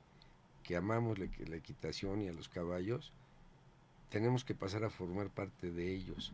que 0.62 0.76
amamos 0.76 1.18
la, 1.18 1.26
la, 1.48 1.56
equitación 1.56 2.22
y 2.22 2.28
a 2.28 2.32
los 2.32 2.48
caballos, 2.48 3.12
tenemos 4.10 4.44
que 4.44 4.54
pasar 4.54 4.84
a 4.84 4.90
formar 4.90 5.28
parte 5.28 5.70
de 5.70 5.92
ellos. 5.92 6.32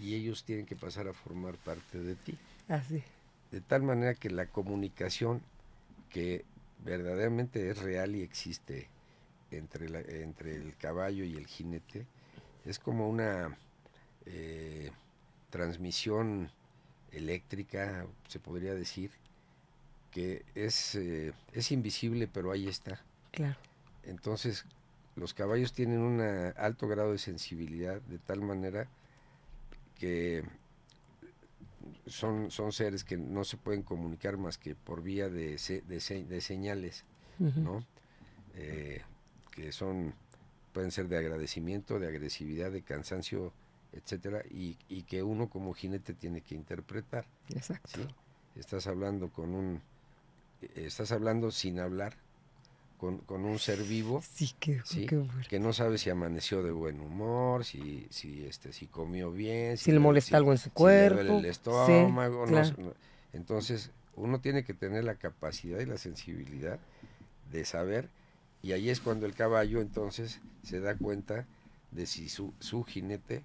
Y 0.00 0.14
ellos 0.14 0.44
tienen 0.44 0.66
que 0.66 0.76
pasar 0.76 1.08
a 1.08 1.12
formar 1.12 1.56
parte 1.56 1.98
de 1.98 2.16
ti. 2.16 2.36
Así. 2.68 3.02
De 3.52 3.60
tal 3.60 3.82
manera 3.82 4.14
que 4.14 4.30
la 4.30 4.46
comunicación 4.46 5.40
que 6.10 6.44
verdaderamente 6.84 7.70
es 7.70 7.78
real 7.78 8.16
y 8.16 8.22
existe 8.22 8.88
entre, 9.50 9.88
la, 9.88 10.00
entre 10.00 10.56
el 10.56 10.76
caballo 10.76 11.24
y 11.24 11.36
el 11.36 11.46
jinete 11.46 12.06
es 12.64 12.78
como 12.78 13.08
una 13.08 13.56
eh, 14.26 14.90
transmisión 15.50 16.50
eléctrica, 17.12 18.06
se 18.28 18.40
podría 18.40 18.74
decir, 18.74 19.10
que 20.10 20.44
es, 20.54 20.94
eh, 20.94 21.32
es 21.52 21.72
invisible, 21.72 22.28
pero 22.28 22.52
ahí 22.52 22.68
está. 22.68 23.02
Claro. 23.32 23.56
Entonces, 24.04 24.64
los 25.16 25.34
caballos 25.34 25.72
tienen 25.72 26.00
un 26.00 26.20
alto 26.56 26.88
grado 26.88 27.12
de 27.12 27.18
sensibilidad, 27.18 28.00
de 28.02 28.18
tal 28.18 28.40
manera 28.40 28.88
que 29.98 30.44
son, 32.06 32.50
son 32.50 32.72
seres 32.72 33.04
que 33.04 33.16
no 33.16 33.44
se 33.44 33.56
pueden 33.56 33.82
comunicar 33.82 34.36
más 34.36 34.58
que 34.58 34.74
por 34.74 35.02
vía 35.02 35.28
de, 35.28 35.58
de, 35.86 36.40
señales, 36.40 37.04
¿no? 37.38 37.84
Eh, 38.56 39.02
que 39.50 39.72
son, 39.72 40.14
pueden 40.72 40.90
ser 40.90 41.08
de 41.08 41.18
agradecimiento, 41.18 41.98
de 41.98 42.08
agresividad, 42.08 42.70
de 42.70 42.82
cansancio, 42.82 43.52
etcétera, 43.94 44.42
y, 44.50 44.76
y 44.88 45.02
que 45.02 45.22
uno 45.22 45.48
como 45.48 45.72
jinete 45.74 46.14
tiene 46.14 46.40
que 46.40 46.54
interpretar. 46.54 47.26
Exacto. 47.50 48.00
Estás 48.56 48.86
hablando 48.86 49.30
con 49.30 49.54
un, 49.54 49.80
estás 50.74 51.12
hablando 51.12 51.50
sin 51.50 51.78
hablar, 51.78 52.14
con, 52.98 53.18
con, 53.18 53.44
un 53.44 53.58
ser 53.58 53.82
vivo 53.82 54.22
sí, 54.22 54.54
que, 54.58 54.80
que 55.48 55.58
no 55.58 55.72
sabe 55.72 55.98
si 55.98 56.10
amaneció 56.10 56.62
de 56.62 56.70
buen 56.70 57.00
humor, 57.00 57.64
si, 57.64 58.06
si, 58.10 58.46
este, 58.46 58.72
si 58.72 58.86
comió 58.86 59.30
bien, 59.30 59.76
si, 59.76 59.92
le 59.92 59.98
molesta 59.98 60.36
algo 60.36 60.52
en 60.52 60.58
su 60.58 60.70
cuerpo, 60.70 61.20
si 61.20 61.28
le 61.28 61.38
el 61.38 61.44
estómago. 61.44 62.46
entonces, 63.32 63.90
uno 64.16 64.40
tiene 64.40 64.64
que 64.64 64.74
tener 64.74 65.04
la 65.04 65.16
capacidad 65.16 65.80
y 65.80 65.86
la 65.86 65.98
sensibilidad 65.98 66.78
de 67.50 67.64
saber, 67.64 68.08
y 68.62 68.72
ahí 68.72 68.88
es 68.88 69.00
cuando 69.00 69.26
el 69.26 69.34
caballo 69.34 69.80
entonces 69.80 70.40
se 70.62 70.80
da 70.80 70.96
cuenta 70.96 71.46
de 71.90 72.06
si 72.06 72.28
su, 72.28 72.54
su 72.60 72.84
jinete 72.84 73.42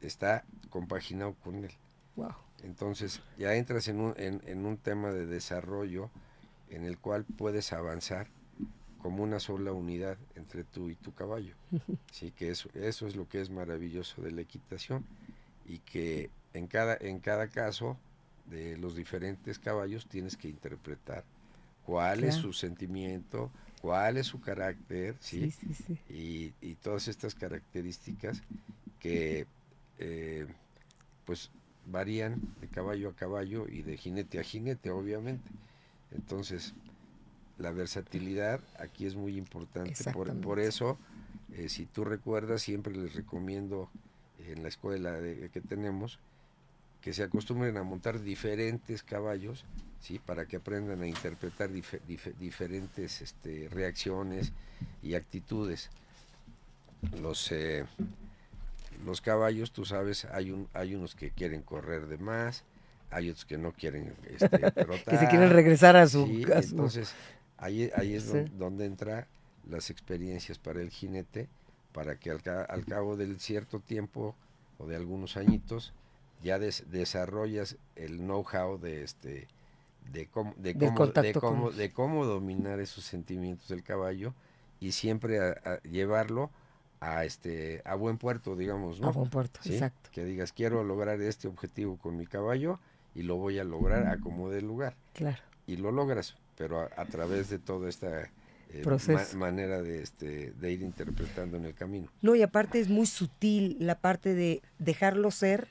está 0.00 0.44
compaginado 0.70 1.34
con 1.34 1.64
él. 1.64 1.72
Wow. 2.16 2.34
Entonces 2.62 3.22
ya 3.38 3.54
entras 3.54 3.88
en 3.88 4.00
un, 4.00 4.14
en, 4.16 4.42
en 4.46 4.66
un 4.66 4.76
tema 4.76 5.10
de 5.10 5.26
desarrollo 5.26 6.10
en 6.70 6.84
el 6.84 6.98
cual 6.98 7.24
puedes 7.24 7.72
avanzar 7.72 8.28
como 8.98 9.22
una 9.22 9.40
sola 9.40 9.72
unidad 9.72 10.18
entre 10.34 10.64
tú 10.64 10.90
y 10.90 10.94
tu 10.94 11.14
caballo. 11.14 11.54
Sí, 12.12 12.32
que 12.32 12.50
eso, 12.50 12.68
eso 12.74 13.06
es 13.06 13.14
lo 13.14 13.28
que 13.28 13.40
es 13.40 13.50
maravilloso 13.50 14.22
de 14.22 14.32
la 14.32 14.40
equitación 14.40 15.04
y 15.66 15.78
que 15.78 16.30
en 16.52 16.66
cada, 16.66 16.96
en 17.00 17.20
cada 17.20 17.48
caso 17.48 17.96
de 18.46 18.76
los 18.76 18.96
diferentes 18.96 19.58
caballos 19.58 20.06
tienes 20.06 20.36
que 20.36 20.48
interpretar 20.48 21.24
cuál 21.84 22.24
es 22.24 22.34
su 22.34 22.52
sentimiento, 22.52 23.50
cuál 23.80 24.16
es 24.16 24.26
su 24.26 24.40
carácter, 24.40 25.16
¿sí? 25.20 25.54
y, 26.08 26.52
y, 26.60 26.74
todas 26.74 27.08
estas 27.08 27.34
características 27.34 28.42
que 28.98 29.46
eh, 29.98 30.46
pues 31.24 31.50
varían 31.86 32.40
de 32.60 32.68
caballo 32.68 33.10
a 33.10 33.14
caballo 33.14 33.66
y 33.68 33.82
de 33.82 33.96
jinete 33.96 34.38
a 34.38 34.42
jinete, 34.42 34.90
obviamente. 34.90 35.50
Entonces, 36.12 36.74
la 37.58 37.70
versatilidad 37.70 38.60
aquí 38.78 39.06
es 39.06 39.14
muy 39.14 39.36
importante. 39.36 39.94
Por, 40.12 40.60
eso, 40.60 40.98
eh, 41.54 41.68
si 41.68 41.86
tú 41.86 42.04
recuerdas, 42.04 42.62
siempre 42.62 42.94
les 42.94 43.14
recomiendo 43.14 43.90
en 44.46 44.62
la 44.62 44.68
escuela 44.68 45.18
que 45.52 45.60
tenemos 45.60 46.18
que 47.00 47.12
se 47.12 47.22
acostumbren 47.22 47.76
a 47.76 47.82
montar 47.82 48.20
diferentes 48.20 49.02
caballos, 49.02 49.64
¿sí? 50.00 50.18
para 50.18 50.46
que 50.46 50.56
aprendan 50.56 51.02
a 51.02 51.06
interpretar 51.06 51.70
diferentes 51.70 53.22
este, 53.22 53.68
reacciones 53.70 54.52
y 55.02 55.14
actitudes. 55.14 55.90
Los, 57.20 57.52
eh, 57.52 57.86
los 59.04 59.20
caballos, 59.20 59.72
tú 59.72 59.84
sabes, 59.84 60.26
hay, 60.26 60.50
un, 60.50 60.68
hay 60.72 60.94
unos 60.94 61.14
que 61.14 61.30
quieren 61.30 61.62
correr 61.62 62.06
de 62.06 62.18
más, 62.18 62.64
hay 63.10 63.30
otros 63.30 63.44
que 63.44 63.58
no 63.58 63.72
quieren 63.72 64.14
este, 64.28 64.48
que 65.08 65.18
se 65.18 65.28
quieren 65.28 65.50
regresar 65.50 65.96
a 65.96 66.06
su, 66.06 66.26
Entonces, 66.26 67.14
ahí, 67.56 67.90
ahí 67.96 68.14
es 68.14 68.32
donde, 68.58 68.84
entra 68.84 69.26
las 69.68 69.90
experiencias 69.90 70.58
para 70.58 70.80
el 70.80 70.90
jinete, 70.90 71.48
para 71.92 72.16
que 72.16 72.30
al, 72.30 72.40
al, 72.68 72.84
cabo 72.84 73.16
del 73.16 73.40
cierto 73.40 73.80
tiempo 73.80 74.34
o 74.78 74.86
de 74.86 74.96
algunos 74.96 75.36
añitos 75.36 75.92
ya 76.42 76.58
desarrollas 76.58 77.76
el 77.96 78.18
know-how 78.18 78.78
de 78.78 79.02
este 79.02 79.48
de 80.12 80.26
cómo 80.26 80.54
de 80.56 80.74
cómo, 80.74 81.06
de 81.06 81.32
cómo, 81.34 81.70
de 81.70 81.92
cómo, 81.92 82.24
dominar 82.24 82.80
esos 82.80 83.04
sentimientos 83.04 83.68
del 83.68 83.82
caballo 83.82 84.34
y 84.80 84.92
siempre 84.92 85.40
a 85.40 85.82
llevarlo 85.82 86.50
a 87.00 87.24
este 87.24 87.82
a 87.84 87.94
buen 87.94 88.18
puerto, 88.18 88.56
digamos, 88.56 89.00
¿no? 89.00 89.08
A 89.08 89.12
buen 89.12 89.30
puerto, 89.30 89.60
exacto. 89.64 90.10
Que 90.12 90.24
digas, 90.24 90.52
quiero 90.52 90.82
lograr 90.84 91.20
este 91.20 91.48
objetivo 91.48 91.96
con 91.96 92.16
mi 92.16 92.26
caballo 92.26 92.78
y 93.14 93.22
lo 93.22 93.36
voy 93.36 93.58
a 93.58 93.64
lograr 93.64 94.06
a 94.06 94.18
como 94.18 94.50
de 94.50 94.62
lugar. 94.62 94.94
Claro. 95.14 95.38
Y 95.66 95.76
lo 95.76 95.92
logras, 95.92 96.36
pero 96.56 96.80
a, 96.80 97.04
través 97.06 97.50
de 97.50 97.58
toda 97.58 97.88
esta 97.88 98.30
eh, 98.70 98.84
manera 99.34 99.82
de, 99.82 100.02
este, 100.02 100.52
de 100.52 100.72
ir 100.72 100.82
interpretando 100.82 101.56
en 101.56 101.66
el 101.66 101.74
camino. 101.74 102.08
No, 102.22 102.34
y 102.34 102.42
aparte 102.42 102.80
es 102.80 102.88
muy 102.88 103.06
sutil 103.06 103.76
la 103.80 103.96
parte 103.96 104.34
de 104.34 104.62
dejarlo 104.78 105.30
ser, 105.30 105.68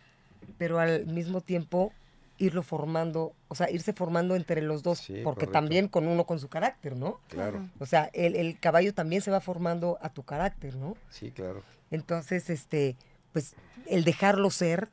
pero 0.57 0.79
al 0.79 1.05
mismo 1.07 1.41
tiempo 1.41 1.93
irlo 2.37 2.63
formando, 2.63 3.33
o 3.47 3.55
sea, 3.55 3.69
irse 3.69 3.93
formando 3.93 4.35
entre 4.35 4.61
los 4.61 4.83
dos, 4.83 5.07
porque 5.23 5.47
también 5.47 5.87
con 5.87 6.07
uno 6.07 6.25
con 6.25 6.39
su 6.39 6.47
carácter, 6.47 6.95
¿no? 6.95 7.19
Claro. 7.29 7.67
O 7.79 7.85
sea, 7.85 8.09
el, 8.13 8.35
el, 8.35 8.59
caballo 8.59 8.93
también 8.93 9.21
se 9.21 9.31
va 9.31 9.39
formando 9.39 9.97
a 10.01 10.09
tu 10.09 10.23
carácter, 10.23 10.75
¿no? 10.75 10.95
Sí, 11.09 11.31
claro. 11.31 11.63
Entonces, 11.89 12.49
este, 12.49 12.95
pues, 13.33 13.55
el 13.87 14.03
dejarlo 14.03 14.49
ser 14.51 14.89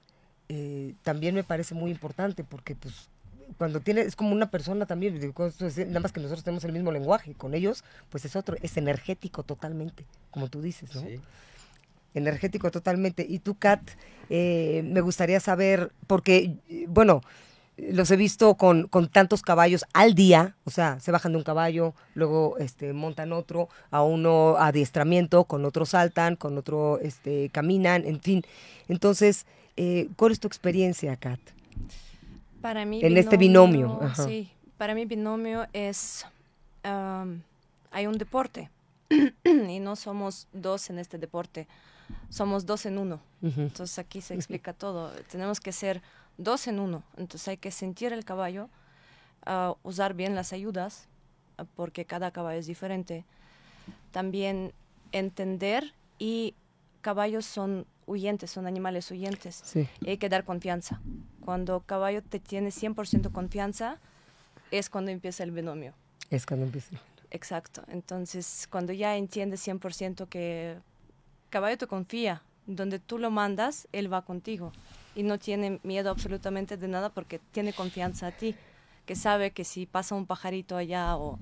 eh, 0.48 0.94
también 1.02 1.34
me 1.34 1.44
parece 1.44 1.74
muy 1.74 1.90
importante, 1.90 2.44
porque 2.44 2.74
pues 2.74 3.08
cuando 3.58 3.80
tiene, 3.80 4.00
es 4.00 4.16
como 4.16 4.32
una 4.32 4.50
persona 4.50 4.86
también, 4.86 5.18
nada 5.18 6.00
más 6.00 6.12
que 6.12 6.20
nosotros 6.20 6.44
tenemos 6.44 6.64
el 6.64 6.72
mismo 6.72 6.92
lenguaje, 6.92 7.34
con 7.34 7.54
ellos, 7.54 7.84
pues 8.10 8.24
es 8.24 8.36
otro, 8.36 8.56
es 8.62 8.76
energético 8.76 9.42
totalmente, 9.42 10.06
como 10.30 10.48
tú 10.48 10.62
dices, 10.62 10.94
¿no? 10.94 11.02
Sí 11.02 11.20
energético 12.14 12.70
totalmente. 12.70 13.26
Y 13.28 13.40
tú, 13.40 13.56
Kat, 13.58 13.82
eh, 14.30 14.82
me 14.84 15.00
gustaría 15.00 15.40
saber, 15.40 15.92
porque, 16.06 16.56
bueno, 16.88 17.20
los 17.76 18.10
he 18.10 18.16
visto 18.16 18.54
con, 18.54 18.86
con, 18.86 19.08
tantos 19.08 19.42
caballos 19.42 19.84
al 19.92 20.14
día, 20.14 20.56
o 20.64 20.70
sea, 20.70 21.00
se 21.00 21.10
bajan 21.10 21.32
de 21.32 21.38
un 21.38 21.44
caballo, 21.44 21.94
luego 22.14 22.56
este, 22.58 22.92
montan 22.92 23.32
otro, 23.32 23.68
a 23.90 24.02
uno 24.02 24.56
adiestramiento, 24.58 25.44
con 25.44 25.64
otro 25.64 25.84
saltan, 25.84 26.36
con 26.36 26.56
otro 26.56 27.00
este, 27.00 27.50
caminan, 27.50 28.04
en 28.04 28.20
fin. 28.20 28.42
Entonces, 28.88 29.46
eh, 29.76 30.08
¿cuál 30.16 30.32
es 30.32 30.40
tu 30.40 30.46
experiencia, 30.46 31.16
Kat? 31.16 31.40
Para 32.60 32.84
mí, 32.84 33.00
en 33.02 33.16
este 33.16 33.36
binomio. 33.36 34.00
Sí, 34.14 34.50
para 34.78 34.94
mí 34.94 35.04
binomio 35.04 35.66
es, 35.72 36.24
hay 36.82 38.06
un 38.06 38.18
deporte 38.18 38.70
y 39.44 39.80
no 39.80 39.96
somos 39.96 40.46
dos 40.52 40.88
en 40.90 40.98
este 40.98 41.18
deporte 41.18 41.66
somos 42.28 42.66
dos 42.66 42.86
en 42.86 42.98
uno. 42.98 43.20
Entonces 43.42 43.98
aquí 43.98 44.20
se 44.20 44.34
explica 44.34 44.72
todo. 44.84 45.10
Tenemos 45.30 45.60
que 45.60 45.72
ser 45.72 46.02
dos 46.38 46.66
en 46.66 46.80
uno. 46.80 47.02
Entonces 47.16 47.48
hay 47.48 47.56
que 47.56 47.70
sentir 47.70 48.12
el 48.12 48.24
caballo, 48.24 48.68
ah, 49.44 49.74
usar 49.82 50.14
bien 50.14 50.34
las 50.34 50.52
ayudas, 50.52 51.08
ah, 51.58 51.64
porque 51.76 52.04
cada 52.04 52.30
caballo 52.30 52.58
es 52.58 52.66
diferente. 52.66 53.24
También 54.12 54.72
entender 55.12 55.92
y 56.18 56.54
caballos 57.00 57.44
son 57.44 57.86
huyentes, 58.06 58.50
son 58.50 58.66
animales 58.66 59.10
huyentes. 59.10 59.62
Y 60.00 60.08
hay 60.08 60.16
que 60.16 60.28
dar 60.28 60.44
confianza. 60.44 61.00
Cuando 61.40 61.80
caballo 61.80 62.22
te 62.22 62.40
tiene 62.40 62.70
100% 62.70 63.30
confianza, 63.32 63.98
es 64.70 64.88
cuando 64.90 65.10
empieza 65.10 65.42
el 65.42 65.50
binomio. 65.50 65.94
Es 66.30 66.46
cuando 66.46 66.66
empieza 66.66 66.96
Exacto. 67.30 67.82
Entonces, 67.88 68.68
cuando 68.70 68.92
ya 68.92 69.16
entiendes 69.16 69.66
100% 69.66 70.28
que 70.28 70.78
caballo 71.54 71.78
te 71.78 71.86
confía, 71.86 72.42
donde 72.66 72.98
tú 72.98 73.16
lo 73.16 73.30
mandas, 73.30 73.86
él 73.92 74.12
va 74.12 74.22
contigo 74.22 74.72
y 75.14 75.22
no 75.22 75.38
tiene 75.38 75.78
miedo 75.84 76.10
absolutamente 76.10 76.76
de 76.76 76.88
nada 76.88 77.10
porque 77.10 77.38
tiene 77.52 77.72
confianza 77.72 78.26
a 78.26 78.32
ti, 78.32 78.56
que 79.06 79.14
sabe 79.14 79.52
que 79.52 79.62
si 79.62 79.86
pasa 79.86 80.16
un 80.16 80.26
pajarito 80.26 80.76
allá 80.76 81.16
o 81.16 81.38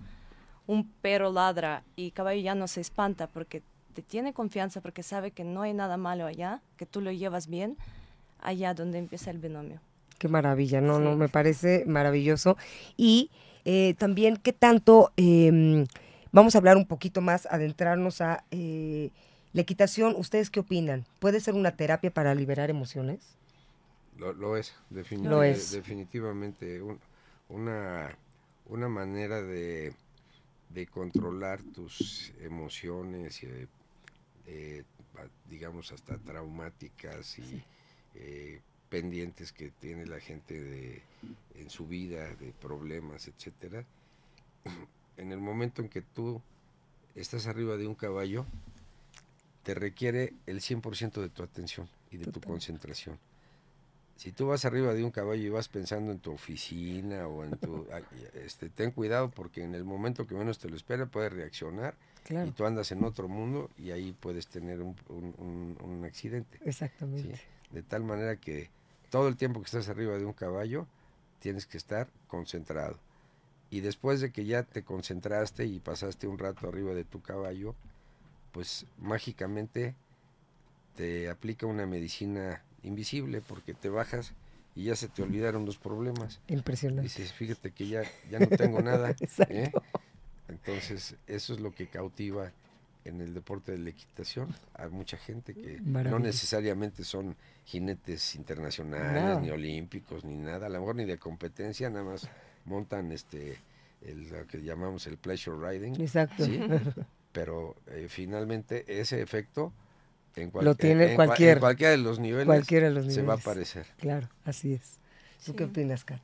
un 0.67 0.87
perro 1.01 1.33
ladra 1.33 1.83
y 1.97 2.11
caballo 2.11 2.43
ya 2.43 2.55
no 2.55 2.69
se 2.69 2.83
espanta 2.83 3.27
porque 3.27 3.63
te 3.95 4.03
tiene 4.03 4.35
confianza, 4.35 4.83
porque 4.83 5.03
sabe 5.03 5.31
que 5.31 5.45
no 5.45 5.63
hay 5.63 5.73
nada 5.73 5.97
malo 5.97 6.27
allá, 6.27 6.61
que 6.77 6.85
tú 6.85 7.01
lo 7.01 7.11
llevas 7.11 7.47
bien, 7.47 7.79
allá 8.43 8.75
donde 8.75 8.99
empieza 8.99 9.31
el 9.31 9.39
binomio. 9.39 9.81
Qué 10.19 10.29
maravilla, 10.29 10.83
no, 10.83 11.01
no, 11.01 11.17
me 11.17 11.31
parece 11.31 11.85
maravilloso. 11.87 12.59
Y 12.99 13.31
eh, 13.65 13.95
también, 13.97 14.37
¿qué 14.37 14.53
tanto? 14.53 15.11
Em, 15.17 15.87
vamos 16.33 16.55
a 16.55 16.59
hablar 16.59 16.77
un 16.77 16.85
poquito 16.85 17.23
más, 17.23 17.47
adentrarnos 17.47 18.21
a 18.21 18.45
eh, 18.51 19.11
la 19.53 19.63
equitación. 19.63 20.15
¿Ustedes 20.17 20.51
qué 20.51 20.61
opinan? 20.61 21.05
¿Puede 21.19 21.41
ser 21.41 21.55
una 21.55 21.77
terapia 21.77 22.11
para 22.11 22.35
liberar 22.35 22.71
emociones? 22.71 23.21
Lo, 24.17 24.57
es, 24.57 24.75
definitivamente. 24.91 26.83
una, 27.49 28.17
una 28.67 28.89
manera 28.89 29.43
de, 29.43 29.95
de, 30.69 30.87
controlar 30.87 31.61
tus 31.63 32.33
emociones, 32.41 33.43
y, 33.43 33.49
eh, 34.47 34.85
digamos, 35.49 35.93
hasta 35.93 36.19
traumáticas 36.19 37.39
y 37.39 37.63
eh, 38.15 38.61
pendientes 38.89 39.53
que 39.53 39.71
tiene 39.71 40.07
la 40.07 40.21
gente 40.21 40.61
de, 40.61 41.03
en 41.55 41.71
su 41.71 41.87
vida, 41.87 42.35
de 42.37 42.53
problemas, 42.61 43.27
etcétera. 43.27 43.85
En 45.17 45.33
el 45.33 45.39
momento 45.39 45.83
en 45.83 45.89
que 45.89 46.03
tú 46.03 46.41
estás 47.15 47.47
arriba 47.47 47.77
de 47.77 47.87
un 47.87 47.95
caballo, 47.95 48.47
te 49.63 49.75
requiere 49.75 50.35
el 50.47 50.61
100% 50.61 51.21
de 51.21 51.29
tu 51.29 51.43
atención 51.43 51.89
y 52.11 52.17
de 52.17 52.31
tu 52.31 52.41
concentración 52.41 53.19
si 54.23 54.31
tú 54.31 54.47
vas 54.47 54.65
arriba 54.65 54.95
de 54.95 55.03
un 55.03 55.11
caballo 55.11 55.43
y 55.43 55.49
vas 55.49 55.67
pensando 55.67 56.13
en 56.13 56.21
tu 56.21 56.31
oficina 56.31 57.27
o 57.27 57.43
en 57.43 57.59
tu... 57.59 57.89
este, 58.35 58.69
ten 58.69 58.93
cuidado 58.93 59.31
porque 59.31 59.65
en 59.65 59.75
el 59.75 59.83
momento 59.83 60.29
que 60.29 60.37
menos 60.37 60.61
te 60.61 60.69
lo 60.69 60.77
espera 60.77 61.07
puede 61.07 61.29
reaccionar 61.29 61.97
y 62.29 62.53
tú 62.53 62.65
andas 62.65 62.93
en 62.93 63.03
otro 63.03 63.27
mundo 63.27 63.69
y 63.77 63.91
ahí 63.91 64.13
puedes 64.13 64.47
tener 64.47 64.81
un, 64.81 64.95
un, 65.09 66.05
accidente. 66.05 66.61
Exactamente. 66.65 67.41
De 67.73 67.83
tal 67.83 68.05
manera 68.05 68.37
que 68.37 68.71
todo 69.11 69.27
el 69.27 69.37
tiempo 69.37 69.61
que 69.61 69.67
estás 69.67 69.89
arriba 69.89 70.17
de 70.17 70.25
un 70.25 70.33
caballo 70.33 70.87
tienes 71.41 71.67
que 71.67 71.77
estar 71.77 72.09
concentrado. 72.29 73.01
Y 73.71 73.81
después 73.81 74.21
de 74.21 74.31
que 74.31 74.45
ya 74.45 74.63
te 74.63 74.85
concentraste 74.85 75.67
y 75.67 75.81
pasaste 75.81 76.29
un 76.29 76.39
rato 76.39 76.69
arriba 76.69 76.95
de 76.95 77.05
tu 77.05 77.23
caballo, 77.23 77.75
pues 78.53 78.87
mágicamente 78.99 79.95
te 80.97 81.29
aplica 81.31 81.67
una 81.67 81.87
medicina 81.87 82.63
invisible 82.83 83.41
porque 83.41 83.75
te 83.75 83.89
bajas 83.89 84.33
y 84.75 84.85
ya 84.85 84.97
se 84.97 85.09
te 85.09 85.23
olvidaron 85.23 85.67
los 85.67 85.79
problemas. 85.79 86.41
Impresionante. 86.49 87.03
Dices, 87.03 87.33
fíjate 87.33 87.73
que 87.73 87.89
ya, 87.89 88.03
ya 88.31 88.39
no 88.39 88.47
tengo 88.47 88.81
nada. 88.81 89.15
¿eh? 89.49 89.71
Entonces, 90.49 91.17
eso 91.27 91.55
es 91.55 91.61
lo 91.61 91.73
que 91.73 91.87
cautiva 91.87 92.53
en 93.05 93.21
el 93.21 93.35
deporte 93.35 93.73
de 93.73 93.79
la 93.79 93.91
equitación 93.91 94.55
a 94.75 94.87
mucha 94.89 95.17
gente 95.17 95.55
que 95.55 95.81
no 95.81 96.21
necesariamente 96.21 97.03
son 97.03 97.35
jinetes 97.65 98.37
internacionales, 98.37 99.41
ni 99.41 99.51
olímpicos, 99.51 100.25
ni 100.25 100.37
nada, 100.37 100.67
a 100.67 100.69
lo 100.69 100.79
mejor 100.79 100.97
ni 100.97 101.05
de 101.05 101.19
competencia, 101.19 101.91
nada 101.91 102.05
más 102.05 102.29
montan 102.65 103.11
este 103.11 103.59
el, 104.03 104.29
lo 104.29 104.47
que 104.47 104.63
llamamos 104.63 105.07
el 105.09 105.17
pleasure 105.17 105.57
riding. 105.57 106.01
Exacto. 106.01 106.45
Pero 107.33 107.77
eh, 107.87 108.07
finalmente 108.09 109.01
ese 109.01 109.23
efecto 109.23 109.73
lo 110.61 110.75
tiene 110.75 111.15
cualquier, 111.15 111.61
cualquiera 111.61 111.91
de 111.91 111.99
los 111.99 112.19
niveles, 112.19 112.67
se 113.15 113.23
va 113.23 113.35
a 113.35 113.37
aparecer. 113.37 113.87
Claro, 113.99 114.29
así 114.45 114.75
es. 114.75 114.99
¿Tú 115.45 115.55
qué 115.55 115.65
opinas, 115.65 116.05
Kat? 116.05 116.21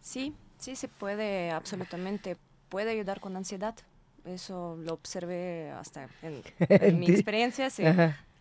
Sí, 0.00 0.34
sí 0.58 0.76
se 0.76 0.88
puede, 0.88 1.50
absolutamente. 1.50 2.36
Puede 2.68 2.90
ayudar 2.90 3.20
con 3.20 3.36
ansiedad. 3.36 3.74
Eso 4.24 4.78
lo 4.82 4.94
observé 4.94 5.70
hasta 5.72 6.08
en, 6.22 6.42
mi 6.98 7.10
experiencia. 7.10 7.68
Sí. 7.70 7.82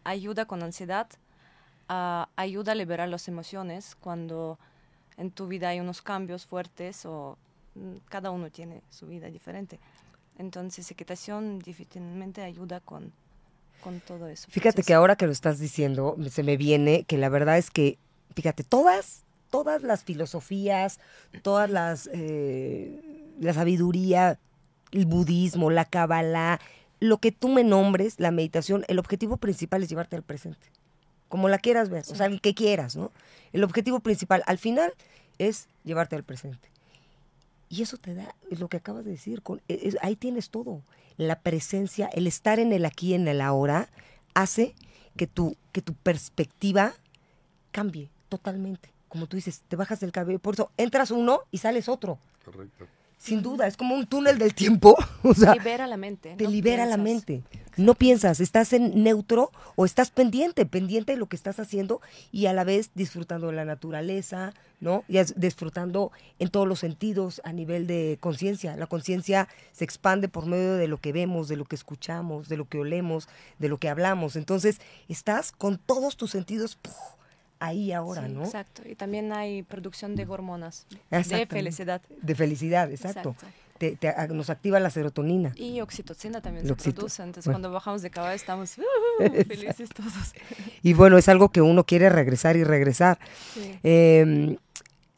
Ayuda 0.03 0.45
con 0.45 0.63
ansiedad, 0.63 1.07
uh, 1.89 2.25
ayuda 2.35 2.71
a 2.71 2.75
liberar 2.75 3.09
las 3.09 3.27
emociones 3.27 3.95
cuando 3.99 4.57
en 5.17 5.31
tu 5.31 5.47
vida 5.47 5.69
hay 5.69 5.79
unos 5.79 6.01
cambios 6.01 6.45
fuertes 6.45 7.05
o 7.05 7.37
mm, 7.75 7.97
cada 8.09 8.31
uno 8.31 8.49
tiene 8.49 8.81
su 8.89 9.07
vida 9.07 9.27
diferente. 9.27 9.79
Entonces, 10.41 10.91
equitación 10.91 11.59
difícilmente 11.59 12.41
ayuda 12.43 12.81
con 12.81 13.13
con 13.81 13.99
todo 13.99 14.27
eso. 14.27 14.47
Fíjate 14.49 14.83
que 14.83 14.93
ahora 14.93 15.15
que 15.15 15.25
lo 15.25 15.31
estás 15.31 15.59
diciendo, 15.59 16.15
se 16.29 16.43
me 16.43 16.55
viene 16.55 17.03
que 17.03 17.17
la 17.17 17.29
verdad 17.29 17.57
es 17.57 17.69
que, 17.69 17.97
fíjate, 18.35 18.63
todas, 18.63 19.23
todas 19.49 19.83
las 19.83 20.03
filosofías, 20.03 20.99
todas 21.41 21.69
las, 21.69 22.09
eh, 22.13 23.01
la 23.39 23.53
sabiduría, 23.53 24.39
el 24.91 25.05
budismo, 25.05 25.69
la 25.71 25.85
kabbalah, 25.85 26.59
lo 26.99 27.17
que 27.17 27.31
tú 27.31 27.49
me 27.49 27.63
nombres, 27.63 28.19
la 28.19 28.31
meditación, 28.31 28.85
el 28.87 28.99
objetivo 28.99 29.37
principal 29.37 29.83
es 29.83 29.89
llevarte 29.89 30.15
al 30.15 30.23
presente. 30.23 30.67
Como 31.27 31.49
la 31.49 31.57
quieras 31.57 31.89
ver, 31.89 32.03
o 32.09 32.15
sea, 32.15 32.27
el 32.27 32.41
que 32.41 32.53
quieras, 32.53 32.95
¿no? 32.95 33.11
El 33.53 33.63
objetivo 33.63 33.99
principal 33.99 34.43
al 34.45 34.57
final 34.57 34.93
es 35.39 35.67
llevarte 35.83 36.15
al 36.15 36.23
presente. 36.23 36.69
Y 37.71 37.81
eso 37.81 37.95
te 37.95 38.13
da, 38.13 38.35
lo 38.49 38.67
que 38.67 38.75
acabas 38.75 39.05
de 39.05 39.11
decir, 39.11 39.41
con, 39.41 39.61
e, 39.69 39.93
ahí 40.01 40.17
tienes 40.17 40.49
todo. 40.49 40.83
La 41.15 41.39
presencia, 41.39 42.07
el 42.07 42.27
estar 42.27 42.59
en 42.59 42.73
el 42.73 42.83
aquí, 42.83 43.13
en 43.13 43.29
el 43.29 43.39
ahora, 43.39 43.89
hace 44.33 44.75
que 45.15 45.25
tu, 45.25 45.55
que 45.71 45.81
tu 45.81 45.93
perspectiva 45.93 46.93
cambie 47.71 48.09
totalmente. 48.27 48.89
Como 49.07 49.27
tú 49.27 49.37
dices, 49.37 49.63
te 49.69 49.77
bajas 49.77 50.01
del 50.01 50.11
cabello, 50.11 50.39
por 50.39 50.55
eso 50.55 50.69
entras 50.75 51.11
uno 51.11 51.43
y 51.49 51.59
sales 51.59 51.87
otro. 51.87 52.19
Correcto. 52.43 52.87
Sin 53.21 53.43
duda, 53.43 53.67
es 53.67 53.77
como 53.77 53.93
un 53.93 54.07
túnel 54.07 54.39
del 54.39 54.55
tiempo. 54.55 54.97
O 55.23 55.35
sea, 55.35 55.53
libera 55.53 55.85
la 55.85 55.97
mente. 55.97 56.33
Te 56.35 56.47
libera 56.47 56.87
la 56.87 56.97
mente. 56.97 57.43
No 57.77 57.93
piensas, 57.93 58.39
estás 58.39 58.73
en 58.73 59.03
neutro 59.03 59.51
o 59.75 59.85
estás 59.85 60.09
pendiente, 60.09 60.65
pendiente 60.65 61.11
de 61.11 61.19
lo 61.19 61.27
que 61.27 61.35
estás 61.35 61.59
haciendo 61.59 62.01
y 62.31 62.47
a 62.47 62.53
la 62.53 62.63
vez 62.63 62.89
disfrutando 62.95 63.47
de 63.47 63.53
la 63.53 63.63
naturaleza, 63.63 64.53
¿no? 64.79 65.03
Y 65.07 65.19
disfrutando 65.35 66.11
en 66.39 66.49
todos 66.49 66.67
los 66.67 66.79
sentidos 66.79 67.39
a 67.45 67.53
nivel 67.53 67.85
de 67.85 68.17
conciencia. 68.19 68.75
La 68.75 68.87
conciencia 68.87 69.47
se 69.71 69.85
expande 69.85 70.27
por 70.27 70.47
medio 70.47 70.73
de 70.73 70.87
lo 70.87 70.97
que 70.97 71.13
vemos, 71.13 71.47
de 71.47 71.57
lo 71.57 71.65
que 71.65 71.75
escuchamos, 71.75 72.49
de 72.49 72.57
lo 72.57 72.67
que 72.67 72.79
olemos, 72.79 73.29
de 73.59 73.69
lo 73.69 73.77
que 73.77 73.89
hablamos. 73.89 74.35
Entonces, 74.35 74.81
estás 75.07 75.51
con 75.51 75.77
todos 75.77 76.17
tus 76.17 76.31
sentidos 76.31 76.79
ahí 77.61 77.91
ahora, 77.93 78.27
¿no? 78.27 78.43
Exacto, 78.43 78.81
y 78.85 78.95
también 78.95 79.31
hay 79.31 79.63
producción 79.63 80.15
de 80.15 80.25
hormonas 80.25 80.87
de 81.09 81.45
felicidad. 81.45 82.01
De 82.21 82.35
felicidad, 82.35 82.91
exacto. 82.91 83.35
Te, 83.77 83.97
nos 84.29 84.49
activa 84.51 84.79
la 84.79 84.91
serotonina. 84.91 85.53
Y 85.55 85.81
oxitocina 85.81 86.41
también 86.41 86.67
se 86.67 86.75
produce, 86.75 87.23
entonces 87.23 87.49
cuando 87.49 87.71
bajamos 87.71 88.01
de 88.03 88.11
caballo 88.11 88.35
estamos 88.35 88.77
uh, 89.19 89.23
felices 89.43 89.89
todos. 89.89 90.33
Y 90.83 90.93
bueno, 90.93 91.17
es 91.17 91.29
algo 91.29 91.49
que 91.49 91.61
uno 91.61 91.83
quiere 91.83 92.09
regresar 92.09 92.57
y 92.57 92.63
regresar. 92.63 93.17
Em, 93.81 94.57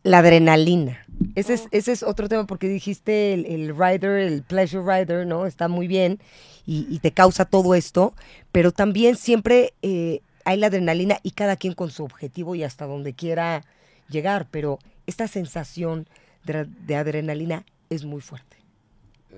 la 0.04 0.20
adrenalina. 0.20 1.06
Ese, 1.36 1.56
es, 1.56 1.62
oh. 1.62 1.70
ese 1.72 1.92
es 1.92 2.04
otro 2.04 2.30
tema 2.30 2.46
porque 2.46 2.68
dijiste 2.68 3.34
el, 3.34 3.76
rider, 3.76 4.20
el 4.20 4.44
pleasure 4.44 4.84
rider, 4.84 5.28
¿no? 5.28 5.46
Está 5.46 5.68
muy 5.68 5.88
bien 5.88 6.20
y, 6.66 7.00
te 7.00 7.12
causa 7.12 7.44
todo 7.46 7.74
esto, 7.76 8.14
pero 8.52 8.72
también 8.72 9.16
siempre... 9.16 9.74
Eh, 9.82 10.22
hay 10.46 10.58
la 10.58 10.68
adrenalina 10.68 11.20
y 11.24 11.32
cada 11.32 11.56
quien 11.56 11.74
con 11.74 11.92
su 11.92 12.04
objetivo 12.04 12.56
y 12.56 12.64
hasta 12.64 12.86
donde 12.86 13.14
quiera 13.14 13.64
llegar, 14.10 14.48
pero 14.52 14.80
esta 15.08 15.28
sensación 15.28 16.08
de, 16.44 16.96
adrenalina 16.96 17.66
es 17.90 18.06
muy 18.06 18.22
fuerte. 18.22 18.58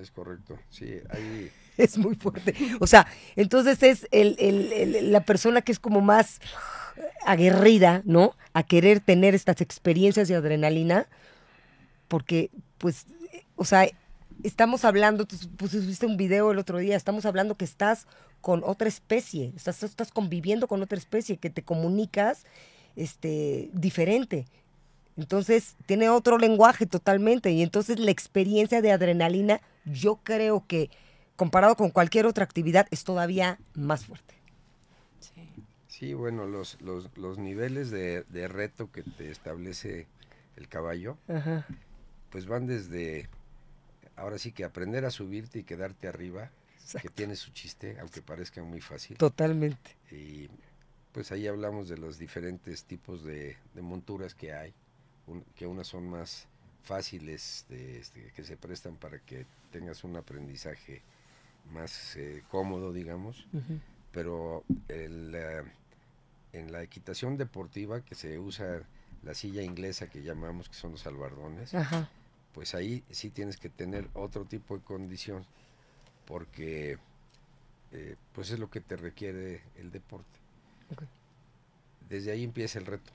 Es 0.00 0.10
correcto, 0.10 0.58
sí, 0.70 0.98
hay... 1.10 1.50
Es 1.76 1.98
muy 1.98 2.14
fuerte. 2.14 2.54
O 2.80 2.86
sea, 2.86 3.06
entonces 3.36 3.82
es 3.82 4.06
la 4.10 5.20
persona 5.24 5.60
que 5.60 5.72
es 5.72 5.78
como 5.78 6.00
más 6.00 6.40
aguerrida, 7.26 8.00
¿no? 8.06 8.34
A 8.54 8.62
querer 8.62 9.00
tener 9.00 9.34
estas 9.34 9.60
experiencias 9.60 10.28
de 10.28 10.36
adrenalina, 10.36 11.06
porque, 12.08 12.50
pues, 12.78 13.04
o 13.56 13.66
sea, 13.66 13.86
estamos 14.42 14.84
hablando, 14.84 15.26
tú 15.26 15.36
pusiste 15.56 16.06
un 16.06 16.16
video 16.16 16.50
el 16.50 16.58
otro 16.58 16.78
día, 16.78 16.96
estamos 16.96 17.26
hablando 17.26 17.56
que 17.56 17.64
estás 17.64 18.06
con 18.46 18.62
otra 18.62 18.86
especie, 18.86 19.52
estás, 19.56 19.82
estás 19.82 20.12
conviviendo 20.12 20.68
con 20.68 20.80
otra 20.80 20.96
especie, 20.96 21.36
que 21.36 21.50
te 21.50 21.64
comunicas 21.64 22.44
este, 22.94 23.70
diferente. 23.72 24.46
Entonces, 25.16 25.74
tiene 25.86 26.10
otro 26.10 26.38
lenguaje 26.38 26.86
totalmente 26.86 27.50
y 27.50 27.60
entonces 27.60 27.98
la 27.98 28.12
experiencia 28.12 28.80
de 28.82 28.92
adrenalina, 28.92 29.60
yo 29.84 30.20
creo 30.22 30.64
que 30.64 30.90
comparado 31.34 31.74
con 31.74 31.90
cualquier 31.90 32.24
otra 32.24 32.44
actividad, 32.44 32.86
es 32.92 33.02
todavía 33.02 33.58
más 33.74 34.06
fuerte. 34.06 34.36
Sí, 35.88 36.14
bueno, 36.14 36.46
los, 36.46 36.78
los, 36.80 37.38
niveles 37.38 37.90
de, 37.90 38.22
reto 38.46 38.92
que 38.92 39.02
te 39.02 39.28
establece 39.28 40.06
el 40.54 40.68
caballo, 40.68 41.18
pues 42.30 42.46
van 42.46 42.68
desde 42.68 43.28
ahora 44.14 44.38
sí 44.38 44.52
que 44.52 44.62
aprender 44.62 45.04
a 45.04 45.10
subirte 45.10 45.58
y 45.58 45.64
quedarte 45.64 46.06
arriba, 46.06 46.52
que 47.00 47.08
tiene 47.08 47.36
su 47.36 47.50
chiste, 47.52 47.96
aunque 48.00 48.22
parezca 48.22 48.62
muy 48.62 48.80
fácil. 48.80 49.16
Totalmente. 49.16 49.96
Y 50.10 50.48
pues 51.12 51.32
ahí 51.32 51.46
hablamos 51.46 51.88
de 51.88 51.96
los 51.96 52.18
diferentes 52.18 52.84
tipos 52.84 53.24
de, 53.24 53.56
monturas 53.74 54.34
que 54.34 54.52
hay, 54.52 54.74
que 55.54 55.66
unas 55.66 55.86
son 55.86 56.08
más 56.08 56.46
fáciles, 56.82 57.66
de, 57.68 57.98
este, 57.98 58.32
que 58.32 58.44
se 58.44 58.56
prestan 58.56 58.96
para 58.96 59.18
que 59.18 59.46
tengas 59.72 60.04
un 60.04 60.16
aprendizaje 60.16 61.02
más 61.72 62.16
eh, 62.16 62.42
cómodo, 62.50 62.92
digamos, 62.92 63.46
pero 64.12 64.62
el, 64.88 65.34
en 66.52 66.72
la 66.72 66.82
equitación 66.82 67.36
deportiva 67.36 68.04
que 68.04 68.14
se 68.14 68.38
usa 68.38 68.82
la 69.22 69.34
silla 69.34 69.62
inglesa 69.62 70.08
que 70.08 70.22
llamamos, 70.22 70.68
que 70.68 70.74
son 70.74 70.92
los 70.92 71.06
albardones, 71.06 71.72
pues 72.52 72.74
ahí 72.74 73.02
sí 73.10 73.30
tienes 73.30 73.56
que 73.56 73.68
tener 73.68 74.08
otro 74.14 74.44
tipo 74.44 74.76
de 74.76 74.84
condición, 74.84 75.44
porque 76.26 76.98
eh, 77.92 78.16
pues 78.32 78.50
es 78.50 78.58
lo 78.58 78.70
que 78.70 78.80
te 78.80 78.96
requiere 78.96 79.62
el 79.78 79.90
deporte. 79.90 80.38
Desde 82.08 82.30
ahí 82.32 82.44
empieza 82.44 82.78
el 82.78 82.86
reto. 82.86 83.12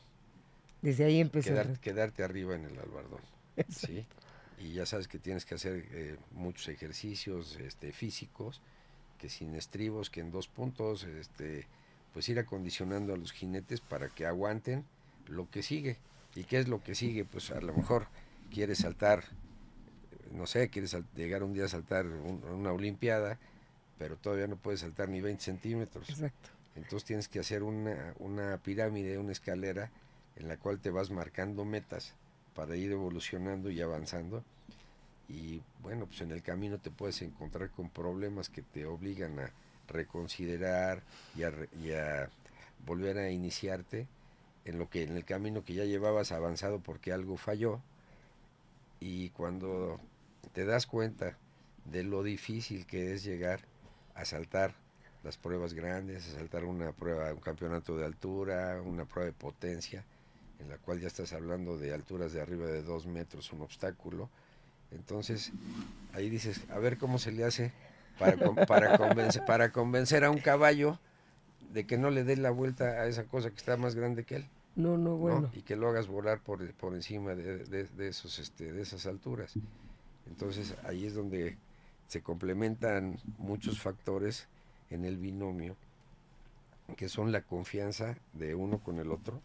Desde 0.82 1.06
ahí 1.06 1.19
empieza 1.19 1.52
el 1.52 1.67
reto. 1.67 1.82
Quedarte 1.82 2.24
arriba 2.24 2.56
en 2.56 2.65
el 2.65 2.80
albardón. 2.80 3.21
¿sí? 3.69 4.06
Y 4.58 4.74
ya 4.74 4.86
sabes 4.86 5.08
que 5.08 5.19
tienes 5.19 5.45
que 5.45 5.56
hacer 5.56 5.86
eh, 5.91 6.17
muchos 6.32 6.67
ejercicios 6.69 7.58
este, 7.58 7.91
físicos, 7.91 8.62
que 9.17 9.30
sin 9.30 9.56
estribos, 9.56 10.10
que 10.10 10.21
en 10.21 10.32
dos 10.32 10.47
puntos, 10.47 11.04
este, 11.04 11.67
pues 12.13 12.28
ir 12.30 12.39
acondicionando 12.39 13.13
a 13.13 13.17
los 13.17 13.32
jinetes 13.32 13.82
para 13.82 14.10
que 14.10 14.26
aguanten 14.26 14.86
lo 15.28 15.50
que 15.50 15.63
sigue. 15.63 15.97
¿Y 16.36 16.43
qué 16.45 16.60
es 16.60 16.67
lo 16.67 16.84
que 16.84 16.95
sigue? 16.95 17.26
Pues 17.26 17.52
a 17.52 17.62
lo 17.62 17.74
mejor 17.74 18.08
quieres 18.52 18.80
saltar, 18.80 19.24
no 20.33 20.47
sé, 20.47 20.69
quieres 20.69 20.95
llegar 21.15 21.43
un 21.43 21.53
día 21.53 21.65
a 21.65 21.69
saltar 21.69 22.05
una 22.05 22.71
olimpiada, 22.71 23.37
pero 23.97 24.15
todavía 24.17 24.47
no 24.47 24.55
puedes 24.55 24.81
saltar 24.81 25.09
ni 25.09 25.21
20 25.21 25.43
centímetros. 25.43 26.09
Exacto. 26.09 26.49
Entonces 26.75 27.05
tienes 27.05 27.27
que 27.27 27.39
hacer 27.39 27.63
una, 27.63 28.13
una 28.19 28.57
pirámide, 28.57 29.17
una 29.17 29.31
escalera 29.31 29.91
en 30.37 30.47
la 30.47 30.57
cual 30.57 30.79
te 30.79 30.89
vas 30.89 31.11
marcando 31.11 31.65
metas 31.65 32.13
para 32.55 32.75
ir 32.75 32.91
evolucionando 32.91 33.69
y 33.69 33.81
avanzando. 33.81 34.43
Y 35.29 35.61
bueno, 35.81 36.05
pues 36.05 36.21
en 36.21 36.31
el 36.31 36.41
camino 36.41 36.77
te 36.77 36.91
puedes 36.91 37.21
encontrar 37.21 37.69
con 37.71 37.89
problemas 37.89 38.49
que 38.49 38.61
te 38.61 38.85
obligan 38.85 39.39
a 39.39 39.51
reconsiderar 39.87 41.03
y 41.35 41.43
a, 41.93 42.29
volver 42.85 43.17
a 43.17 43.29
iniciarte 43.29 44.07
en 44.65 44.79
lo 44.79 44.89
que 44.89 45.03
en 45.03 45.15
el 45.15 45.25
camino 45.25 45.63
que 45.63 45.73
ya 45.73 45.85
llevabas 45.85 46.31
avanzado 46.31 46.79
porque 46.79 47.11
algo 47.11 47.37
falló 47.37 47.79
y 48.99 49.29
cuando 49.29 49.99
te 50.53 50.65
das 50.65 50.85
cuenta 50.85 51.37
de 51.85 52.03
lo 52.03 52.23
difícil 52.23 52.85
que 52.85 53.13
es 53.13 53.23
llegar 53.23 53.61
a 54.15 54.25
saltar 54.25 54.75
las 55.23 55.37
pruebas 55.37 55.73
grandes, 55.73 56.27
a 56.27 56.39
saltar 56.39 56.65
una 56.65 56.91
prueba, 56.91 57.31
un 57.33 57.39
campeonato 57.39 57.97
de 57.97 58.05
altura, 58.05 58.81
una 58.81 59.05
prueba 59.05 59.27
de 59.27 59.33
potencia, 59.33 60.03
en 60.59 60.69
la 60.69 60.77
cual 60.77 60.99
ya 60.99 61.07
estás 61.07 61.33
hablando 61.33 61.77
de 61.77 61.93
alturas 61.93 62.33
de 62.33 62.41
arriba 62.41 62.67
de 62.67 62.81
dos 62.81 63.05
metros, 63.05 63.51
un 63.53 63.61
obstáculo. 63.61 64.29
Entonces, 64.91 65.51
ahí 66.13 66.29
dices, 66.29 66.61
a 66.69 66.79
ver 66.79 66.97
cómo 66.97 67.17
se 67.17 67.31
le 67.31 67.43
hace 67.43 67.71
para, 68.19 68.37
para, 68.65 68.97
convencer, 68.97 69.45
para 69.45 69.71
convencer 69.71 70.23
a 70.23 70.31
un 70.31 70.39
caballo 70.39 70.99
de 71.71 71.85
que 71.85 71.97
no 71.97 72.09
le 72.09 72.23
dé 72.23 72.35
la 72.35 72.51
vuelta 72.51 72.85
a 72.85 73.07
esa 73.07 73.23
cosa 73.25 73.49
que 73.49 73.57
está 73.57 73.77
más 73.77 73.95
grande 73.95 74.23
que 74.23 74.37
él. 74.37 74.49
No, 74.75 74.97
no, 74.97 75.15
bueno. 75.17 75.49
Y 75.53 75.61
que 75.61 75.75
lo 75.75 75.89
hagas 75.89 76.07
volar 76.07 76.39
por, 76.41 76.73
por 76.73 76.93
encima 76.93 77.35
de, 77.35 77.65
de, 77.65 78.07
esos, 78.07 78.39
este, 78.39 78.71
de 78.71 78.81
esas 78.81 79.05
alturas. 79.05 79.53
Entonces 80.27 80.75
ahí 80.84 81.05
es 81.05 81.13
donde 81.13 81.57
se 82.07 82.21
complementan 82.21 83.19
muchos 83.38 83.79
factores 83.79 84.47
en 84.89 85.05
el 85.05 85.17
binomio, 85.17 85.75
que 86.97 87.10
son 87.10 87.31
la 87.31 87.41
confianza 87.41 88.17
de 88.34 88.55
uno 88.55 88.79
con 88.79 88.99
el 88.99 89.12
otro, 89.12 89.39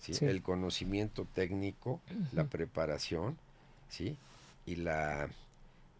¿sí? 0.00 0.12
el 0.24 0.42
conocimiento 0.42 1.26
técnico, 1.34 2.00
la 2.32 2.44
preparación, 2.44 3.36
¿sí? 3.88 4.16
y 4.64 4.76
la 4.76 5.28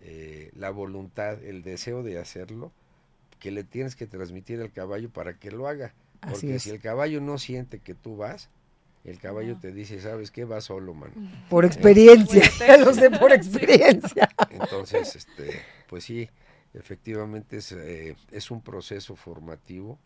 eh, 0.00 0.50
la 0.54 0.70
voluntad, 0.70 1.42
el 1.42 1.62
deseo 1.62 2.02
de 2.02 2.18
hacerlo, 2.18 2.70
que 3.40 3.50
le 3.50 3.64
tienes 3.64 3.96
que 3.96 4.06
transmitir 4.06 4.60
al 4.60 4.70
caballo 4.70 5.10
para 5.10 5.38
que 5.38 5.50
lo 5.50 5.68
haga. 5.68 5.94
Porque 6.20 6.58
si 6.58 6.70
el 6.70 6.80
caballo 6.80 7.20
no 7.20 7.38
siente 7.38 7.78
que 7.78 7.94
tú 7.94 8.16
vas, 8.16 8.48
el 9.06 9.20
caballo 9.20 9.56
te 9.56 9.72
dice, 9.72 10.00
¿sabes 10.00 10.30
qué? 10.30 10.44
Va 10.44 10.60
solo, 10.60 10.92
man. 10.92 11.12
Por 11.48 11.64
experiencia, 11.64 12.42
lo 12.78 12.92
sé 12.92 13.10
por 13.10 13.32
experiencia. 13.32 14.28
Entonces, 14.50 15.14
este, 15.14 15.60
pues 15.88 16.04
sí, 16.04 16.28
efectivamente 16.74 17.58
es, 17.58 17.72
eh, 17.72 18.16
es 18.32 18.50
un 18.50 18.60
proceso 18.60 19.14
formativo 19.14 19.98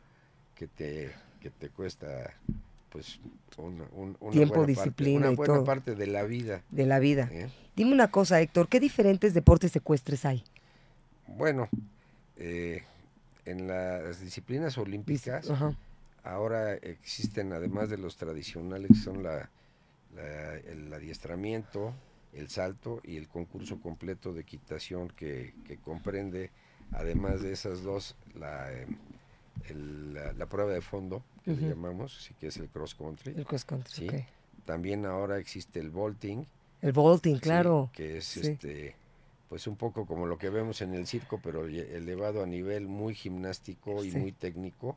que 0.54 0.66
te, 0.66 1.10
que 1.40 1.50
te 1.50 1.70
cuesta 1.70 2.34
pues 2.90 3.20
un, 3.56 4.16
tiempo, 4.32 4.66
disciplina 4.66 5.28
parte, 5.28 5.40
una 5.40 5.46
buena 5.46 5.64
parte 5.64 5.94
de 5.94 6.06
la 6.06 6.24
vida. 6.24 6.62
De 6.70 6.86
la 6.86 6.98
vida. 6.98 7.28
¿Eh? 7.32 7.48
Dime 7.76 7.92
una 7.92 8.10
cosa, 8.10 8.40
Héctor, 8.40 8.68
¿qué 8.68 8.80
diferentes 8.80 9.32
deportes 9.32 9.74
ecuestres 9.76 10.24
hay? 10.24 10.44
Bueno, 11.26 11.68
eh, 12.36 12.82
en 13.44 13.68
las 13.68 14.20
disciplinas 14.20 14.76
olímpicas 14.76 15.48
ahora 16.24 16.74
existen, 16.74 17.52
además 17.52 17.90
de 17.90 17.98
los 17.98 18.16
tradicionales, 18.16 18.88
que 18.88 19.02
son 19.02 19.22
la, 19.22 19.50
el 20.66 20.92
adiestramiento, 20.92 21.94
el 22.32 22.48
salto 22.48 23.00
y 23.04 23.16
el 23.16 23.28
concurso 23.28 23.80
completo 23.80 24.32
de 24.32 24.42
equitación 24.42 25.08
que, 25.08 25.54
comprende, 25.84 26.50
además 26.92 27.42
de 27.42 27.52
esas 27.52 27.82
dos, 27.82 28.16
la, 28.34 28.72
eh, 28.72 28.86
la, 30.36 30.46
prueba 30.46 30.72
de 30.72 30.80
fondo, 30.80 31.22
que 31.44 31.52
le 31.52 31.68
llamamos, 31.68 32.16
así 32.18 32.34
que 32.34 32.48
es 32.48 32.56
el 32.56 32.68
cross 32.68 32.94
country. 32.94 33.34
El 33.36 33.44
cross 33.44 33.64
country, 33.64 34.26
También 34.64 35.06
ahora 35.06 35.38
existe 35.38 35.80
el 35.80 35.90
vaulting. 35.90 36.46
El 36.82 36.92
vaulting, 36.92 37.38
claro. 37.38 37.90
que 37.92 38.18
es 38.18 38.36
este 38.36 38.96
pues 39.50 39.66
un 39.66 39.74
poco 39.74 40.06
como 40.06 40.26
lo 40.26 40.38
que 40.38 40.48
vemos 40.48 40.80
en 40.80 40.94
el 40.94 41.08
circo, 41.08 41.40
pero 41.42 41.66
elevado 41.66 42.44
a 42.44 42.46
nivel 42.46 42.86
muy 42.86 43.16
gimnástico 43.16 44.04
y 44.04 44.12
muy 44.12 44.30
técnico, 44.30 44.96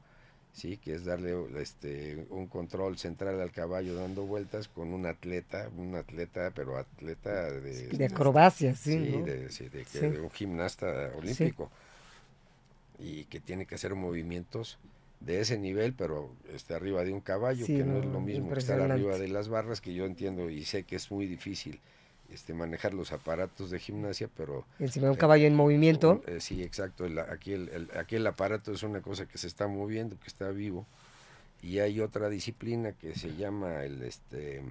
sí, 0.53 0.77
que 0.77 0.93
es 0.93 1.03
darle 1.03 1.35
este 1.59 2.25
un 2.29 2.47
control 2.47 2.97
central 2.97 3.41
al 3.41 3.51
caballo 3.51 3.95
dando 3.95 4.23
vueltas 4.23 4.67
con 4.67 4.93
un 4.93 5.05
atleta, 5.05 5.69
un 5.75 5.95
atleta, 5.95 6.51
pero 6.55 6.77
atleta 6.77 7.51
de, 7.51 7.87
de 7.87 8.05
acrobacia, 8.05 8.75
sí, 8.75 8.97
de, 8.97 9.49
un 10.21 10.31
gimnasta 10.31 11.11
olímpico. 11.17 11.69
Y 12.99 13.25
que 13.25 13.39
tiene 13.39 13.65
que 13.65 13.75
hacer 13.75 13.95
movimientos 13.95 14.77
de 15.19 15.41
ese 15.41 15.57
nivel, 15.57 15.93
pero 15.93 16.31
está 16.53 16.75
arriba 16.75 17.03
de 17.03 17.11
un 17.11 17.21
caballo, 17.21 17.65
que 17.65 17.83
no, 17.83 17.99
es 17.99 18.05
lo 18.05 18.21
mismo 18.21 18.53
que 18.53 18.59
estar 18.59 18.79
arriba 18.79 19.17
de 19.17 19.27
las 19.27 19.49
barras, 19.49 19.81
que 19.81 19.93
yo 19.93 20.05
entiendo 20.05 20.49
y 20.49 20.63
sé 20.63 20.83
que 20.83 20.95
es 20.95 21.11
muy 21.11 21.25
difícil 21.25 21.79
este, 22.33 22.53
manejar 22.53 22.93
los 22.93 23.11
aparatos 23.11 23.69
de 23.69 23.79
gimnasia, 23.79 24.29
pero... 24.35 24.65
Encima 24.79 25.05
de 25.05 25.11
un 25.11 25.17
caballo 25.17 25.45
en 25.45 25.55
movimiento. 25.55 26.21
Eh, 26.27 26.39
sí, 26.39 26.63
exacto. 26.63 27.05
aquí, 27.29 27.53
el, 27.53 27.89
aquí 27.97 28.15
el 28.15 28.27
aparato 28.27 28.71
es 28.71 28.83
una 28.83 29.01
cosa 29.01 29.25
que 29.25 29.37
se 29.37 29.47
está 29.47 29.67
moviendo, 29.67 30.19
que 30.19 30.27
está 30.27 30.49
vivo. 30.49 30.85
Y 31.61 31.79
hay 31.79 32.01
otra 32.01 32.29
disciplina 32.29 32.93
que 32.93 33.15
se 33.15 33.35
llama 33.35 33.83
el... 33.83 34.01
este 34.03 34.63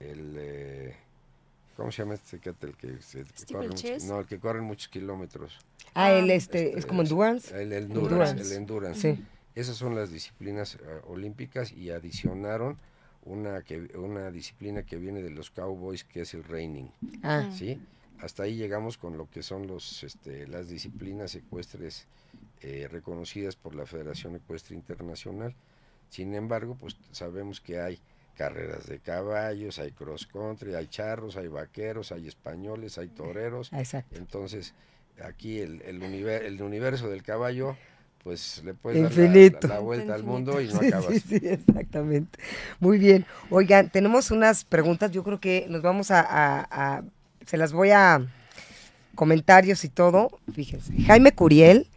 el 0.00 0.34
eh, 0.36 0.96
¿Cómo 1.76 1.90
se 1.90 2.02
llama 2.02 2.14
este 2.14 2.36
el 2.36 2.76
que, 2.76 3.00
se, 3.00 3.24
corre 3.50 3.70
no, 4.04 4.20
el 4.20 4.26
que 4.26 4.38
corre 4.38 4.60
muchos 4.60 4.88
kilómetros. 4.88 5.58
Ah, 5.94 6.12
el 6.12 6.30
este, 6.30 6.66
este, 6.66 6.78
es 6.78 6.86
como 6.86 7.02
endurance. 7.02 7.60
El, 7.60 7.72
endurance, 7.72 8.42
el 8.42 8.52
endurance. 8.52 9.14
Sí. 9.14 9.24
Esas 9.54 9.76
son 9.76 9.94
las 9.94 10.10
disciplinas 10.10 10.74
eh, 10.74 11.00
olímpicas 11.06 11.72
y 11.72 11.90
adicionaron 11.90 12.78
una 13.24 13.62
que 13.62 13.90
una 13.96 14.30
disciplina 14.30 14.82
que 14.82 14.96
viene 14.96 15.22
de 15.22 15.30
los 15.30 15.50
cowboys 15.50 16.04
que 16.04 16.22
es 16.22 16.34
el 16.34 16.44
reining. 16.44 16.90
Ah. 17.22 17.48
¿Sí? 17.52 17.80
Hasta 18.20 18.44
ahí 18.44 18.56
llegamos 18.56 18.98
con 18.98 19.16
lo 19.16 19.28
que 19.28 19.42
son 19.42 19.66
los 19.66 20.02
este, 20.04 20.46
las 20.46 20.68
disciplinas 20.68 21.34
ecuestres 21.34 22.06
eh, 22.60 22.88
reconocidas 22.90 23.56
por 23.56 23.74
la 23.74 23.86
Federación 23.86 24.36
Ecuestre 24.36 24.76
Internacional. 24.76 25.54
Sin 26.08 26.34
embargo, 26.34 26.76
pues 26.78 26.96
sabemos 27.10 27.60
que 27.60 27.80
hay 27.80 28.00
carreras 28.36 28.86
de 28.86 28.98
caballos, 29.00 29.78
hay 29.78 29.92
cross 29.92 30.26
country, 30.26 30.74
hay 30.74 30.86
charros, 30.86 31.36
hay 31.36 31.48
vaqueros, 31.48 32.12
hay 32.12 32.28
españoles, 32.28 32.98
hay 32.98 33.08
toreros. 33.08 33.72
Exacto. 33.72 34.16
Entonces, 34.16 34.74
aquí 35.22 35.60
el, 35.60 35.82
el, 35.82 36.02
el 36.02 36.62
universo 36.62 37.08
del 37.08 37.22
caballo 37.22 37.76
pues 38.22 38.62
le 38.64 38.74
puedes 38.74 39.02
dar 39.16 39.70
la, 39.70 39.78
vuelta 39.80 40.14
al 40.14 40.22
mundo 40.22 40.60
y 40.60 40.68
no 40.68 40.76
acabas. 40.76 41.12
Sí, 41.12 41.20
sí, 41.20 41.40
exactamente. 41.42 42.38
Muy 42.80 42.98
bien. 42.98 43.26
Oigan, 43.50 43.90
tenemos 43.90 44.30
unas 44.30 44.64
preguntas, 44.64 45.10
yo 45.10 45.24
creo 45.24 45.40
que 45.40 45.66
nos 45.68 45.82
vamos 45.82 46.10
a, 46.10 46.24
a 46.28 47.02
se 47.46 47.56
las 47.56 47.72
voy 47.72 47.90
a 47.90 48.26
comentarios 49.14 49.84
y 49.84 49.88
todo. 49.88 50.38
Fíjense. 50.52 50.94
Jaime 51.02 51.32
Curiel 51.32 51.88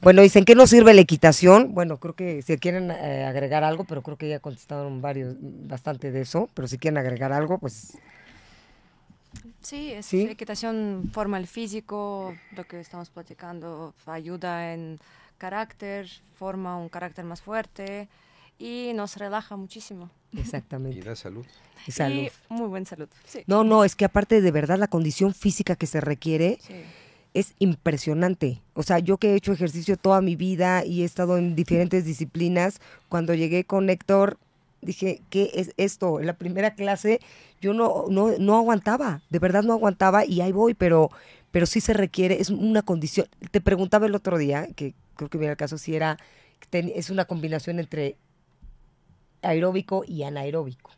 bueno, 0.00 0.22
dicen 0.22 0.44
que 0.44 0.54
no 0.54 0.66
sirve 0.66 0.94
la 0.94 1.00
equitación. 1.00 1.74
Bueno, 1.74 1.96
creo 1.98 2.14
que 2.14 2.42
si 2.42 2.56
quieren 2.58 2.90
eh, 2.90 3.24
agregar 3.24 3.64
algo, 3.64 3.84
pero 3.84 4.02
creo 4.02 4.16
que 4.16 4.28
ya 4.28 4.38
contestaron 4.38 5.02
varios, 5.02 5.34
bastante 5.40 6.12
de 6.12 6.20
eso. 6.20 6.48
Pero 6.54 6.68
si 6.68 6.78
quieren 6.78 6.98
agregar 6.98 7.32
algo, 7.32 7.58
pues. 7.58 7.98
Sí, 9.60 9.92
es 9.92 10.12
equitación 10.14 11.10
forma 11.12 11.38
el 11.38 11.46
físico, 11.46 12.34
lo 12.56 12.64
que 12.64 12.80
estamos 12.80 13.10
platicando, 13.10 13.94
ayuda 14.06 14.72
en 14.72 14.98
carácter, 15.36 16.08
forma 16.34 16.76
un 16.76 16.88
carácter 16.88 17.24
más 17.24 17.40
fuerte 17.40 18.08
y 18.58 18.92
nos 18.94 19.16
relaja 19.16 19.56
muchísimo. 19.56 20.10
Exactamente. 20.36 20.98
Y 20.98 21.02
da 21.02 21.16
salud. 21.16 21.46
Y 21.86 21.92
salud. 21.92 22.28
muy 22.48 22.68
buen 22.68 22.86
salud. 22.86 23.08
No, 23.46 23.64
no, 23.64 23.84
es 23.84 23.96
que 23.96 24.04
aparte 24.04 24.40
de 24.40 24.50
verdad 24.50 24.78
la 24.78 24.88
condición 24.88 25.32
física 25.32 25.76
que 25.76 25.86
se 25.86 26.00
requiere 26.00 26.58
es 27.34 27.54
impresionante. 27.58 28.62
O 28.74 28.82
sea, 28.82 28.98
yo 28.98 29.18
que 29.18 29.32
he 29.32 29.36
hecho 29.36 29.52
ejercicio 29.52 29.96
toda 29.96 30.20
mi 30.20 30.36
vida 30.36 30.84
y 30.84 31.02
he 31.02 31.04
estado 31.04 31.38
en 31.38 31.54
diferentes 31.54 32.04
disciplinas, 32.04 32.80
cuando 33.08 33.34
llegué 33.34 33.64
con 33.64 33.90
Héctor, 33.90 34.38
dije, 34.80 35.20
¿qué 35.30 35.50
es 35.54 35.72
esto? 35.76 36.20
En 36.20 36.26
la 36.26 36.34
primera 36.34 36.74
clase 36.74 37.20
yo 37.60 37.74
no, 37.74 38.04
no, 38.08 38.36
no 38.38 38.56
aguantaba, 38.56 39.22
de 39.30 39.38
verdad 39.38 39.62
no 39.62 39.72
aguantaba 39.72 40.24
y 40.24 40.40
ahí 40.40 40.52
voy, 40.52 40.74
pero, 40.74 41.10
pero 41.50 41.66
sí 41.66 41.80
se 41.80 41.92
requiere, 41.92 42.40
es 42.40 42.50
una 42.50 42.82
condición. 42.82 43.26
Te 43.50 43.60
preguntaba 43.60 44.06
el 44.06 44.14
otro 44.14 44.38
día, 44.38 44.68
que 44.76 44.94
creo 45.16 45.28
que 45.28 45.38
viene 45.38 45.52
el 45.52 45.56
caso, 45.56 45.78
si 45.78 45.94
era, 45.94 46.18
es 46.70 47.10
una 47.10 47.24
combinación 47.24 47.80
entre 47.80 48.16
aeróbico 49.42 50.04
y 50.06 50.22
anaeróbico. 50.22 50.90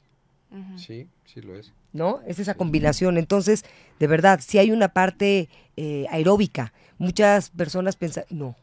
Sí, 0.76 1.06
sí 1.26 1.40
lo 1.40 1.54
es. 1.54 1.72
¿No? 1.92 2.20
Es 2.26 2.38
esa 2.40 2.54
combinación. 2.54 3.18
Entonces, 3.18 3.64
de 3.98 4.06
verdad, 4.06 4.40
si 4.42 4.58
hay 4.58 4.72
una 4.72 4.88
parte 4.88 5.48
eh, 5.76 6.06
aeróbica. 6.10 6.72
Muchas 6.98 7.50
personas 7.50 7.96
piensan, 7.96 8.24
no, 8.30 8.56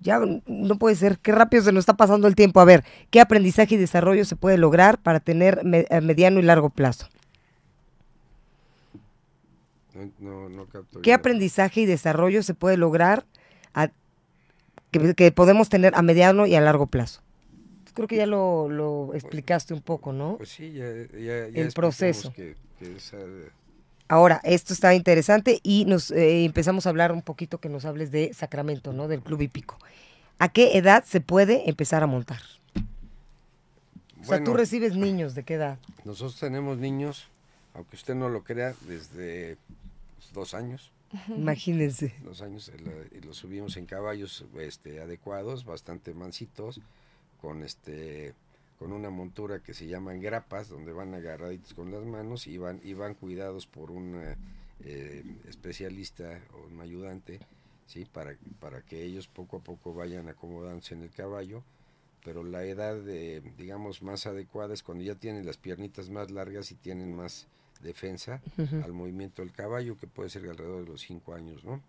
ya 0.00 0.20
no 0.46 0.78
puede 0.78 0.96
ser, 0.96 1.18
qué 1.18 1.32
rápido 1.32 1.62
se 1.62 1.72
nos 1.72 1.82
está 1.82 1.96
pasando 1.96 2.28
el 2.28 2.34
tiempo. 2.34 2.60
A 2.60 2.64
ver, 2.64 2.84
¿qué 3.10 3.20
aprendizaje 3.20 3.74
y 3.74 3.78
desarrollo 3.78 4.24
se 4.24 4.36
puede 4.36 4.58
lograr 4.58 4.98
para 4.98 5.20
tener 5.20 5.60
a 5.90 6.00
mediano 6.00 6.40
y 6.40 6.42
largo 6.42 6.70
plazo? 6.70 7.08
¿Qué 11.02 11.12
aprendizaje 11.12 11.80
y 11.80 11.86
desarrollo 11.86 12.42
se 12.42 12.54
puede 12.54 12.76
lograr 12.76 13.24
que, 14.90 15.32
podemos 15.32 15.68
tener 15.68 15.94
a 15.96 16.02
mediano 16.02 16.46
y 16.46 16.54
a 16.54 16.60
largo 16.60 16.86
plazo? 16.86 17.22
Creo 17.94 18.06
que 18.06 18.16
ya 18.16 18.26
lo, 18.26 19.12
explicaste 19.14 19.74
un 19.74 19.82
poco, 19.82 20.12
¿no? 20.12 20.36
Pues 20.36 20.50
sí, 20.50 20.72
ya, 20.72 20.86
ya, 21.18 21.46
el 21.46 21.72
proceso. 21.72 22.32
Eh, 22.36 22.54
Ahora, 24.08 24.40
esto 24.42 24.72
está 24.72 24.94
interesante 24.94 25.60
y 25.62 25.84
nos 25.84 26.10
eh, 26.10 26.44
empezamos 26.44 26.86
a 26.86 26.90
hablar 26.90 27.12
un 27.12 27.20
poquito 27.20 27.58
que 27.58 27.68
nos 27.68 27.84
hables 27.84 28.10
de 28.10 28.32
Sacramento, 28.32 28.94
¿no? 28.94 29.06
Del 29.06 29.20
Club 29.20 29.42
Hípico. 29.42 29.78
¿A 30.38 30.48
qué 30.48 30.78
edad 30.78 31.04
se 31.04 31.20
puede 31.20 31.68
empezar 31.68 32.02
a 32.02 32.06
montar? 32.06 32.40
o 34.20 34.24
sea, 34.24 34.42
tú 34.42 34.54
recibes 34.54 34.96
niños, 34.96 35.34
¿de 35.34 35.42
qué 35.42 35.54
edad? 35.54 35.78
Nosotros 36.04 36.38
tenemos 36.38 36.78
niños, 36.78 37.28
aunque 37.74 37.96
usted 37.96 38.14
no 38.14 38.28
lo 38.28 38.44
crea, 38.44 38.74
desde 38.86 39.56
dos 40.32 40.54
años. 40.54 40.90
Imagínense. 41.28 42.14
Dos 42.22 42.42
años 42.42 42.70
y 43.12 43.20
los 43.24 43.36
subimos 43.36 43.76
en 43.76 43.86
caballos 43.86 44.44
este, 44.58 45.00
adecuados, 45.00 45.64
bastante 45.64 46.12
mansitos, 46.14 46.80
con 47.40 47.62
este 47.62 48.34
con 48.78 48.92
una 48.92 49.10
montura 49.10 49.60
que 49.60 49.74
se 49.74 49.86
llaman 49.86 50.20
grapas, 50.20 50.68
donde 50.68 50.92
van 50.92 51.14
agarraditos 51.14 51.74
con 51.74 51.90
las 51.90 52.04
manos 52.04 52.46
y 52.46 52.58
van, 52.58 52.80
y 52.84 52.94
van 52.94 53.14
cuidados 53.14 53.66
por 53.66 53.90
un 53.90 54.36
eh, 54.84 55.24
especialista 55.48 56.40
o 56.54 56.66
un 56.66 56.80
ayudante, 56.80 57.40
¿sí? 57.86 58.04
Para, 58.04 58.36
para 58.60 58.82
que 58.82 59.02
ellos 59.02 59.26
poco 59.26 59.56
a 59.56 59.60
poco 59.60 59.94
vayan 59.94 60.28
acomodándose 60.28 60.94
en 60.94 61.02
el 61.02 61.10
caballo, 61.10 61.64
pero 62.24 62.44
la 62.44 62.64
edad, 62.64 62.96
de, 62.96 63.42
digamos, 63.56 64.02
más 64.02 64.26
adecuada 64.26 64.74
es 64.74 64.82
cuando 64.82 65.02
ya 65.02 65.16
tienen 65.16 65.44
las 65.44 65.56
piernitas 65.56 66.08
más 66.10 66.30
largas 66.30 66.70
y 66.70 66.76
tienen 66.76 67.14
más 67.14 67.48
defensa 67.82 68.40
al 68.56 68.92
movimiento 68.92 69.42
del 69.42 69.52
caballo, 69.52 69.96
que 69.96 70.06
puede 70.06 70.28
ser 70.28 70.48
alrededor 70.48 70.84
de 70.84 70.90
los 70.90 71.00
cinco 71.00 71.34
años, 71.34 71.64
¿no? 71.64 71.80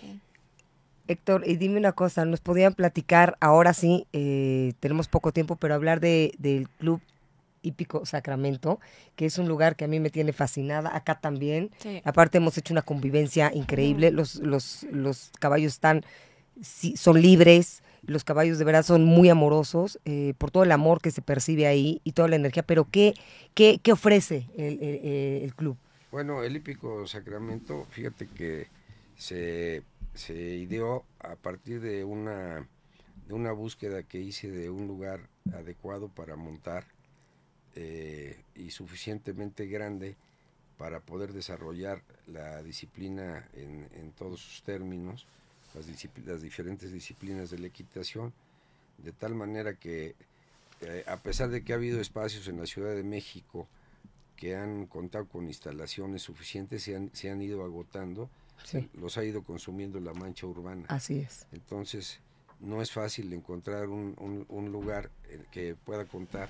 Sí. 0.00 0.20
Héctor, 1.08 1.42
y 1.46 1.56
dime 1.56 1.78
una 1.78 1.92
cosa, 1.92 2.24
nos 2.24 2.40
podían 2.40 2.74
platicar, 2.74 3.36
ahora 3.40 3.74
sí, 3.74 4.06
eh, 4.12 4.72
tenemos 4.80 5.08
poco 5.08 5.32
tiempo, 5.32 5.56
pero 5.56 5.74
hablar 5.74 6.00
de, 6.00 6.32
del 6.38 6.68
Club 6.68 7.00
Hípico 7.62 8.04
Sacramento, 8.06 8.80
que 9.16 9.26
es 9.26 9.38
un 9.38 9.48
lugar 9.48 9.76
que 9.76 9.84
a 9.84 9.88
mí 9.88 10.00
me 10.00 10.10
tiene 10.10 10.32
fascinada, 10.32 10.94
acá 10.94 11.20
también. 11.20 11.70
Aparte 12.04 12.38
hemos 12.38 12.56
hecho 12.58 12.74
una 12.74 12.82
convivencia 12.82 13.50
increíble, 13.54 14.10
los, 14.10 14.36
los, 14.36 14.84
los 14.90 15.30
caballos 15.38 15.72
están, 15.72 16.04
son 16.60 17.20
libres, 17.20 17.82
los 18.04 18.24
caballos 18.24 18.58
de 18.58 18.64
verdad 18.64 18.82
son 18.82 19.04
muy 19.04 19.28
amorosos 19.28 20.00
eh, 20.04 20.34
por 20.38 20.50
todo 20.50 20.64
el 20.64 20.72
amor 20.72 21.00
que 21.00 21.10
se 21.10 21.22
percibe 21.22 21.66
ahí 21.66 22.00
y 22.04 22.12
toda 22.12 22.28
la 22.28 22.36
energía, 22.36 22.64
pero 22.64 22.88
¿qué, 22.90 23.14
qué, 23.54 23.80
qué 23.82 23.92
ofrece 23.92 24.48
el, 24.56 24.82
el, 24.82 25.54
club? 25.54 25.76
Bueno, 26.10 26.42
el 26.42 26.56
Hípico 26.56 27.06
Sacramento, 27.06 27.86
fíjate 27.90 28.26
que 28.26 28.66
se, 29.16 29.82
se 30.14 30.34
ideó 30.34 31.04
a 31.18 31.36
partir 31.36 31.80
de 31.80 32.04
una, 32.04 32.68
de 33.26 33.34
una 33.34 33.52
búsqueda 33.52 34.02
que 34.02 34.20
hice 34.20 34.50
de 34.50 34.70
un 34.70 34.86
lugar 34.86 35.28
adecuado 35.52 36.08
para 36.08 36.36
montar 36.36 36.84
eh, 37.74 38.42
y 38.54 38.70
suficientemente 38.70 39.66
grande 39.66 40.16
para 40.76 41.00
poder 41.00 41.32
desarrollar 41.32 42.02
la 42.26 42.62
disciplina 42.62 43.48
en, 43.54 43.88
en 43.94 44.12
todos 44.12 44.40
sus 44.40 44.62
términos 44.62 45.26
las, 45.74 46.42
diferentes 46.42 46.92
disciplinas 46.92 47.50
de 47.50 47.58
la 47.58 47.66
equitación, 47.66 48.32
de 48.98 49.12
tal 49.12 49.34
manera 49.34 49.74
que 49.74 50.14
eh, 50.82 51.04
a 51.06 51.16
pesar 51.16 51.50
de 51.50 51.64
que 51.64 51.72
ha 51.72 51.76
habido 51.76 52.00
espacios 52.00 52.48
en 52.48 52.58
la 52.58 52.66
Ciudad 52.66 52.94
de 52.94 53.02
México 53.02 53.68
que 54.36 54.56
han 54.56 54.86
contado 54.86 55.26
con 55.26 55.46
instalaciones 55.46 56.22
suficientes, 56.22 56.82
se 56.82 56.96
han, 56.96 57.10
se 57.14 57.30
han 57.30 57.40
ido 57.40 57.64
agotando, 57.64 58.28
los 58.94 59.18
ha 59.18 59.24
ido 59.24 59.42
consumiendo 59.42 60.00
la 60.00 60.14
mancha 60.14 60.46
urbana. 60.46 60.84
Así 60.88 61.18
es. 61.18 61.46
Entonces, 61.52 62.20
no 62.60 62.80
es 62.80 62.92
fácil 62.92 63.32
encontrar 63.32 63.88
un, 63.88 64.46
un, 64.48 64.72
lugar 64.72 65.10
que 65.50 65.74
pueda 65.74 66.04
contar 66.04 66.48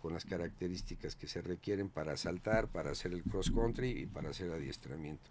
con 0.00 0.14
las 0.14 0.24
características 0.24 1.16
que 1.16 1.26
se 1.26 1.42
requieren 1.42 1.88
para 1.88 2.16
saltar, 2.16 2.68
para 2.68 2.92
hacer 2.92 3.12
el 3.12 3.22
cross 3.24 3.50
country 3.50 3.90
y 3.90 4.06
para 4.06 4.30
hacer 4.30 4.52
adiestramiento. 4.52 5.30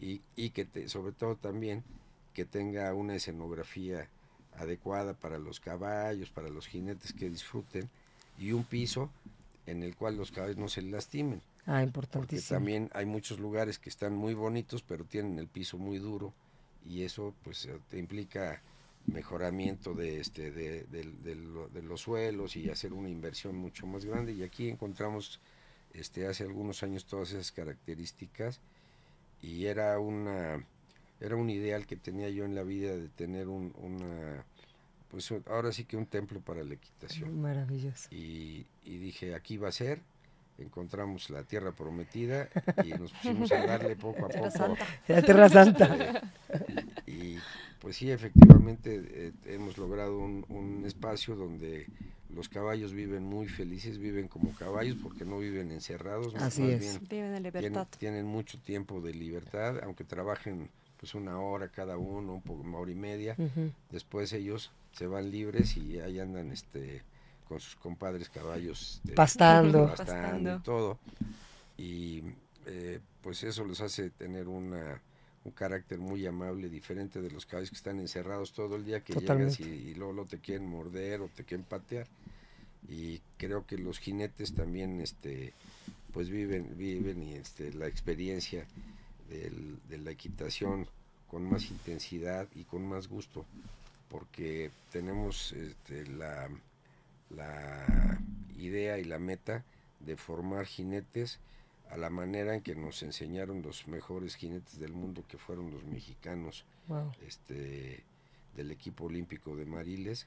Y, 0.00 0.20
y 0.34 0.50
que 0.50 0.88
sobre 0.88 1.12
todo 1.12 1.36
también 1.36 1.84
que 2.32 2.44
tenga 2.44 2.92
una 2.94 3.14
escenografía 3.14 4.08
adecuada 4.56 5.14
para 5.14 5.38
los 5.38 5.60
caballos, 5.60 6.30
para 6.30 6.48
los 6.48 6.66
jinetes 6.66 7.12
que 7.12 7.30
disfruten 7.30 7.88
y 8.38 8.52
un 8.52 8.64
piso 8.64 9.10
en 9.66 9.82
el 9.82 9.96
cual 9.96 10.16
los 10.16 10.32
caballos 10.32 10.56
no 10.56 10.68
se 10.68 10.82
lastimen. 10.82 11.40
Ah, 11.66 11.82
importantísimo. 11.82 12.40
Porque 12.40 12.54
también 12.54 12.90
hay 12.92 13.06
muchos 13.06 13.38
lugares 13.38 13.78
que 13.78 13.88
están 13.88 14.14
muy 14.14 14.34
bonitos, 14.34 14.82
pero 14.82 15.04
tienen 15.04 15.38
el 15.38 15.48
piso 15.48 15.78
muy 15.78 15.98
duro 15.98 16.34
y 16.86 17.02
eso 17.02 17.34
pues 17.42 17.64
eh, 17.66 17.78
te 17.88 17.98
implica 17.98 18.62
mejoramiento 19.06 19.94
de 19.94 20.20
este 20.20 20.50
de, 20.50 20.84
de, 20.84 21.82
los 21.82 22.00
suelos 22.00 22.56
y 22.56 22.70
hacer 22.70 22.92
una 22.94 23.10
inversión 23.10 23.54
mucho 23.54 23.86
más 23.86 24.04
grande 24.06 24.32
y 24.32 24.42
aquí 24.42 24.68
encontramos 24.68 25.40
este 25.92 26.26
hace 26.26 26.44
algunos 26.44 26.82
años 26.82 27.04
todas 27.04 27.32
esas 27.32 27.52
características 27.52 28.60
y 29.42 29.66
era 29.66 29.98
una 29.98 30.64
era 31.20 31.36
un 31.36 31.50
ideal 31.50 31.86
que 31.86 31.96
tenía 31.96 32.28
yo 32.28 32.44
en 32.44 32.54
la 32.54 32.62
vida 32.62 32.96
de 32.96 33.08
tener 33.08 33.48
un, 33.48 33.72
una, 33.78 34.44
pues 35.10 35.32
ahora 35.46 35.72
sí 35.72 35.84
que 35.84 35.96
un 35.96 36.06
templo 36.06 36.40
para 36.40 36.64
la 36.64 36.74
equitación. 36.74 37.40
Maravilloso. 37.40 38.08
Y, 38.10 38.66
dije, 38.84 39.34
aquí 39.34 39.56
va 39.56 39.68
a 39.68 39.72
ser, 39.72 40.00
encontramos 40.58 41.30
la 41.30 41.42
tierra 41.42 41.72
prometida 41.72 42.48
y 42.84 42.90
nos 42.90 43.12
pusimos 43.12 43.50
a 43.52 43.66
darle 43.66 43.96
poco 43.96 44.26
a 44.26 44.28
poco. 44.28 44.76
La 45.08 45.22
tierra 45.22 45.48
santa. 45.48 46.22
y 47.06 47.36
pues 47.80 47.96
sí, 47.96 48.10
efectivamente 48.10 49.02
eh, 49.06 49.32
hemos 49.46 49.76
logrado 49.78 50.18
un, 50.18 50.44
un, 50.48 50.84
espacio 50.86 51.36
donde 51.36 51.86
los 52.34 52.48
caballos 52.48 52.92
viven 52.92 53.24
muy 53.24 53.48
felices, 53.48 53.98
viven 53.98 54.28
como 54.28 54.52
caballos 54.54 54.96
porque 55.02 55.24
no 55.24 55.38
viven 55.38 55.70
encerrados. 55.70 56.34
Así 56.36 56.62
es. 56.70 57.00
viven 57.08 57.34
en 57.34 57.42
libertad. 57.42 57.86
tienen 57.98 58.26
mucho 58.26 58.58
tiempo 58.58 59.00
de 59.00 59.14
libertad, 59.14 59.80
aunque 59.82 60.04
trabajen 60.04 60.70
pues 60.98 61.14
una 61.14 61.38
hora 61.38 61.68
cada 61.68 61.98
uno, 61.98 62.34
un 62.34 62.42
poco, 62.42 62.62
una 62.62 62.78
hora 62.78 62.90
y 62.90 62.94
media. 62.94 63.36
Después 63.90 64.32
ellos 64.32 64.72
se 64.92 65.06
van 65.06 65.30
libres 65.30 65.76
y 65.76 65.98
ahí 66.00 66.18
andan 66.18 66.50
este 66.50 67.02
con 67.48 67.60
sus 67.60 67.76
compadres 67.76 68.28
caballos. 68.28 69.00
Este, 69.04 69.12
pastando. 69.12 69.94
Pastando 69.94 70.56
y 70.56 70.60
todo. 70.60 70.98
Y 71.76 72.22
eh, 72.66 73.00
pues 73.22 73.42
eso 73.44 73.64
los 73.64 73.80
hace 73.80 74.10
tener 74.10 74.48
una, 74.48 75.00
un 75.44 75.52
carácter 75.52 75.98
muy 75.98 76.26
amable, 76.26 76.68
diferente 76.68 77.20
de 77.20 77.30
los 77.30 77.46
caballos 77.46 77.70
que 77.70 77.76
están 77.76 78.00
encerrados 78.00 78.52
todo 78.52 78.76
el 78.76 78.84
día, 78.84 79.00
que 79.00 79.14
llegas 79.14 79.60
y, 79.60 79.94
luego, 79.94 80.24
te 80.24 80.38
quieren 80.38 80.66
morder 80.66 81.20
o 81.20 81.28
te 81.28 81.44
quieren 81.44 81.64
patear. 81.64 82.06
Y 82.88 83.20
creo 83.38 83.66
que 83.66 83.78
los 83.78 83.98
jinetes 83.98 84.54
también 84.54 85.00
este 85.00 85.52
pues 86.12 86.30
viven, 86.30 86.76
viven 86.76 87.22
y 87.24 87.34
este, 87.34 87.72
la 87.72 87.88
experiencia 87.88 88.66
de 89.28 89.98
la 89.98 90.12
equitación 90.12 90.86
con 91.34 91.50
más 91.50 91.68
intensidad 91.70 92.46
y 92.54 92.62
con 92.62 92.86
más 92.86 93.08
gusto, 93.08 93.44
porque 94.08 94.70
tenemos 94.92 95.52
este, 95.52 96.06
la, 96.06 96.48
la 97.36 98.20
idea 98.56 98.98
y 98.98 99.04
la 99.04 99.18
meta 99.18 99.64
de 100.00 100.16
formar 100.16 100.66
jinetes 100.66 101.38
a 101.90 101.96
la 101.96 102.10
manera 102.10 102.54
en 102.54 102.62
que 102.62 102.74
nos 102.74 103.02
enseñaron 103.02 103.62
los 103.62 103.86
mejores 103.88 104.36
jinetes 104.36 104.78
del 104.78 104.92
mundo, 104.92 105.24
que 105.28 105.38
fueron 105.38 105.70
los 105.70 105.84
mexicanos 105.84 106.64
este, 107.26 108.02
del 108.56 108.70
equipo 108.70 109.04
olímpico 109.04 109.56
de 109.56 109.64
Mariles, 109.64 110.26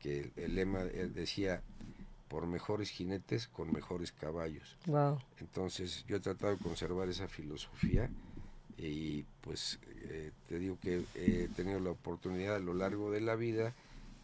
que 0.00 0.30
el, 0.36 0.54
lema 0.54 0.80
decía, 0.80 1.62
por 2.28 2.46
mejores 2.46 2.90
jinetes 2.90 3.48
con 3.48 3.72
mejores 3.72 4.12
caballos. 4.12 4.76
Entonces 5.40 6.04
yo 6.06 6.16
he 6.16 6.20
tratado 6.20 6.56
de 6.56 6.62
conservar 6.62 7.08
esa 7.08 7.28
filosofía 7.28 8.10
y 8.76 9.22
pues 9.40 9.78
eh, 10.02 10.32
te 10.48 10.58
digo 10.58 10.76
que 10.82 11.04
he 11.14 11.48
tenido 11.56 11.80
la 11.80 11.90
oportunidad 11.90 12.56
a 12.56 12.60
lo 12.60 12.74
largo 12.74 13.10
de 13.10 13.20
la 13.20 13.36
vida 13.36 13.72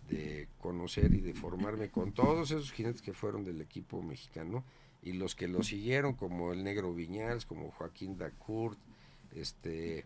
de 0.09 0.49
conocer 0.61 1.15
y 1.15 1.21
de 1.21 1.35
formarme 1.35 1.91
con 1.91 2.13
todos 2.13 2.51
esos 2.51 2.73
jinetes 2.73 3.03
que 3.03 3.13
fueron 3.13 3.45
del 3.45 3.61
equipo 3.61 4.03
mexicano 4.03 4.65
y 5.03 5.15
los 5.15 5.35
que 5.35 5.49
lo 5.49 5.63
siguieron 5.63 6.15
como 6.15 6.53
el 6.53 6.63
Negro 6.63 6.95
Viñals, 6.95 7.45
como 7.45 7.71
Joaquín 7.73 8.17
Dacourt, 8.17 8.79
este, 9.35 10.05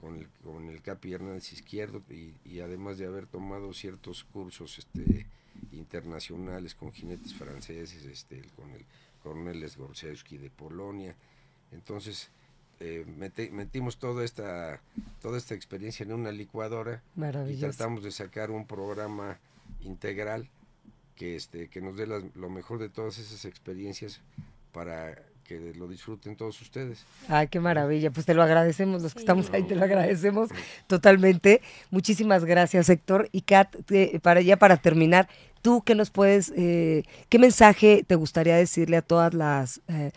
con 0.00 0.16
el, 0.16 0.28
con 0.42 0.68
el 0.68 0.82
Capi 0.82 1.12
Hernández 1.12 1.52
Izquierdo 1.52 2.02
y, 2.10 2.60
además 2.60 2.98
de 2.98 3.06
haber 3.06 3.26
tomado 3.26 3.72
ciertos 3.72 4.24
cursos 4.24 4.78
este, 4.78 5.26
internacionales 5.72 6.74
con 6.74 6.92
jinetes 6.92 7.34
franceses, 7.34 8.04
este, 8.04 8.42
con 8.56 8.70
el 8.70 8.84
coronel 9.22 9.68
Sgorzewski 9.68 10.36
de 10.36 10.50
Polonia. 10.50 11.14
Entonces, 11.72 12.30
eh, 12.80 13.04
metimos 13.52 13.98
toda 13.98 14.24
esta, 14.24 14.80
toda 15.20 15.38
esta 15.38 15.54
experiencia 15.54 16.04
en 16.04 16.12
una 16.12 16.32
licuadora 16.32 17.02
y 17.48 17.56
tratamos 17.56 18.02
de 18.02 18.10
sacar 18.10 18.50
un 18.50 18.66
programa 18.66 19.38
integral 19.80 20.48
que, 21.16 21.36
este, 21.36 21.68
que 21.68 21.80
nos 21.80 21.96
dé 21.96 22.06
lo 22.06 22.50
mejor 22.50 22.78
de 22.78 22.88
todas 22.88 23.18
esas 23.18 23.44
experiencias 23.44 24.20
para 24.72 25.14
que 25.44 25.74
lo 25.74 25.86
disfruten 25.86 26.36
todos 26.36 26.60
ustedes. 26.60 27.04
Ay, 27.28 27.48
qué 27.48 27.60
maravilla. 27.60 28.10
Pues 28.10 28.26
te 28.26 28.34
lo 28.34 28.42
agradecemos, 28.42 29.02
los 29.02 29.14
que 29.14 29.20
estamos 29.20 29.50
ahí 29.52 29.62
te 29.62 29.76
lo 29.76 29.84
agradecemos 29.84 30.48
totalmente. 30.86 31.60
Muchísimas 31.90 32.44
gracias, 32.44 32.88
Héctor. 32.88 33.28
Y 33.30 33.42
Kat, 33.42 33.76
para 34.22 34.40
ya 34.40 34.56
para 34.56 34.78
terminar, 34.78 35.28
tú 35.62 35.82
qué 35.82 35.94
nos 35.94 36.10
puedes, 36.10 36.52
eh, 36.56 37.04
qué 37.28 37.38
mensaje 37.38 38.04
te 38.06 38.14
gustaría 38.14 38.56
decirle 38.56 38.96
a 38.96 39.02
todas 39.02 39.34
las 39.34 39.80
eh, 39.88 40.12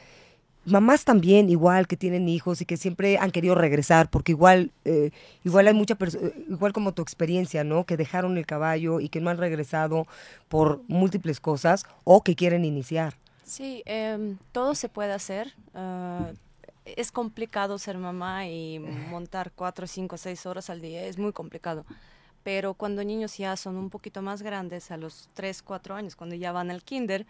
mamás 0.67 1.05
también 1.05 1.49
igual 1.49 1.87
que 1.87 1.95
tienen 1.95 2.27
hijos 2.27 2.61
y 2.61 2.65
que 2.65 2.77
siempre 2.77 3.17
han 3.17 3.31
querido 3.31 3.55
regresar 3.55 4.09
porque 4.09 4.33
igual 4.33 4.71
eh, 4.85 5.11
igual 5.43 5.67
hay 5.67 5.73
mucha 5.73 5.97
eh, 5.99 6.45
igual 6.49 6.73
como 6.73 6.93
tu 6.93 7.01
experiencia 7.01 7.63
no 7.63 7.85
que 7.85 7.97
dejaron 7.97 8.37
el 8.37 8.45
caballo 8.45 8.99
y 8.99 9.09
que 9.09 9.21
no 9.21 9.29
han 9.29 9.37
regresado 9.37 10.07
por 10.49 10.81
múltiples 10.87 11.39
cosas 11.39 11.85
o 12.03 12.21
que 12.21 12.35
quieren 12.35 12.65
iniciar. 12.65 13.15
Sí 13.45 13.81
em, 13.85 14.37
todo 14.51 14.75
se 14.75 14.89
puede 14.89 15.13
hacer 15.13 15.53
ah, 15.73 16.31
es 16.85 17.11
complicado 17.11 17.77
ser 17.77 17.97
mamá 17.97 18.47
y 18.47 18.79
montar 18.79 19.51
cuatro 19.55 19.87
cinco 19.87 20.17
seis 20.17 20.45
horas 20.45 20.69
al 20.69 20.81
día 20.81 21.05
es 21.05 21.17
muy 21.17 21.31
complicado. 21.31 21.85
Pero 22.43 22.75
cuando 22.75 23.03
niños 23.03 23.37
ya 23.37 23.57
son 23.57 23.75
un 23.75 23.89
poquito 23.89 24.21
más 24.21 24.41
grandes 24.41 24.91
a 24.91 24.97
los 24.97 25.29
tres 25.33 25.61
cuatro 25.61 25.95
años 25.95 26.15
cuando 26.15 26.35
ya 26.35 26.51
van 26.51 26.71
al 26.71 26.83
kinder 26.83 27.25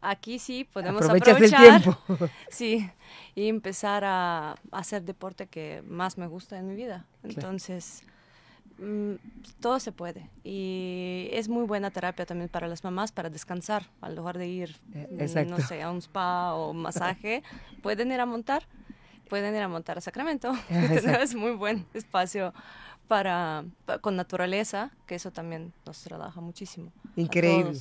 aquí 0.00 0.38
sí 0.38 0.64
podemos 0.64 1.02
aprovechar 1.02 1.42
el 1.42 1.54
tiempo. 1.54 1.98
sí 2.48 2.90
y 3.36 3.48
empezar 3.48 4.02
a, 4.04 4.56
hacer 4.72 5.02
deporte 5.02 5.46
que 5.46 5.82
más 5.86 6.18
me 6.18 6.26
gusta 6.26 6.58
en 6.58 6.66
mi 6.66 6.74
vida. 6.74 7.04
Entonces 7.22 8.02
mm, 8.78 9.14
todo 9.60 9.78
se 9.78 9.92
puede. 9.92 10.30
Y 10.42 11.28
es 11.32 11.48
muy 11.48 11.64
buena 11.64 11.90
terapia 11.90 12.24
también 12.24 12.48
para 12.48 12.66
las 12.66 12.82
mamás 12.82 13.12
para 13.12 13.28
descansar. 13.28 13.86
Al 14.00 14.16
lugar 14.16 14.38
de 14.38 14.48
ir 14.48 14.76
eh, 14.94 15.46
no 15.48 15.58
sé 15.58 15.82
a 15.82 15.90
un 15.90 15.98
spa 15.98 16.54
o 16.54 16.72
masaje 16.72 17.42
pueden 17.82 18.10
ir 18.10 18.20
a 18.20 18.26
montar 18.26 18.66
pueden 19.28 19.56
ir 19.56 19.62
a 19.62 19.68
montar 19.68 19.98
a 19.98 20.00
Sacramento. 20.00 20.52
Es 20.70 21.34
muy 21.34 21.50
buen 21.50 21.84
espacio 21.94 22.54
para, 23.08 23.64
con 24.00 24.14
naturaleza 24.14 24.92
que 25.06 25.16
eso 25.16 25.32
también 25.32 25.72
nos 25.84 26.00
trabaja 26.02 26.40
muchísimo 26.40 26.92
increíble 27.16 27.78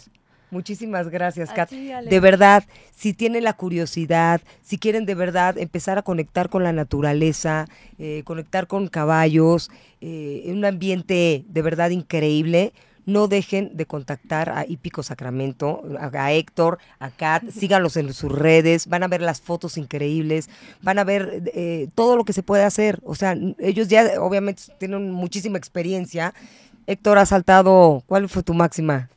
Muchísimas 0.52 1.10
gracias, 1.10 1.52
Kat. 1.52 1.70
de 1.70 2.20
verdad, 2.20 2.64
si 2.96 3.14
tienen 3.14 3.44
la 3.44 3.54
curiosidad, 3.54 4.42
si 4.62 4.78
quieren 4.78 5.06
de 5.06 5.16
verdad 5.16 5.58
empezar 5.58 5.98
a 5.98 6.02
conectar 6.02 6.50
con 6.50 6.64
la 6.64 6.74
naturaleza, 6.74 7.68
eh, 7.98 8.22
conectar 8.26 8.68
con 8.68 8.88
caballos, 8.88 9.70
eh, 10.02 10.44
en 10.46 10.58
un 10.58 10.66
ambiente 10.66 11.44
de 11.48 11.62
verdad 11.62 11.90
increíble, 11.90 12.74
no 13.06 13.28
dejen 13.28 13.76
de 13.78 13.86
contactar 13.86 14.50
a 14.50 14.66
Hípico 14.68 15.04
Sacramento, 15.04 15.84
a, 16.00 16.32
Héctor, 16.34 16.80
a 17.00 17.12
Kat, 17.12 17.44
síganlos 17.52 17.98
en 17.98 18.14
sus 18.14 18.32
redes, 18.32 18.88
van 18.88 19.04
a 19.04 19.08
ver 19.08 19.22
las 19.22 19.42
fotos 19.42 19.78
increíbles, 19.78 20.50
van 20.82 21.00
a 21.00 21.04
ver 21.04 21.44
eh, 21.54 21.88
todo 21.96 22.18
lo 22.18 22.26
que 22.26 22.34
se 22.34 22.44
puede 22.44 22.64
hacer. 22.64 23.00
O 23.04 23.16
sea, 23.16 23.38
ellos 23.60 23.88
ya 23.88 24.20
obviamente 24.20 24.64
tienen 24.80 25.12
muchísima 25.12 25.58
experiencia. 25.58 26.34
Héctor 26.88 27.18
ha 27.18 27.26
saltado, 27.26 28.04
¿cuál 28.06 28.30
fue 28.30 28.44
tu 28.44 28.54
máxima? 28.54 29.10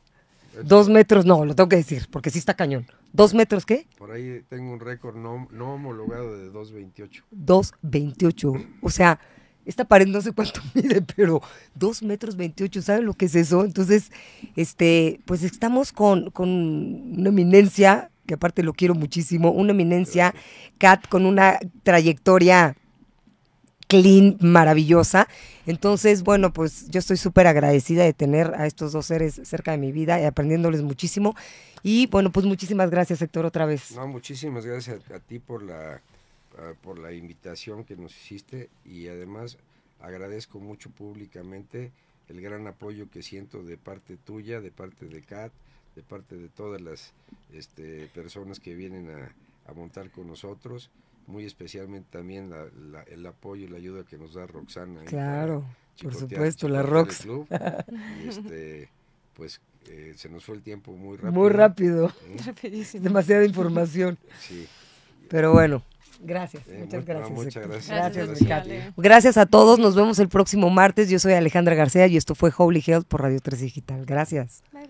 Dos 0.63 0.89
metros, 0.89 1.25
no, 1.25 1.45
lo 1.45 1.55
tengo 1.55 1.69
que 1.69 1.75
decir, 1.77 2.07
porque 2.11 2.29
sí 2.29 2.39
está 2.39 2.53
cañón. 2.53 2.85
¿Dos 3.13 3.33
metros 3.33 3.65
qué? 3.65 3.87
Por 3.97 4.11
ahí 4.11 4.43
tengo 4.49 4.71
un 4.71 4.79
récord 4.79 5.15
no, 5.15 5.47
no 5.51 5.75
homologado 5.75 6.37
de 6.37 6.51
2.28. 6.51 7.23
2.28. 7.31 8.67
O 8.81 8.89
sea, 8.89 9.19
esta 9.65 9.85
pared 9.85 10.07
no 10.07 10.21
sé 10.21 10.31
cuánto 10.31 10.61
mide, 10.73 11.01
pero 11.15 11.41
2 11.75 12.03
metros 12.03 12.35
28, 12.35 12.81
¿saben 12.81 13.05
lo 13.05 13.13
que 13.13 13.25
es 13.25 13.35
eso? 13.35 13.63
Entonces, 13.63 14.11
este, 14.55 15.19
pues 15.25 15.43
estamos 15.43 15.91
con, 15.91 16.31
con 16.31 16.49
una 16.49 17.29
eminencia, 17.29 18.11
que 18.25 18.33
aparte 18.35 18.63
lo 18.63 18.73
quiero 18.73 18.95
muchísimo, 18.95 19.51
una 19.51 19.71
eminencia, 19.71 20.33
Kat, 20.77 21.07
con 21.07 21.25
una 21.25 21.59
trayectoria 21.83 22.75
clean, 23.89 24.37
maravillosa. 24.39 25.27
Entonces, 25.65 26.23
bueno, 26.23 26.53
pues 26.53 26.89
yo 26.89 26.99
estoy 26.99 27.17
súper 27.17 27.47
agradecida 27.47 28.03
de 28.03 28.13
tener 28.13 28.53
a 28.55 28.67
estos 28.67 28.93
dos 28.93 29.07
seres 29.07 29.41
cerca 29.43 29.71
de 29.71 29.77
mi 29.77 29.91
vida 29.91 30.21
y 30.21 30.25
aprendiéndoles 30.25 30.83
muchísimo. 30.83 31.35
Y 31.81 32.07
bueno, 32.07 32.31
pues 32.31 32.45
muchísimas 32.45 32.91
gracias, 32.91 33.21
Héctor, 33.21 33.45
otra 33.45 33.65
vez. 33.65 33.91
No, 33.95 34.07
muchísimas 34.07 34.65
gracias 34.65 35.09
a, 35.11 35.19
ti 35.19 35.39
por 35.39 35.63
la, 35.63 36.01
por 36.83 36.99
la 36.99 37.11
invitación 37.13 37.83
que 37.83 37.95
nos 37.95 38.15
hiciste 38.15 38.69
y 38.85 39.07
además 39.07 39.57
agradezco 39.99 40.59
mucho 40.59 40.91
públicamente 40.91 41.91
el 42.29 42.41
gran 42.41 42.67
apoyo 42.67 43.09
que 43.09 43.23
siento 43.23 43.63
de 43.63 43.77
parte 43.77 44.17
tuya, 44.17 44.61
de 44.61 44.69
parte 44.69 45.07
de 45.07 45.23
Kat, 45.23 45.51
de 45.95 46.03
parte 46.03 46.35
de 46.35 46.47
todas 46.47 46.79
las 46.79 47.11
este, 47.53 48.05
personas 48.13 48.59
que 48.59 48.75
vienen 48.75 49.09
a 49.67 49.73
montar 49.73 50.11
con 50.11 50.27
nosotros 50.27 50.91
muy 51.29 51.45
especialmente 51.45 52.09
también 52.11 52.51
el 53.07 53.25
apoyo 53.25 53.65
y 53.65 53.67
la 53.69 53.77
ayuda 53.77 54.03
que 54.03 54.17
nos 54.17 54.33
da 54.33 54.47
Roxana. 54.47 55.05
Claro, 55.05 55.63
por 56.01 56.15
supuesto, 56.15 56.67
la 56.67 56.81
Rox. 56.81 57.25
y 58.23 58.27
este, 58.27 58.89
pues 59.35 59.61
eh, 59.87 60.13
se 60.15 60.27
nos 60.27 60.43
fue 60.43 60.55
el 60.55 60.63
tiempo 60.63 60.91
muy 60.91 61.17
rápido. 61.17 61.31
Muy 61.31 61.49
rápido. 61.49 62.11
Demasiada 62.93 63.45
información. 63.45 64.17
Sí. 64.39 64.67
Pero 65.29 65.53
bueno. 65.53 65.83
Gracias, 66.21 66.67
eh, 66.67 66.79
muchas 66.81 67.05
gracias. 67.05 67.31
muchas 67.31 67.67
gracias. 67.67 67.89
Gracias, 68.41 68.93
gracias, 68.97 69.37
a 69.37 69.45
todos. 69.45 69.79
Nos 69.79 69.95
vemos 69.95 70.19
el 70.19 70.27
próximo 70.27 70.69
martes. 70.69 71.09
Yo 71.09 71.17
soy 71.17 71.31
Alejandra 71.31 71.75
García 71.75 72.07
y 72.07 72.17
esto 72.17 72.35
fue 72.35 72.51
Holy 72.57 72.83
Health 72.85 73.07
por 73.07 73.21
Radio 73.21 73.39
3 73.39 73.61
Digital. 73.61 74.05
Gracias. 74.05 74.61
Bye, 74.73 74.85